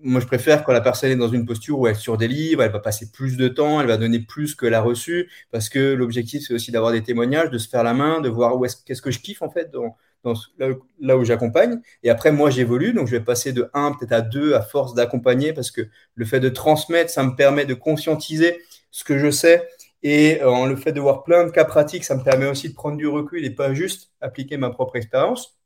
[0.01, 2.80] moi, je préfère quand la personne est dans une posture où elle surdélivre, elle va
[2.80, 6.53] passer plus de temps, elle va donner plus que la reçue, parce que l'objectif, c'est
[6.53, 9.11] aussi d'avoir des témoignages, de se faire la main, de voir où est-ce, qu'est-ce que
[9.11, 9.95] je kiffe, en fait, dans,
[10.99, 11.80] là, où j'accompagne.
[12.03, 14.93] Et après, moi, j'évolue, donc je vais passer de 1 peut-être à 2 à force
[14.93, 15.81] d'accompagner, parce que
[16.15, 18.61] le fait de transmettre, ça me permet de conscientiser
[18.91, 19.67] ce que je sais.
[20.03, 22.76] Et euh, le fait de voir plein de cas pratiques, ça me permet aussi de
[22.76, 25.57] prendre du recul et pas juste appliquer ma propre expérience.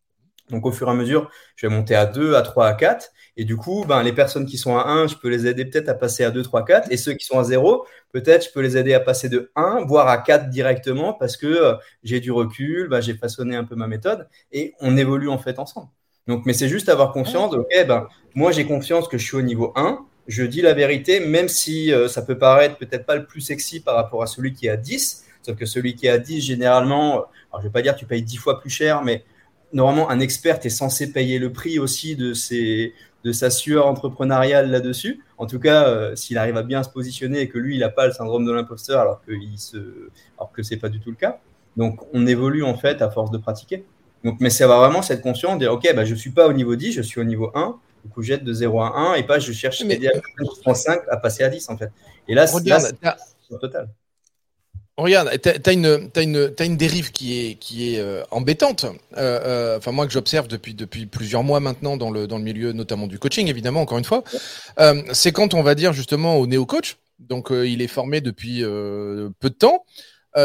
[0.49, 3.11] Donc au fur et à mesure, je vais monter à 2, à 3, à 4.
[3.37, 5.89] Et du coup, ben, les personnes qui sont à 1, je peux les aider peut-être
[5.89, 6.91] à passer à 2, 3, 4.
[6.91, 9.85] Et ceux qui sont à 0, peut-être je peux les aider à passer de 1,
[9.85, 13.75] voire à 4 directement parce que euh, j'ai du recul, ben, j'ai façonné un peu
[13.75, 15.87] ma méthode et on évolue en fait ensemble.
[16.27, 17.53] Donc, mais c'est juste avoir confiance.
[17.53, 20.05] Ok, ben, moi j'ai confiance que je suis au niveau 1.
[20.27, 23.79] Je dis la vérité, même si euh, ça peut paraître peut-être pas le plus sexy
[23.79, 25.25] par rapport à celui qui est à 10.
[25.41, 28.21] Sauf que celui qui est à 10, généralement, alors je vais pas dire tu payes
[28.21, 29.23] 10 fois plus cher, mais
[29.73, 32.93] normalement, un expert est censé payer le prix aussi de, ses,
[33.23, 35.23] de sa sueur entrepreneuriale là-dessus.
[35.37, 37.89] En tout cas, euh, s'il arrive à bien se positionner et que lui, il n'a
[37.89, 39.21] pas le syndrome de l'imposteur alors,
[39.57, 39.77] se...
[40.37, 41.39] alors que ce n'est pas du tout le cas.
[41.77, 43.85] Donc, on évolue en fait à force de pratiquer.
[44.23, 46.47] Donc, mais c'est avoir vraiment cette conscience de dire, OK, bah, je ne suis pas
[46.47, 47.77] au niveau 10, je suis au niveau 1.
[48.03, 49.99] Du coup, jette de 0 à 1 et pas je cherche mais...
[50.65, 51.91] à 5 à passer à 10 en fait.
[52.27, 52.63] Et là, c'est
[53.59, 53.89] total.
[54.99, 58.83] Regarde, tu as, une, une, une dérive qui est, qui est euh, embêtante.
[58.83, 62.43] Euh, euh, enfin, moi que j'observe depuis, depuis plusieurs mois maintenant dans le, dans le
[62.43, 64.23] milieu, notamment du coaching, évidemment, encore une fois.
[65.13, 69.55] c'est quand on va dire justement au néo-coach, donc il est formé depuis peu de
[69.55, 69.85] temps,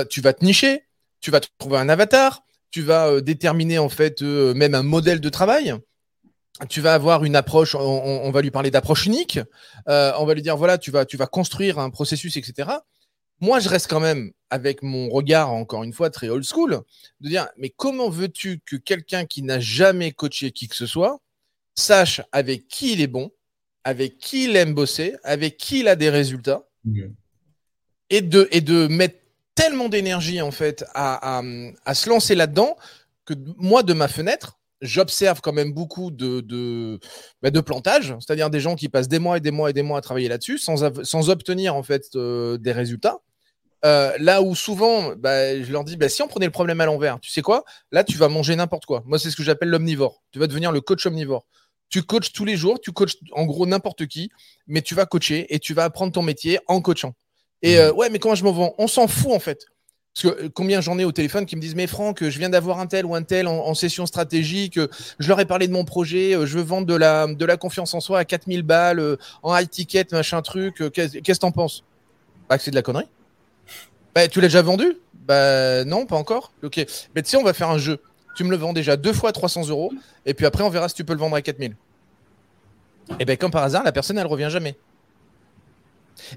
[0.08, 0.84] tu vas te nicher,
[1.20, 5.74] tu vas trouver un avatar, tu vas déterminer en fait même un modèle de travail
[6.68, 9.40] tu vas avoir une approche, on, on va lui parler d'approche unique,
[9.88, 12.68] on va lui dire voilà, tu vas, tu vas construire un processus, etc
[13.40, 16.80] moi, je reste quand même avec mon regard, encore une fois, très old school,
[17.20, 21.20] de dire, mais comment veux-tu que quelqu'un qui n'a jamais coaché qui que ce soit
[21.74, 23.32] sache avec qui il est bon,
[23.82, 27.02] avec qui il aime bosser, avec qui il a des résultats, mmh.
[28.10, 29.18] et, de, et de mettre
[29.54, 31.42] tellement d'énergie, en fait, à,
[31.92, 32.76] se lancer là-dedans,
[33.24, 37.00] que moi, de ma fenêtre, j'observe quand même beaucoup de, de,
[37.42, 39.82] bah, de plantage, c'est-à-dire des gens qui passent des mois et des mois et des
[39.82, 43.18] mois à travailler là-dessus sans, sans obtenir en fait euh, des résultats.
[43.84, 46.86] Euh, là où souvent, bah, je leur dis, bah, si on prenait le problème à
[46.86, 47.64] l'envers, tu sais quoi?
[47.92, 49.02] Là, tu vas manger n'importe quoi.
[49.04, 50.22] Moi, c'est ce que j'appelle l'omnivore.
[50.32, 51.46] Tu vas devenir le coach omnivore.
[51.90, 54.30] Tu coaches tous les jours, tu coaches en gros n'importe qui,
[54.66, 57.14] mais tu vas coacher et tu vas apprendre ton métier en coachant.
[57.60, 57.78] Et mmh.
[57.78, 58.74] euh, ouais, mais comment je m'en vends?
[58.78, 59.66] On s'en fout en fait.
[60.14, 62.50] Parce que euh, combien j'en ai au téléphone qui me disent Mais Franck, je viens
[62.50, 64.78] d'avoir un tel ou un tel en, session stratégique,
[65.18, 67.94] je leur ai parlé de mon projet, je veux vendre de la, de la confiance
[67.94, 71.82] en soi à 4000 balles, en high ticket, machin truc, qu'est-ce que t'en penses?
[72.48, 73.08] Bah, c'est de la connerie.
[74.14, 74.96] Bah, tu l'as déjà vendu?
[75.26, 76.52] Bah non, pas encore.
[76.62, 76.84] Ok.
[77.14, 78.00] Mais tu sais, on va faire un jeu.
[78.36, 79.92] Tu me le vends déjà deux fois à 300 euros,
[80.26, 81.74] et puis après, on verra si tu peux le vendre à 4000.
[83.18, 84.76] Et bien, comme par hasard, la personne, elle revient jamais.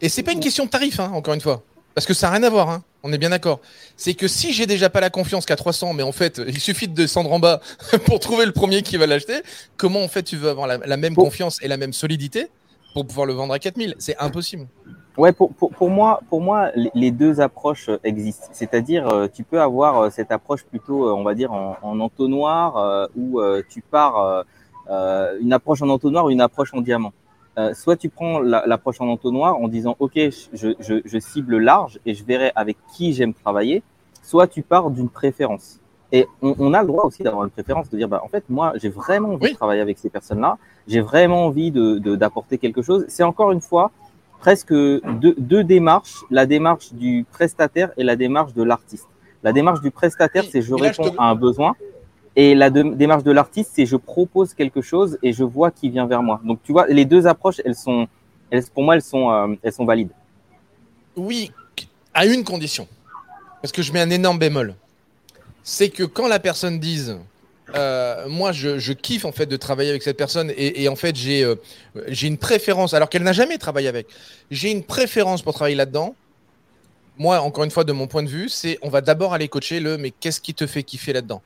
[0.01, 1.63] Et c'est pas une question de tarif, hein, encore une fois.
[1.93, 2.83] Parce que ça n'a rien à voir, hein.
[3.03, 3.59] On est bien d'accord.
[3.95, 6.87] C'est que si j'ai déjà pas la confiance qu'à 300, mais en fait, il suffit
[6.87, 7.61] de descendre en bas
[8.05, 9.41] pour trouver le premier qui va l'acheter,
[9.77, 12.47] comment en fait tu veux avoir la, même confiance et la même solidité
[12.93, 14.67] pour pouvoir le vendre à 4000 C'est impossible.
[15.17, 18.49] Ouais, pour, pour, pour, moi, pour moi, les deux approches existent.
[18.51, 21.99] C'est-à-dire, euh, tu peux avoir euh, cette approche plutôt, euh, on va dire, en, en
[21.99, 24.45] entonnoir, où tu pars
[24.89, 27.13] une approche en entonnoir ou une approche en diamant.
[27.73, 32.13] Soit tu prends l'approche en entonnoir en disant, OK, je, je, je, cible large et
[32.13, 33.83] je verrai avec qui j'aime travailler.
[34.23, 35.79] Soit tu pars d'une préférence.
[36.11, 38.43] Et on, on, a le droit aussi d'avoir une préférence, de dire, bah, en fait,
[38.49, 40.57] moi, j'ai vraiment envie de travailler avec ces personnes-là.
[40.87, 43.05] J'ai vraiment envie d'apporter de, d'apporter quelque chose.
[43.09, 43.91] C'est encore une fois,
[44.39, 49.07] presque deux, deux, démarches, la démarche du prestataire et la démarche de l'artiste.
[49.43, 51.75] La démarche du prestataire, c'est je réponds à un besoin.
[52.39, 56.05] Et la démarche de l'artiste, c'est je propose quelque chose et je vois qui vient
[56.05, 56.39] vers moi.
[56.43, 58.07] Donc tu vois, les deux approches, elles sont,
[58.51, 60.11] elles, pour moi, elles sont, euh, valides.
[61.15, 61.51] Oui,
[62.13, 62.87] à une condition.
[63.59, 64.75] Parce que je mets un énorme bémol.
[65.63, 67.17] C'est que quand la personne dise
[67.75, 71.43] euh, moi, je, kiffe en fait de travailler avec cette personne et, en fait, j'ai
[71.43, 71.55] euh,
[72.07, 74.05] j'ai une préférence, alors qu'elle n'a jamais travaillé avec.
[74.51, 76.15] J'ai une préférence pour travailler là-dedans.
[77.17, 79.79] Moi, encore une fois, de mon point de vue, c'est on va d'abord aller coacher
[79.79, 81.41] le mais qu'est-ce qui te fait kiffer là-dedans?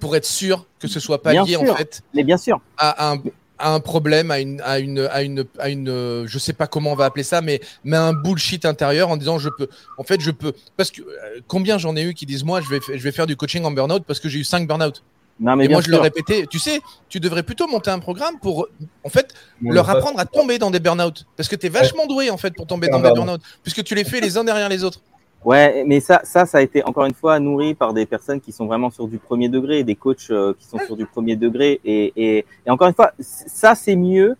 [0.00, 2.60] Pour être sûr que ce soit pas lié en fait mais bien sûr.
[2.78, 3.18] À, un,
[3.60, 6.92] à un problème, à une, à une, à une, à une, je sais pas comment
[6.92, 9.68] on va appeler ça, mais, mais un bullshit intérieur en disant je peux,
[9.98, 12.68] en fait, je peux, parce que euh, combien j'en ai eu qui disent moi je
[12.68, 15.02] vais, je vais faire du coaching en burn-out parce que j'ai eu 5 burn-out.
[15.40, 18.38] Non, mais et moi, je le répétais, tu sais, tu devrais plutôt monter un programme
[18.40, 18.68] pour,
[19.04, 19.32] en fait,
[19.62, 21.24] leur apprendre à tomber dans des burn-out.
[21.34, 23.40] Parce que tu es vachement doué, en fait, pour tomber dans des burn-out.
[23.62, 25.00] Puisque tu les fais les uns derrière les autres.
[25.44, 28.52] Ouais, mais ça, ça, ça a été encore une fois nourri par des personnes qui
[28.52, 31.80] sont vraiment sur du premier degré, des coachs euh, qui sont sur du premier degré.
[31.84, 34.36] Et, et, et encore une fois, ça c'est mieux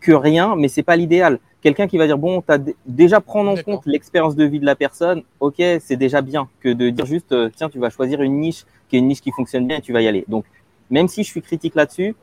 [0.00, 1.38] que rien, mais c'est pas l'idéal.
[1.62, 4.76] Quelqu'un qui va dire bon, t'as déjà prendre en compte l'expérience de vie de la
[4.76, 5.22] personne.
[5.40, 8.64] Ok, c'est déjà bien que de dire juste euh, tiens, tu vas choisir une niche
[8.88, 10.24] qui est une niche qui fonctionne bien et tu vas y aller.
[10.28, 10.44] Donc
[10.90, 12.14] même si je suis critique là-dessus,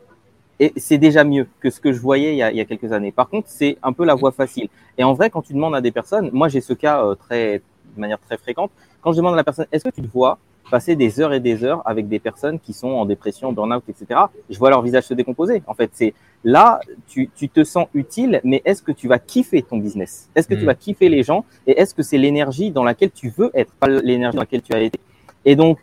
[0.60, 2.66] et c'est déjà mieux que ce que je voyais il y a, il y a
[2.66, 3.14] quelques années.
[3.14, 4.68] Par contre, c'est un peu la voie facile.
[4.98, 7.62] Et en vrai, quand tu demandes à des personnes, moi j'ai ce cas euh, très
[8.00, 8.72] de manière très fréquente.
[9.02, 10.40] Quand je demande à la personne, est-ce que tu te vois
[10.72, 14.20] passer des heures et des heures avec des personnes qui sont en dépression, burn-out, etc.
[14.50, 15.64] Je vois leur visage se décomposer.
[15.66, 16.14] En fait, c'est
[16.44, 20.30] là, tu, tu te sens utile, mais est-ce que tu vas kiffer ton business?
[20.36, 20.66] Est-ce que tu Mm.
[20.68, 21.44] vas kiffer les gens?
[21.66, 24.74] Et est-ce que c'est l'énergie dans laquelle tu veux être, pas l'énergie dans laquelle tu
[24.74, 25.00] as été?
[25.44, 25.80] Et donc,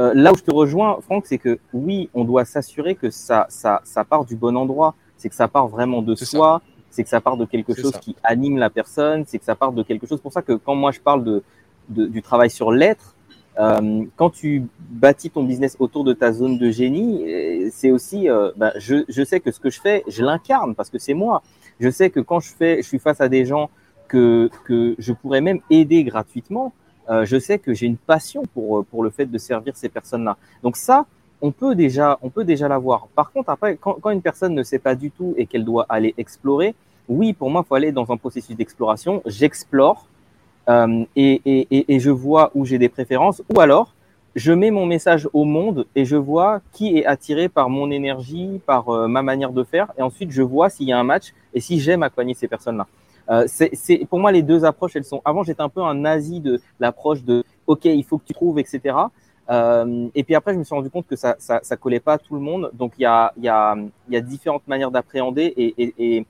[0.00, 3.46] euh, là où je te rejoins, Franck, c'est que oui, on doit s'assurer que ça,
[3.48, 4.94] ça, ça part du bon endroit.
[5.16, 6.60] C'est que ça part vraiment de soi.
[6.94, 7.98] C'est que ça part de quelque chose ça.
[7.98, 9.24] qui anime la personne.
[9.26, 10.20] C'est que ça part de quelque chose.
[10.20, 11.42] Pour ça que quand moi je parle de,
[11.88, 13.14] de- du travail sur l'être,
[13.58, 14.66] euh, quand tu
[15.04, 18.96] bâtis ton business autour de ta zone de génie, euh, c'est aussi, euh, bah, je,
[19.08, 21.42] je sais que ce que je fais, je l'incarne parce que c'est moi.
[21.80, 23.70] Je sais que quand je fais, je suis face à des gens
[24.08, 26.72] que, que je pourrais même aider gratuitement.
[27.10, 29.88] euh, je sais que j'ai une passion pour, euh, pour le fait de servir ces
[29.90, 30.36] personnes-là.
[30.62, 31.06] Donc ça,
[31.42, 33.08] on peut déjà, on peut déjà l'avoir.
[33.14, 35.84] Par contre, après, quand, quand une personne ne sait pas du tout et qu'elle doit
[35.88, 36.74] aller explorer,
[37.08, 39.22] oui, pour moi, il faut aller dans un processus d'exploration.
[39.26, 40.06] J'explore
[40.68, 43.94] euh, et, et, et, et je vois où j'ai des préférences, ou alors
[44.34, 48.60] je mets mon message au monde et je vois qui est attiré par mon énergie,
[48.66, 51.32] par euh, ma manière de faire, et ensuite je vois s'il y a un match
[51.52, 52.86] et si j'aime accompagner ces personnes-là.
[53.30, 55.22] Euh, c'est, pour moi, les deux approches, elles sont.
[55.24, 58.58] Avant, j'étais un peu un nazi de l'approche de OK, il faut que tu trouves,
[58.58, 58.96] etc.
[59.50, 62.14] Euh, et puis après, je me suis rendu compte que ça, ça, ça collait pas
[62.14, 62.70] à tout le monde.
[62.74, 63.76] Donc, il y a, y a,
[64.10, 66.26] y a différentes manières d'appréhender et, et, et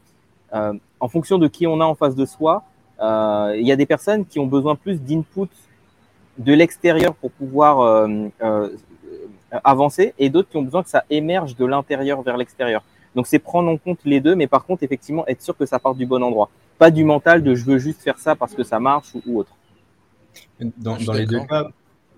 [1.01, 2.65] en fonction de qui on a en face de soi,
[3.01, 5.49] euh, il y a des personnes qui ont besoin plus d'input
[6.39, 8.69] de l'extérieur pour pouvoir euh, euh,
[9.65, 12.83] avancer et d'autres qui ont besoin que ça émerge de l'intérieur vers l'extérieur.
[13.15, 15.79] Donc c'est prendre en compte les deux, mais par contre effectivement être sûr que ça
[15.79, 18.65] part du bon endroit, pas du mental de je veux juste faire ça parce que
[18.65, 19.53] ça marche ou, ou autre.
[20.79, 21.69] Dans, les deux cas,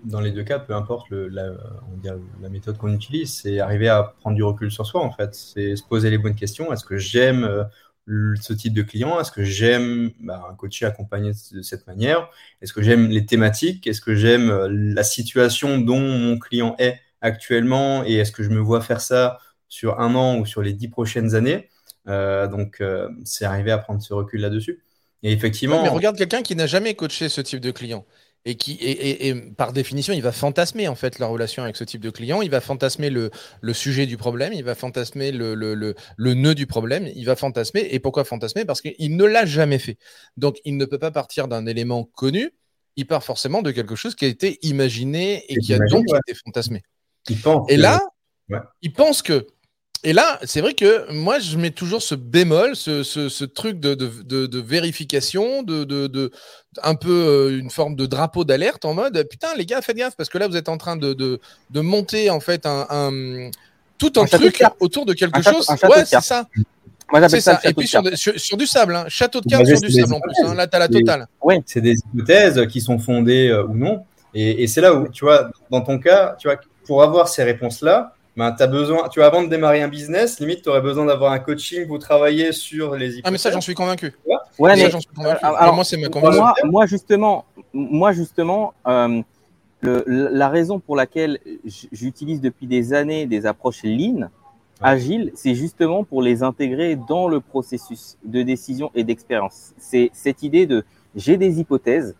[0.05, 3.89] dans les deux cas, peu importe le, la, on la méthode qu'on utilise, c'est arriver
[3.89, 5.35] à prendre du recul sur soi en fait.
[5.35, 6.73] C'est se poser les bonnes questions.
[6.73, 7.65] Est-ce que j'aime euh,
[8.07, 9.21] ce type de client?
[9.21, 12.31] Est-ce que j'aime bah, un coacher accompagné de cette manière?
[12.63, 13.87] Est-ce que j'aime les thématiques?
[13.87, 18.05] Est-ce que j'aime euh, la situation dont mon client est actuellement?
[18.05, 19.39] Et est-ce que je me vois faire ça
[19.69, 21.69] sur un an ou sur les dix prochaines années?
[22.09, 24.83] Euh, Donc, euh, c'est arriver à prendre ce recul là-dessus.
[25.23, 28.05] Et effectivement, mais regarde quelqu'un qui n'a jamais coaché ce type de client.
[28.49, 31.75] Et qui, et, et- et par définition, il va fantasmer en fait la relation avec
[31.77, 32.43] ce type de client.
[32.43, 34.53] Il va fantasmer le, le sujet du problème.
[34.53, 37.09] Il va fantasmer le, le, le, le nœud du problème.
[37.17, 37.89] Il va fantasmer.
[37.91, 38.65] Et pourquoi fantasmer?
[38.65, 39.99] Parce qu'il ne l'a jamais fait.
[40.37, 42.53] Donc, il ne peut pas partir d'un élément connu.
[42.95, 46.05] Il part forcément de quelque chose qui a été imaginé et Et qui a donc
[46.09, 46.19] ouais.
[46.29, 46.83] été fantasmé.
[47.29, 48.01] il pense Et là,
[48.49, 48.59] Ouais.
[48.81, 49.45] il pense que.
[50.09, 53.81] Et là, c'est vrai que moi, je mets toujours ce bémol, ce, ce, ce truc
[53.81, 56.31] de, de, de, de vérification, de, de, de
[56.85, 60.15] un peu euh, une forme de drapeau d'alerte en mode putain, les gars, faites gaffe
[60.17, 63.51] parce que là, vous êtes en train de, de, de monter en fait un, un-
[63.99, 65.67] tout un, truc autour de quelque Un chose.
[65.67, 66.47] château Ouais, c'est ça.
[67.11, 68.03] Moi j'appelle ça, Et puis sur,
[68.57, 69.07] du sable, hein.
[69.09, 70.35] château de cartes sur du sable en plus.
[70.45, 70.55] hein.
[70.55, 71.27] Là, t'as la Des- totale.
[71.67, 74.05] c'est des hypothèses qui sont fondées euh, ou non.
[74.35, 77.43] Et, et c'est là où, tu vois, dans ton cas, tu vois, pour avoir ces
[77.43, 81.07] réponses-là, ben, as besoin, tu vois, avant de démarrer un business, limite, tu aurais besoin
[81.07, 83.23] d'avoir un coaching pour travailler sur les hypothèses.
[83.25, 84.13] Ah, mais ça, j'en suis convaincu.
[84.27, 85.45] Ouais, Ça, mais j'en suis convaincu.
[85.45, 86.43] alors, Alors, moi, c'est ma conviction.
[86.43, 89.23] moi, moi justement, moi justement, euh,
[89.81, 91.39] le- la raison pour laquelle
[91.93, 94.29] j'utilise depuis des années des approches lean,
[94.83, 99.73] agiles, c'est justement pour les intégrer dans le processus de décision et d'expérience.
[99.79, 100.85] C'est cette idée de
[101.15, 102.15] j'ai des hypothèses,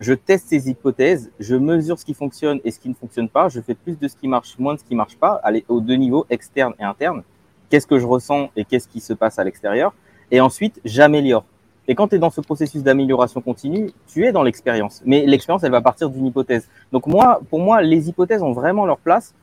[0.00, 3.48] je teste ces hypothèses, je mesure ce qui fonctionne et ce qui ne fonctionne pas,
[3.48, 5.80] je fais plus de ce qui marche, moins de ce qui marche pas, aller aux
[5.80, 7.22] deux niveaux, externe et interne.
[7.70, 9.94] Qu'est-ce que je ressens et qu'est-ce qui se passe à l'extérieur?
[10.30, 11.44] Et ensuite, j'améliore.
[11.88, 15.02] Et quand tu es dans ce processus d'amélioration continue, tu es dans l'expérience.
[15.04, 16.68] Mais l'expérience, elle va partir d'une hypothèse.
[16.92, 19.34] Donc moi, pour moi, les hypothèses ont vraiment leur place.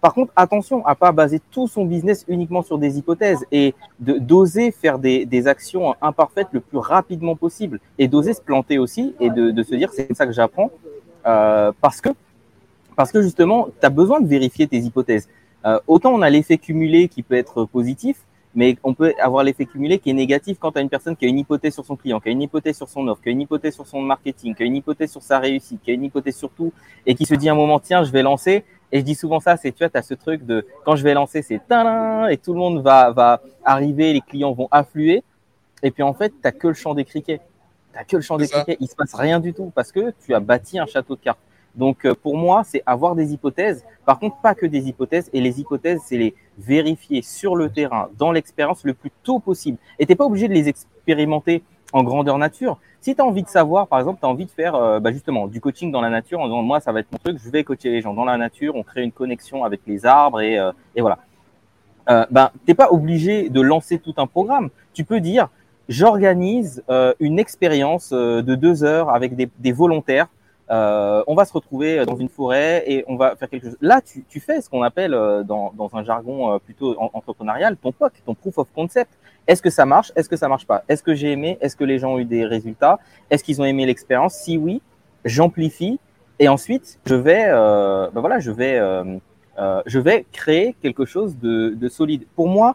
[0.00, 4.70] Par contre, attention à pas baser tout son business uniquement sur des hypothèses et d'oser
[4.70, 9.50] faire des, actions imparfaites le plus rapidement possible et d'oser se planter aussi et de,
[9.50, 10.70] de se dire c'est ça que j'apprends
[11.26, 12.10] euh, parce que
[12.96, 15.28] parce que justement, tu as besoin de vérifier tes hypothèses.
[15.66, 18.16] Euh, autant on a l'effet cumulé qui peut être positif,
[18.54, 21.26] mais on peut avoir l'effet cumulé qui est négatif quand tu as une personne qui
[21.26, 23.32] a une hypothèse sur son client, qui a une hypothèse sur son offre, qui a
[23.32, 26.04] une hypothèse sur son marketing, qui a une hypothèse sur sa réussite, qui a une
[26.04, 26.72] hypothèse sur tout,
[27.04, 29.40] et qui se dit à un moment, tiens, je vais lancer, Et je dis souvent
[29.40, 32.36] ça, c'est tu vois, tu as ce truc de quand je vais lancer, c'est et
[32.38, 35.22] tout le monde va, va arriver, les clients vont affluer.
[35.82, 37.40] Et puis en fait, tu que le champ des criquets.
[38.00, 38.76] Tu que le champ des criquets.
[38.80, 41.38] Il se passe rien du tout parce que tu as bâti un château de cartes.
[41.74, 43.84] Donc euh, pour moi, c'est avoir des hypothèses.
[44.04, 45.28] Par contre, pas que des hypothèses.
[45.32, 49.78] Et les hypothèses, c'est les vérifier sur le terrain, dans l'expérience, le plus tôt possible.
[49.98, 52.78] Et t'es pas obligé de les expérimenter en grandeur nature.
[53.00, 55.12] Si tu as envie de savoir, par exemple, tu as envie de faire euh, bah
[55.12, 57.50] justement du coaching dans la nature en disant moi ça va être mon truc, je
[57.50, 60.58] vais coacher les gens dans la nature, on crée une connexion avec les arbres et,
[60.58, 61.18] euh, et voilà.
[62.08, 64.70] Euh, ben t'es pas obligé de lancer tout un programme.
[64.92, 65.48] Tu peux dire
[65.88, 70.26] j'organise euh, une expérience de deux heures avec des, des volontaires
[70.70, 73.76] euh, on va se retrouver dans une forêt et on va faire quelque chose.
[73.80, 77.76] Là, tu, tu fais ce qu'on appelle euh, dans, dans, un jargon euh, plutôt entrepreneurial
[77.76, 79.12] ton POC, ton proof of concept.
[79.46, 80.10] Est-ce que ça marche?
[80.16, 80.82] Est-ce que ça marche pas?
[80.88, 81.56] Est-ce que j'ai aimé?
[81.60, 82.98] Est-ce que les gens ont eu des résultats?
[83.30, 84.34] Est-ce qu'ils ont aimé l'expérience?
[84.34, 84.82] Si oui,
[85.24, 86.00] j'amplifie
[86.38, 88.80] et ensuite je vais, euh, ben voilà, je vais,
[89.86, 92.26] je vais créer quelque chose de, de solide.
[92.34, 92.74] Pour moi,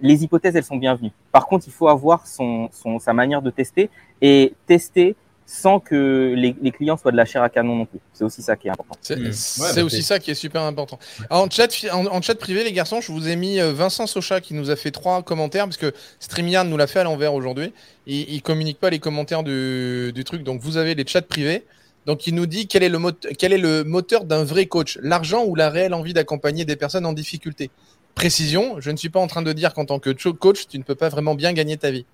[0.00, 1.12] les hypothèses, elles sont bienvenues.
[1.30, 3.90] Par contre, il faut avoir son, son, sa manière de tester
[4.22, 5.16] et tester
[5.50, 7.98] sans que les, clients soient de la chair à canon non plus.
[8.12, 8.94] C'est aussi ça qui est important.
[9.00, 9.32] C'est mmh.
[9.60, 10.98] bah, aussi ça qui est super important.
[11.30, 14.52] en, chat, en, chat privé, les garçons, je vous ai mis euh, Vincent Socha qui
[14.52, 17.72] nous a fait trois commentaires parce que StreamYard nous l'a fait à l'envers aujourd'hui.
[18.06, 21.64] Il, il communique pas les commentaires du, truc, donc vous avez les chats privés.
[22.04, 22.98] Donc il nous dit quel est le,
[23.38, 24.98] quel est le moteur d'un vrai coach?
[25.00, 27.70] L'argent ou la réelle envie d'accompagner des personnes en difficulté?
[28.14, 30.82] Précision, je ne suis pas en train de dire qu'en tant que coach, tu ne
[30.82, 32.04] peux pas vraiment bien gagner ta vie.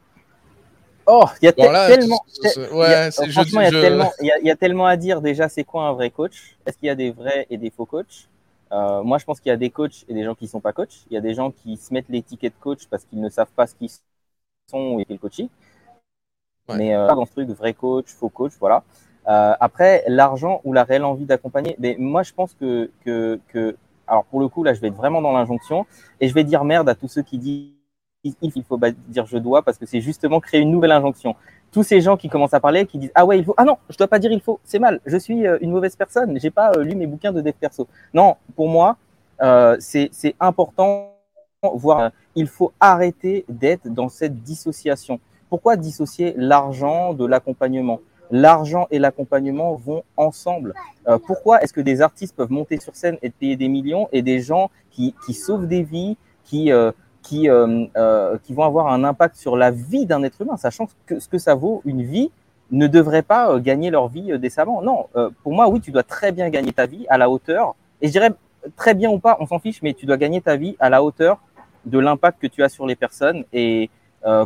[1.07, 2.25] Oh, il y a tellement.
[3.11, 5.21] franchement, il y, a tellement, il, y a, tellement à dire.
[5.21, 6.57] Déjà, c'est quoi un vrai coach?
[6.67, 8.29] Est-ce qu'il y a des vrais et des faux coachs?
[8.73, 10.73] Euh, Moi, je pense qu'il y a des coachs et des gens qui sont pas
[10.73, 11.05] coachs.
[11.11, 13.67] Il y a des gens qui se mettent l'étiquette coach parce qu'ils ne savent pas
[13.67, 13.91] ce qu'ils
[14.71, 15.49] sont et quel coaching.
[16.69, 18.83] Mais euh, dans ce truc vrai coach, faux coach, voilà.
[19.29, 21.77] Euh, après, l'argent ou la réelle envie d'accompagner.
[21.79, 23.77] Mais moi, je pense que, que, que,
[24.07, 25.87] alors pour le coup, là, je vais être vraiment dans l'injonction
[26.21, 27.71] et je vais dire merde à tous ceux qui disent
[28.25, 28.79] il faut
[29.09, 31.37] dire je dois parce que c'est justement créer une nouvelle injonction.
[31.71, 33.77] Tous ces gens qui commencent à parler, qui disent ah ouais il faut, ah non
[33.91, 36.51] je dois pas dire il faut, c'est mal, je suis euh, une mauvaise personne, j'ai
[36.51, 37.87] pas euh, lu mes bouquins de dev perso.
[38.13, 38.97] Non, pour moi
[39.43, 41.13] euh, c'est important,
[41.63, 45.21] voire il faut arrêter d'être dans cette dissociation.
[45.49, 48.01] Pourquoi dissocier l'argent de l'accompagnement?
[48.31, 50.75] L'argent et l'accompagnement vont ensemble.
[51.27, 54.41] pourquoi est-ce que des artistes peuvent monter sur scène et payer des millions et des
[54.41, 56.73] gens qui, qui sauvent des vies, qui
[57.25, 60.87] qui, euh, euh, qui vont avoir un impact sur la vie d'un être humain, sachant
[61.07, 62.31] que ce que ça vaut une vie
[62.71, 64.83] ne devrait pas euh, gagner leur vie euh, décemment.
[64.83, 65.09] Non,
[65.43, 67.75] pour moi, oui, tu dois très bien gagner ta vie à la hauteur.
[68.01, 68.31] Et je dirais
[68.77, 71.03] très bien ou pas, on s'en fiche, mais tu dois gagner ta vie à la
[71.03, 71.41] hauteur
[71.87, 73.45] de l'impact que tu as sur les personnes.
[73.53, 73.91] Et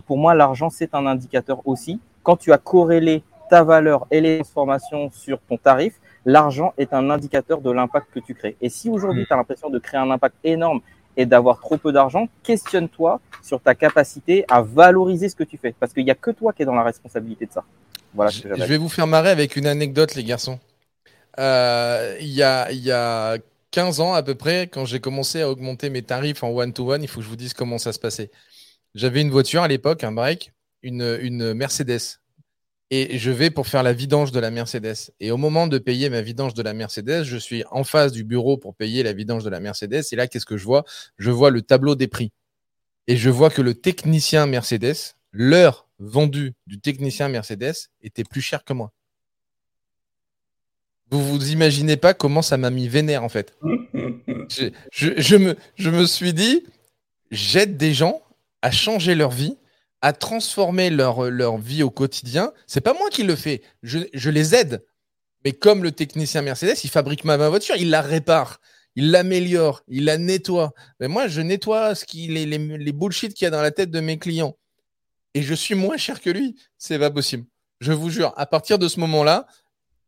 [0.07, 2.01] pour moi, l'argent, c'est un indicateur aussi.
[2.23, 5.95] Quand tu as corrélé ta valeur et les transformations sur ton tarif,
[6.25, 8.57] l'argent est un indicateur de l'impact que tu crées.
[8.61, 10.81] Et si aujourd'hui, tu as l'impression de créer un impact énorme
[11.19, 15.75] et d'avoir trop peu d'argent, questionne-toi sur ta capacité à valoriser ce que tu fais.
[15.79, 17.65] Parce qu'il n'y a que toi qui es dans la responsabilité de ça.
[18.15, 20.61] Voilà, je, vais vous faire marrer avec une anecdote, les garçons.
[21.39, 23.37] Euh, il y, a, y a
[23.73, 27.09] 15 ans à peu près, quand j'ai commencé à augmenter mes tarifs en one-to-one, il
[27.09, 28.31] faut que je vous dise comment ça se passait.
[28.95, 32.21] J'avais une voiture à l'époque, un break, une, une Mercedes
[32.91, 35.13] et je vais pour faire la vidange de la Mercedes.
[35.21, 38.25] Et au moment de payer ma vidange de la Mercedes, je suis en face du
[38.25, 40.05] bureau pour payer la vidange de la Mercedes.
[40.11, 40.85] Et là, qu'est-ce que je vois?
[41.19, 42.33] Je vois le tableau des prix.
[43.07, 48.65] Et je vois que le technicien Mercedes, l'heure vendue du technicien Mercedes était plus cher
[48.65, 48.93] que moi.
[51.11, 53.57] Vous vous imaginez pas comment ça m'a mis vénère en fait.
[54.91, 56.65] Je, me, je me suis dit,
[57.31, 58.23] j'aide des gens
[58.63, 59.59] à changer leur vie
[60.01, 62.53] à transformer leur, leur vie au quotidien.
[62.67, 63.63] C'est pas moi qui le fais.
[63.83, 64.85] Je, les aide.
[65.45, 68.61] Mais comme le technicien Mercedes, il fabrique ma, voiture, il la répare,
[68.97, 70.73] il l'améliore, il la nettoie.
[71.01, 73.71] Mais moi, je nettoie ce qui, les, les, les bullshit qu'il y a dans la
[73.71, 74.57] tête de mes clients.
[75.35, 76.57] Et je suis moins cher que lui.
[76.79, 77.45] C'est pas possible.
[77.81, 79.47] Je vous jure, à partir de ce moment-là,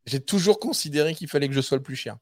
[0.07, 2.17] j'ai toujours considéré qu'il fallait que je sois le plus cher.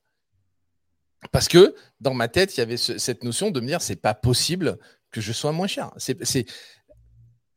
[1.32, 4.14] Parce que dans ma tête, il y avait cette notion de me dire, c'est pas
[4.14, 4.78] possible
[5.10, 5.92] que je sois moins cher.
[5.96, 6.46] C'est,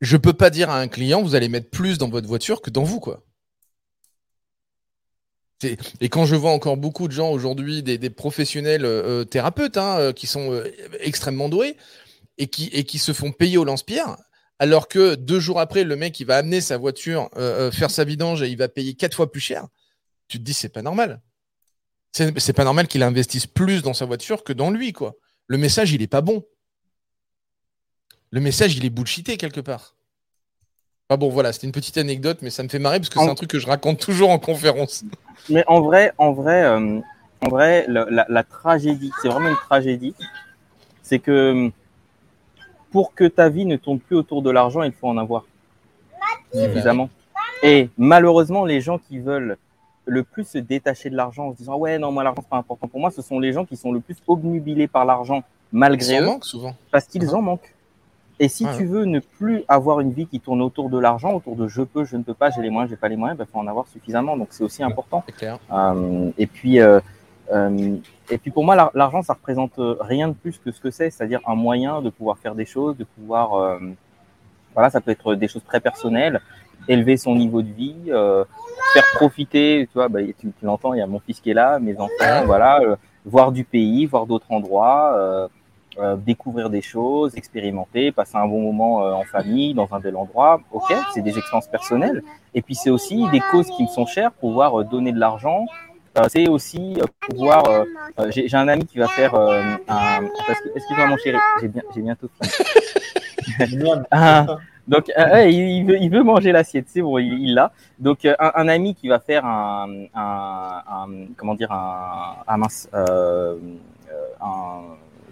[0.02, 2.70] je peux pas dire à un client, vous allez mettre plus dans votre voiture que
[2.70, 3.24] dans vous, quoi.
[6.00, 9.96] Et quand je vois encore beaucoup de gens aujourd'hui, des, professionnels euh, euh, thérapeutes hein,
[9.98, 10.60] euh, qui sont
[10.98, 11.76] extrêmement doués
[12.36, 14.16] et qui, et qui se font payer au lance-pierre,
[14.58, 17.30] alors que deux jours après, le mec il va amener sa voiture,
[17.72, 19.68] faire sa vidange et il va payer quatre fois plus cher,
[20.26, 21.20] tu te dis c'est pas normal.
[22.10, 25.14] C'est pas normal qu'il investisse plus dans sa voiture que dans lui, quoi.
[25.46, 26.44] Le message il est pas bon
[28.32, 29.94] le message, il est bullshité quelque part.
[31.10, 33.28] Ah bon, voilà, c'était une petite anecdote, mais ça me fait marrer parce que c'est
[33.28, 35.04] un truc que je raconte toujours en conférence.
[35.50, 37.00] Mais en vrai, en vrai, euh,
[37.44, 40.14] en vrai, la, la- la tragédie, c'est vraiment une tragédie,
[41.02, 41.70] c'est que
[42.90, 45.44] pour que ta vie ne tourne plus autour de l'argent, il faut en avoir
[46.54, 47.10] suffisamment.
[47.62, 49.58] Et malheureusement, les gens qui veulent
[50.06, 52.56] le plus se détacher de l'argent en se disant ouais non moi l'argent c'est pas
[52.56, 56.16] important pour moi, ce sont les gens qui sont le plus obnubilés par l'argent malgré
[56.16, 56.74] Ça eux manque souvent.
[56.90, 57.34] parce qu'ils Mhm.
[57.34, 57.74] en manquent.
[58.40, 58.76] Et si Ouais.
[58.76, 61.82] tu veux ne plus avoir une vie qui tourne autour de l'argent, autour de je
[61.82, 63.66] peux, je ne peux pas, j'ai les moyens, j'ai pas les moyens, il faut en
[63.66, 64.36] avoir suffisamment.
[64.36, 65.22] Donc c'est aussi important.
[65.36, 65.58] Clair.
[65.72, 66.98] Euh, et puis, euh,
[67.52, 67.96] euh,
[68.30, 70.90] et puis pour moi, l'ar- l'argent, ça représente euh, rien de plus que ce que
[70.90, 73.78] c'est, c'est-à-dire un moyen de pouvoir faire des choses, de pouvoir, euh,
[74.74, 76.40] voilà, ça peut être des choses très personnelles,
[76.88, 78.44] élever son niveau de vie, euh,
[78.94, 81.54] faire profiter, tu vois, bah, tu, tu l'entends, il y a mon fils qui est
[81.54, 85.12] là, mes enfants, voilà, euh, voir du pays, voir d'autres endroits.
[85.98, 90.16] Euh, découvrir des choses, expérimenter, passer un bon moment euh, en famille, dans un bel
[90.16, 90.60] endroit.
[90.72, 92.22] Ok, c'est des expériences personnelles.
[92.54, 95.66] Et puis c'est aussi des causes qui me sont chères, pouvoir euh, donner de l'argent.
[96.28, 97.64] C'est aussi pouvoir.
[98.28, 99.78] j'ai un ami qui va faire un.
[100.76, 102.52] Excuse-moi mon chéri, j'ai bien, j'ai bientôt fini.
[104.10, 104.46] Ah,
[104.86, 107.72] donc ouais, il, veut, il veut manger l'assiette, c'est bon, il l'a.
[107.98, 112.88] Donc un, un ami qui va faire un, un, un- comment dire un, un mince,
[112.92, 113.56] un,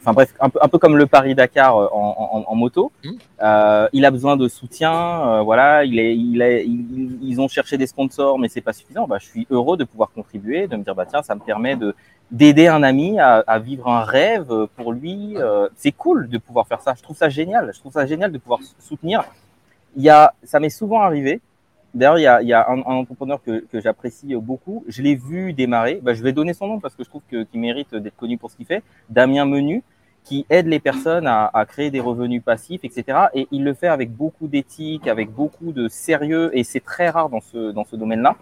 [0.01, 2.91] enfin bref, un peu, un peu comme le Paris Dakar en, en, en moto.
[3.05, 3.19] Mhm.
[3.43, 5.85] Euh, il a besoin de soutien, euh, voilà.
[5.85, 9.07] Il est, il est, ils, ils ont cherché des sponsors, mais c'est pas suffisant.
[9.07, 11.77] Bah, je suis heureux de pouvoir contribuer, de me dire bah tiens, ça me permet
[11.77, 11.95] de
[12.31, 15.37] d'aider un ami à, à vivre un rêve pour lui.
[15.37, 16.95] Euh, c'est cool de pouvoir faire ça.
[16.97, 17.73] Je trouve ça génial.
[17.75, 19.25] Je trouve ça génial de pouvoir soutenir.
[19.97, 21.41] Il y a, ça m'est souvent arrivé.
[21.95, 24.85] D'ailleurs, il y a, un, entrepreneur que, j'apprécie beaucoup.
[24.87, 26.01] Je l'ai vu démarrer.
[26.03, 28.51] Bah, je vais donner son nom parce que je trouve qu'il mérite d'être connu pour
[28.51, 28.83] ce qu'il fait.
[29.09, 29.83] Damien Menu,
[30.25, 33.19] qui aide les personnes à, créer des revenus passifs, etc.
[33.35, 37.29] Et il le fait avec beaucoup d'éthique, avec beaucoup de sérieux, et c'est très rare
[37.29, 38.37] dans ce, dans ce domaine-là.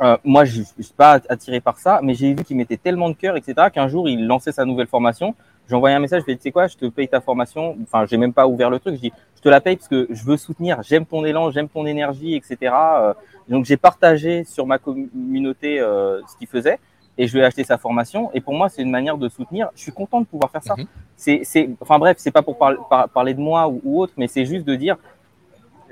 [0.00, 3.10] Euh, moi, je ne suis pas attiré par ça, mais j'ai vu qu'il mettait tellement
[3.10, 5.34] de cœur, etc., qu'un jour, il lançait sa nouvelle formation.
[5.70, 7.20] J'ai envoyé un message, je lui ai dit, tu sais quoi, je te paye ta
[7.20, 7.76] formation.
[7.84, 8.96] Enfin, j'ai même pas ouvert le truc.
[8.96, 10.82] Je dis, je te la paye parce que je veux soutenir.
[10.82, 12.56] J'aime ton élan, j'aime ton énergie, etc.
[12.74, 13.14] Euh,
[13.48, 16.80] donc, j'ai partagé sur ma communauté euh, ce qu'il faisait
[17.16, 18.30] et je lui ai acheté sa formation.
[18.34, 19.70] Et pour moi, c'est une manière de soutenir.
[19.76, 20.74] Je suis content de pouvoir faire ça.
[20.76, 20.86] Mhm.
[21.16, 24.14] C'est, c'est, enfin bref, c'est pas pour par- par- parler de moi ou, ou autre,
[24.16, 24.96] mais c'est juste de dire,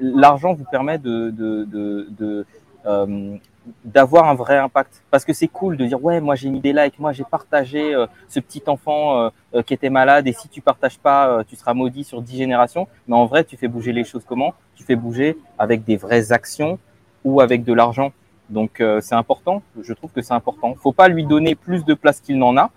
[0.00, 2.46] l'argent vous permet de, de, de, de
[2.86, 3.36] euh,
[3.84, 5.02] d'avoir un vrai impact.
[5.10, 7.94] Parce que c'est cool de dire ouais, moi j'ai mis des likes, moi j'ai partagé
[7.94, 11.56] euh, ce petit enfant euh, euh, qui était malade et si tu partages pas, tu
[11.56, 12.86] seras maudit sur dix générations.
[13.06, 14.54] Mais en vrai, tu fais bouger les choses comment?
[14.74, 16.78] Tu fais bouger avec des vraies actions
[17.24, 18.12] ou avec de l'argent.
[18.50, 19.62] Donc c'est important.
[19.80, 20.74] Je trouve que c'est important.
[20.74, 22.70] Faut pas lui donner plus de place qu'il n'en a.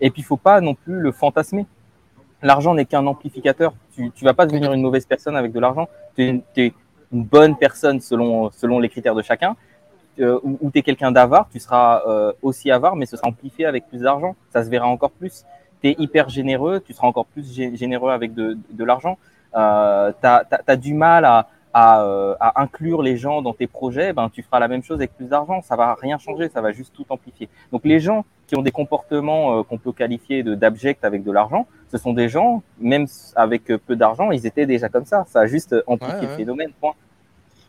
[0.00, 1.66] Et puis faut pas non plus le fantasmer.
[2.42, 3.72] L'argent n'est qu'un amplificateur.
[3.94, 5.88] Tu, tu vas pas devenir une mauvaise personne avec de l'argent.
[6.16, 6.72] Tu es, es
[7.12, 9.54] une bonne personne selon selon les critères de chacun
[10.20, 13.28] euh, ou, ou tu es quelqu'un d'avare, tu seras euh, aussi avare, mais ce sera
[13.28, 14.34] amplifié avec plus d'argent.
[14.52, 15.44] Ça se verra encore plus.
[15.82, 19.18] Tu es hyper généreux, tu seras encore plus gé- généreux avec de, de l'argent.
[19.56, 24.12] Euh, tu as, du mal à, à, euh, à inclure les gens dans tes projets,
[24.12, 25.60] ben, tu feras la même chose avec plus d'argent.
[25.62, 27.48] Ça va rien changer, ça va juste tout amplifier.
[27.72, 31.32] Donc les gens qui ont des comportements euh, qu'on peut qualifier de d'abject avec de
[31.32, 35.24] l'argent, ce sont des gens, même avec euh, peu d'argent, ils étaient déjà comme ça.
[35.28, 36.70] Ça a juste amplifié Ouais, le phénomène.
[36.80, 36.92] Point.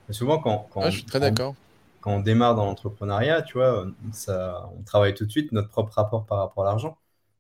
[0.10, 1.56] Souvent, quand, quand, Ouais, je suis très quand- d'accord.
[2.03, 5.93] Quand on démarre dans l'entrepreneuriat, tu vois, ça, on travaille tout de suite notre propre
[5.93, 6.97] rapport par rapport à l'argent.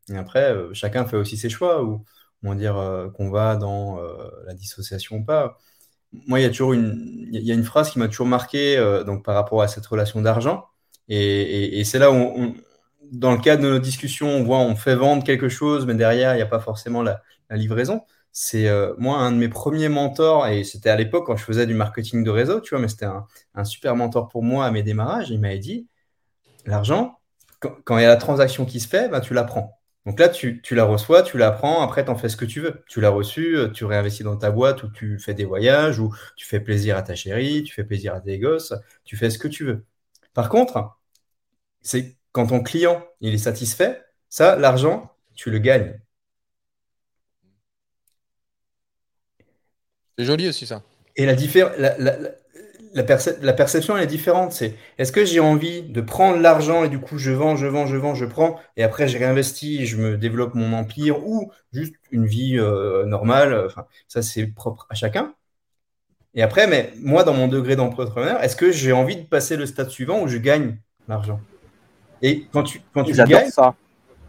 [0.09, 2.05] Et après, euh, chacun fait aussi ses choix, ou
[2.43, 5.57] on va dire euh, qu'on va dans euh, la dissociation ou pas.
[6.27, 8.77] Moi, il y a toujours une, il y a une phrase qui m'a toujours marqué
[9.05, 10.67] donc, par rapport à cette relation d'argent.
[11.09, 12.55] Et, c'est là où,
[13.11, 16.33] dans le cadre de nos discussions, on voit, on fait vendre quelque chose, mais derrière,
[16.33, 17.21] il n'y a pas forcément la
[17.51, 18.03] livraison.
[18.33, 21.67] C'est euh, moi, un de mes premiers mentors, et c'était à l'époque quand je faisais
[21.67, 24.83] du marketing de réseau, tu vois, mais c'était un, super mentor pour moi à mes
[24.83, 25.29] démarrages.
[25.29, 25.87] Il m'avait dit,
[26.65, 27.19] l'argent,
[27.59, 29.79] quand, il y a la transaction qui se fait, ben, tu la prends.
[30.05, 32.59] Donc là, tu, tu la reçois, tu la prends, après, tu fais ce que tu
[32.59, 32.83] veux.
[32.87, 36.13] Tu l'as reçu, euh, tu réinvestis dans ta boîte, ou tu fais des voyages, ou
[36.35, 38.73] tu fais plaisir à ta chérie, tu fais plaisir à tes gosses,
[39.05, 39.85] tu fais ce que tu veux.
[40.33, 40.97] Par contre,
[41.81, 45.99] c'est quand ton client il est satisfait, ça, l'argent, tu le gagnes.
[50.17, 50.83] C'est joli aussi ça.
[51.15, 51.35] Et la,
[51.77, 52.17] la,
[52.93, 54.53] la- perce- la perception, elle est différente.
[54.53, 57.87] C'est est-ce que j'ai envie de prendre l'argent et du coup je vends, je vends,
[57.87, 61.51] je vends, je prends et après je réinvestis et je me développe mon empire ou
[61.71, 63.65] juste une vie euh, normale.
[63.65, 65.33] Enfin, ça c'est propre à chacun.
[66.35, 69.65] Et après, mais moi dans mon degré d'entrepreneur, est-ce que j'ai envie de passer le
[69.65, 70.77] stade suivant où je gagne
[71.07, 71.39] l'argent?
[72.21, 73.75] Et quand tu, quand tu gagnes, ça.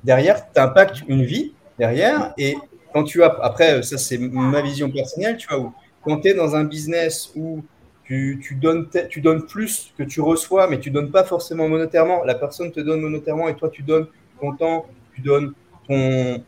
[0.05, 2.35] derrière, tu impactes une vie derrière.
[2.39, 2.57] Et
[2.95, 5.73] quand tu as, après, ça c'est ma vision personnelle, tu vois, où
[6.03, 7.65] quand tu es dans un business où
[8.05, 12.23] tu, tu, donnes, tu donnes plus que tu reçois, mais tu donnes pas forcément monétairement.
[12.25, 14.07] La personne te donne monétairement et toi, tu donnes
[14.41, 15.55] ton temps, tu donnes
[15.89, 16.45] ton,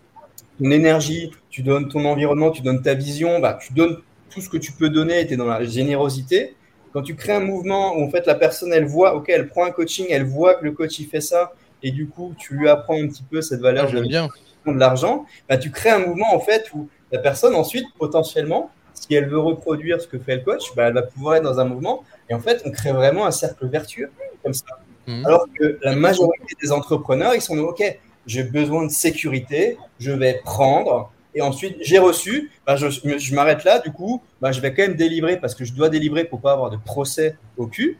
[0.58, 3.96] ton énergie, tu donnes ton environnement, tu donnes ta vision, bah, tu donnes
[4.30, 6.54] tout ce que tu peux donner, tu es dans la générosité.
[6.92, 9.64] Quand tu crées un mouvement où en fait la personne, elle voit, ok, elle prend
[9.64, 12.68] un coaching, elle voit que le coach, il fait ça, et du coup, tu lui
[12.68, 14.28] apprends un petit peu cette valeur ah, bien.
[14.72, 19.14] De l'argent, bah, tu crées un mouvement en fait où la personne ensuite, potentiellement, si
[19.14, 21.64] elle veut reproduire ce que fait le coach, bah, elle va pouvoir être dans un
[21.64, 22.04] mouvement.
[22.28, 24.10] Et en fait, on crée vraiment un cercle vertueux
[24.42, 24.64] comme ça.
[25.06, 25.26] Mhm.
[25.26, 27.82] Alors que la majorité des entrepreneurs, ils sont OK,
[28.26, 31.12] j'ai besoin de sécurité, je vais prendre.
[31.34, 34.82] Et ensuite, j'ai reçu, bah, je, je m'arrête là, du coup, bah, je vais quand
[34.82, 37.98] même délivrer parce que je dois délivrer pour pas avoir de procès au cul.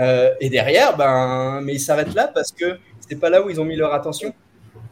[0.00, 3.60] Euh, et derrière, ben, mais ils s'arrêtent là parce que c'est pas là où ils
[3.60, 4.34] ont mis leur attention.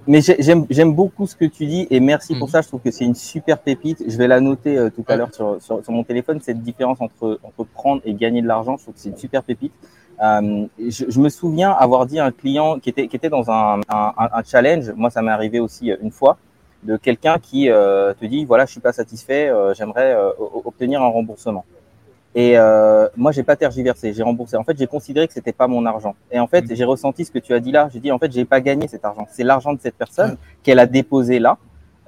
[0.06, 2.52] Mais j'aime beaucoup ce que tu dis et merci pour mhm.
[2.52, 2.60] ça.
[2.62, 4.02] Je trouve que c'est une super pépite.
[4.06, 6.40] Je vais la noter euh, tout à l'heure sur, sur, mon téléphone.
[6.40, 9.42] Cette différence entre, entre prendre et gagner de l'argent, je trouve que c'est une super
[9.44, 9.72] pépite.
[10.22, 13.50] Euh, je, je, me souviens avoir dit à un client qui était, qui était dans
[13.50, 14.90] un, un, un challenge.
[14.96, 16.36] Moi, ça m'est arrivé aussi euh, une fois
[16.82, 20.16] de quelqu'un qui euh, te dit voilà, je suis pas satisfait, euh, j'aimerais
[20.64, 21.64] obtenir un remboursement.
[22.34, 24.56] Et euh, moi, j'ai pas tergiversé, j'ai remboursé.
[24.56, 26.14] En fait, j'ai considéré que c'était pas mon argent.
[26.30, 26.74] Et en fait, mm.
[26.74, 27.88] j'ai ressenti ce que tu as dit là.
[27.92, 29.26] J'ai dit en fait, j'ai pas gagné cet argent.
[29.30, 31.58] C'est l'argent de cette personne qu'elle a déposé là.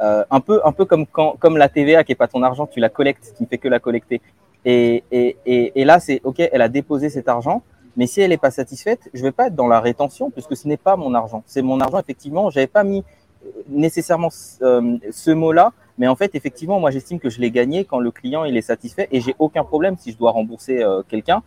[0.01, 2.67] Euh, un peu, un peu comme quand, comme la TVA qui est pas ton argent,
[2.67, 4.21] tu la collectes, tu ne fais que la collecter.
[4.65, 7.63] Et, et, et, et là, c'est ok, elle a déposé cet argent.
[7.97, 10.67] Mais si elle est pas satisfaite, je vais pas être dans la rétention puisque ce
[10.67, 11.45] n'est pas mon argent.
[11.47, 12.51] C'est mon argent effectivement.
[12.51, 13.05] J'avais pas mis
[13.45, 14.31] euh, nécessairement
[14.63, 18.11] euh, ce mot-là mais en fait, effectivement, moi, j'estime que je l'ai gagné quand le
[18.11, 21.43] client il est satisfait et j'ai aucun problème si je dois rembourser euh, quelqu'un.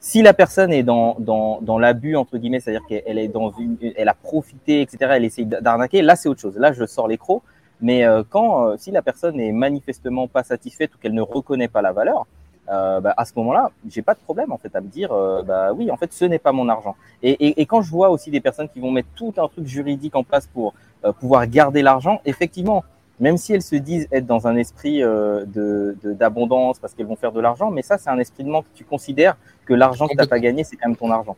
[0.00, 3.76] Si la personne est dans, dans, dans l'abus, entre guillemets, c'est-à-dire qu'elle est dans une,
[3.96, 6.56] elle a profité, etc., elle essaye d'arnaquer, là, c'est autre chose.
[6.56, 7.42] Là, je sors les crocs.
[7.82, 11.68] Mais euh, quand, euh, si la personne est manifestement pas satisfaite ou qu'elle ne reconnaît
[11.68, 12.26] pas la valeur,
[12.70, 15.12] euh, bah, à ce moment-là, j'ai pas de problème en fait à me dire,
[15.44, 16.94] bah oui, en fait, ce n'est pas mon argent.
[17.22, 19.66] Et, et, et, quand je vois aussi des personnes qui vont mettre tout un truc
[19.66, 20.74] juridique en place pour
[21.18, 22.84] pouvoir garder l'argent, effectivement,
[23.22, 27.14] même si elles se disent être dans un esprit euh, de d'abondance parce qu'elles vont
[27.14, 28.66] faire de l'argent, mais ça, c'est un esprit de manque.
[28.74, 31.36] Tu considères que l'argent que tu n'as pas gagné, c'est quand même ton argent.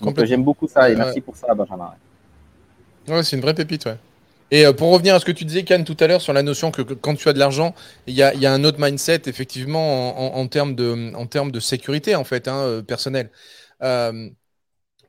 [0.00, 1.92] Donc j'aime beaucoup ça et merci pour ça, Benjamin.
[3.06, 3.98] Ouais, c'est une vraie pépite, ouais.
[4.50, 6.42] Et euh, pour revenir à ce que tu disais, Cannes, tout à l'heure, sur la
[6.42, 7.74] notion que, quand tu as de l'argent,
[8.06, 11.50] il y a, y a, un autre mindset, effectivement, en, en, termes, de, en termes
[11.50, 13.30] de sécurité, en fait, hein, euh, personnel.
[13.82, 14.30] Euh,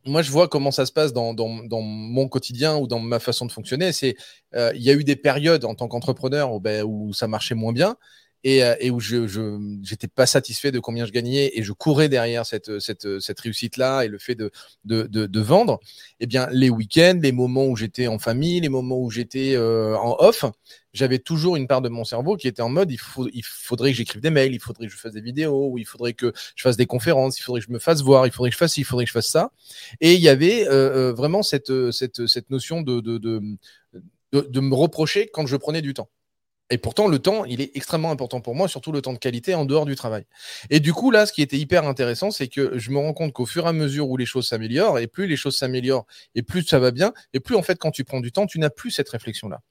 [0.06, 3.52] moi, je vois comment ça se passe dans, mon quotidien ou dans ma façon de
[3.52, 3.92] fonctionner.
[3.92, 4.16] C'est,
[4.56, 7.56] euh, il y a eu des périodes en tant qu'entrepreneur où, ben, où ça marchait
[7.56, 7.98] moins bien
[8.44, 9.18] et, euh, et où je
[9.58, 14.04] n'étais pas satisfait de combien je gagnais et je courais derrière cette, cette, cette réussite-là
[14.04, 14.52] et le fait de,
[14.86, 15.80] de, de, vendre,
[16.20, 19.98] eh bien, les week-ends, les moments où j'étais en famille, les moments où j'étais euh,
[19.98, 20.46] en off,
[20.94, 23.92] j'avais toujours une part de mon cerveau qui était en mode il, faut, il faudrait
[23.92, 26.34] que j'écrive des mails, il faudrait que je fasse des vidéos, ou il faudrait que
[26.56, 28.58] je fasse des conférences, il faudrait que je me fasse voir, il faudrait que je
[28.58, 29.52] fasse ci, il faudrait que je fasse ça.
[30.02, 33.42] Et il y avait euh, vraiment cette, cette, cette notion de, de, de,
[34.34, 36.10] de me reprocher quand je prenais du temps.
[36.72, 39.56] Et pourtant, le temps, il est extrêmement important pour moi, surtout le temps de qualité
[39.56, 40.26] en dehors du travail.
[40.70, 43.34] Et du coup, là, ce qui était hyper intéressant, c'est que je me rends compte
[43.34, 46.06] qu'au fur et à mesure où les choses s'améliorent, et plus les choses s'améliorent,
[46.36, 48.60] et plus ça va bien, et plus en fait, quand tu prends du temps, tu
[48.60, 49.62] n'as plus cette réflexion-là.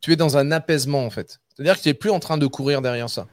[0.00, 1.38] Tu es dans un apaisement, en fait.
[1.54, 3.26] C'est-à-dire que tu n'es plus en train de courir derrière ça.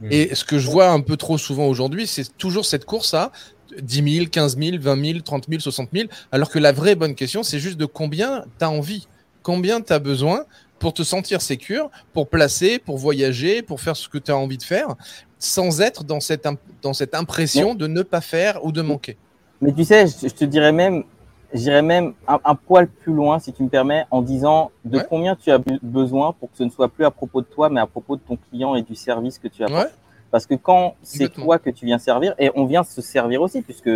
[0.00, 0.08] Mmh.
[0.10, 3.32] Et ce que je vois un peu trop souvent aujourd'hui, c'est toujours cette course à
[3.80, 7.14] 10 000, 15 000, 20 000, 30 000, 60 000, alors que la vraie bonne
[7.14, 9.08] question, c'est juste de combien tu as envie,
[9.42, 10.44] combien tu as besoin
[10.78, 14.58] pour te sentir sécure, pour placer, pour voyager, pour faire ce que tu as envie
[14.58, 14.94] de faire,
[15.38, 16.48] sans être dans cette,
[16.82, 19.16] dans cette impression de ne pas faire ou de manquer.
[19.60, 21.04] Mais tu sais, je, te dirais même,
[21.52, 25.50] j'irais même un, poil plus loin, si tu me permets, en disant de combien tu
[25.50, 28.16] as besoin pour que ce ne soit plus à propos de toi, mais à propos
[28.16, 29.88] de ton client et du service que tu as.
[30.30, 33.62] Parce que quand c'est toi que tu viens servir, et on vient se servir aussi,
[33.62, 33.90] puisque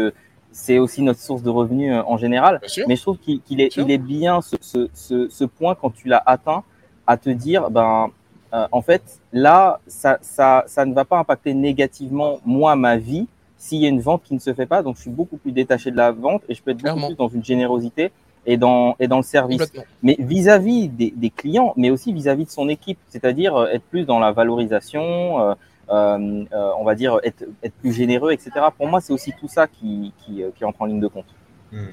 [0.53, 2.61] c'est aussi notre source de revenus euh, en général.
[2.87, 4.57] Mais je trouve qu'il est, il est bien ce,
[4.93, 6.63] ce, ce, point quand tu l'as atteint
[7.07, 8.11] à te dire, ben,
[8.55, 9.03] euh, en fait,
[9.33, 13.27] là, ça, ça, ça ne va pas impacter négativement moi ma vie
[13.57, 14.83] s'il y a une vente qui ne se fait pas.
[14.83, 17.17] Donc, je suis beaucoup plus détaché de la vente et je peux être beaucoup plus
[17.17, 18.11] dans une générosité
[18.45, 19.73] et dans et dans le service.
[20.03, 24.05] Mais vis-à-vis des, des, clients, mais aussi vis-à-vis de son équipe, c'est-à-dire euh, être plus
[24.05, 25.41] dans la valorisation.
[25.41, 25.55] Euh,
[25.91, 26.45] euh,
[26.79, 28.53] on va dire être, être, plus généreux, etc.
[28.77, 31.27] Pour moi, c'est aussi tout ça qui, qui, qui, entre en ligne de compte.
[31.71, 31.85] Hmm.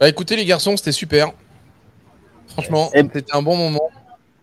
[0.00, 1.32] Bah, écoutez les garçons, c'était super.
[2.48, 3.90] Franchement, c'était un bon moment.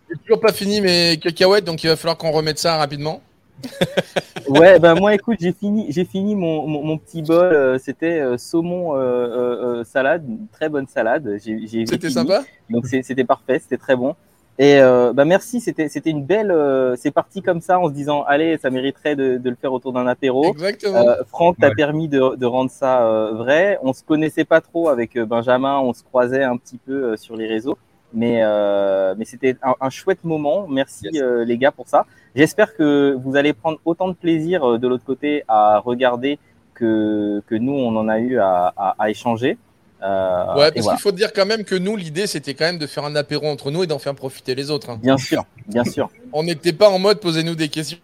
[0.09, 3.21] J'ai toujours pas fini mes cacahuètes, donc il va falloir qu'on remette ça rapidement.
[4.49, 7.53] ouais, bah moi écoute, j'ai fini, j'ai fini mon, mon, petit bol.
[7.53, 11.37] Euh, c'était euh, saumon euh, salade, une très bonne salade.
[11.41, 12.43] C'était sympa?
[12.69, 14.15] Donc c'était parfait, c'était très bon.
[14.57, 16.51] Et euh, bah merci, c'était c'était une belle.
[16.51, 19.73] euh, c'est parti comme ça en se disant allez, ça mériterait de, de le faire
[19.73, 20.45] autour d'un apéro.
[20.51, 21.09] Exactement.
[21.09, 21.75] Euh, Franck t'a Ouais.
[21.75, 23.79] permis de, de rendre ça euh, vrai.
[23.83, 27.35] On se connaissait pas trop avec Benjamin, on se croisait un petit peu euh, sur
[27.35, 27.77] les réseaux,
[28.15, 30.67] mais euh, mais c'était un, un chouette moment.
[30.67, 31.21] Merci Yes.
[31.21, 32.05] euh, les gars pour ça.
[32.35, 36.39] J'espère que vous allez prendre autant de plaisir euh, de l'autre côté à regarder
[36.73, 39.57] que que nous on en a eu à, à, à échanger.
[40.01, 40.97] Ouais, parce voilà.
[40.97, 43.47] qu'il faut dire quand même que nous, l'idée, c'était quand même de faire un apéro
[43.47, 44.91] entre nous et d'en faire profiter les autres.
[44.91, 44.99] hein.
[45.01, 46.09] Bien sûr, bien sûr.
[46.31, 47.97] On n'était pas en mode posez-nous des questions.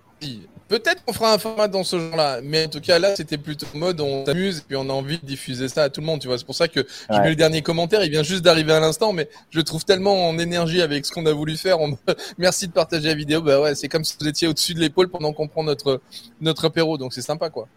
[0.71, 3.65] Peut-être qu'on fera un format dans ce genre-là, mais en tout cas là c'était plutôt
[3.75, 6.07] en mode on s'amuse et puis on a envie de diffuser ça à tout le
[6.07, 6.37] monde, tu vois.
[6.37, 7.21] C'est pour ça que je Ouais.
[7.23, 10.29] mets le dernier commentaire, il vient juste d'arriver à l'instant, mais je le trouve tellement
[10.29, 11.81] en énergie avec ce qu'on a voulu faire.
[11.81, 11.97] On...
[12.37, 13.41] Merci de partager la vidéo.
[13.41, 15.99] Bah ouais, c'est comme si vous étiez au-dessus de l'épaule pendant qu'on prend notre
[16.39, 17.67] notre apéro, donc c'est sympa quoi.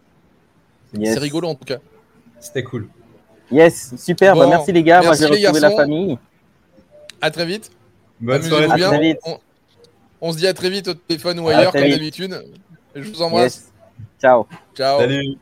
[0.97, 1.15] Yes.
[1.15, 1.79] C'est rigolo en tout cas.
[2.39, 2.87] C'était cool.
[3.51, 4.35] Yes, super.
[4.35, 5.01] Bon, bah, merci les gars.
[5.01, 6.17] merci Moi les j'ai retrouvé la famille.
[7.19, 7.71] À très vite.
[8.21, 8.71] Bonne soirée.
[8.71, 9.17] À très vite.
[9.25, 9.37] On,
[10.21, 12.41] on se dit à très vite au téléphone ou ailleurs comme d'habitude.
[12.95, 13.43] Je vous embrasse.
[13.43, 13.73] Yes.
[14.19, 14.47] Ciao.
[14.73, 14.99] Ciao.
[14.99, 15.37] Salut.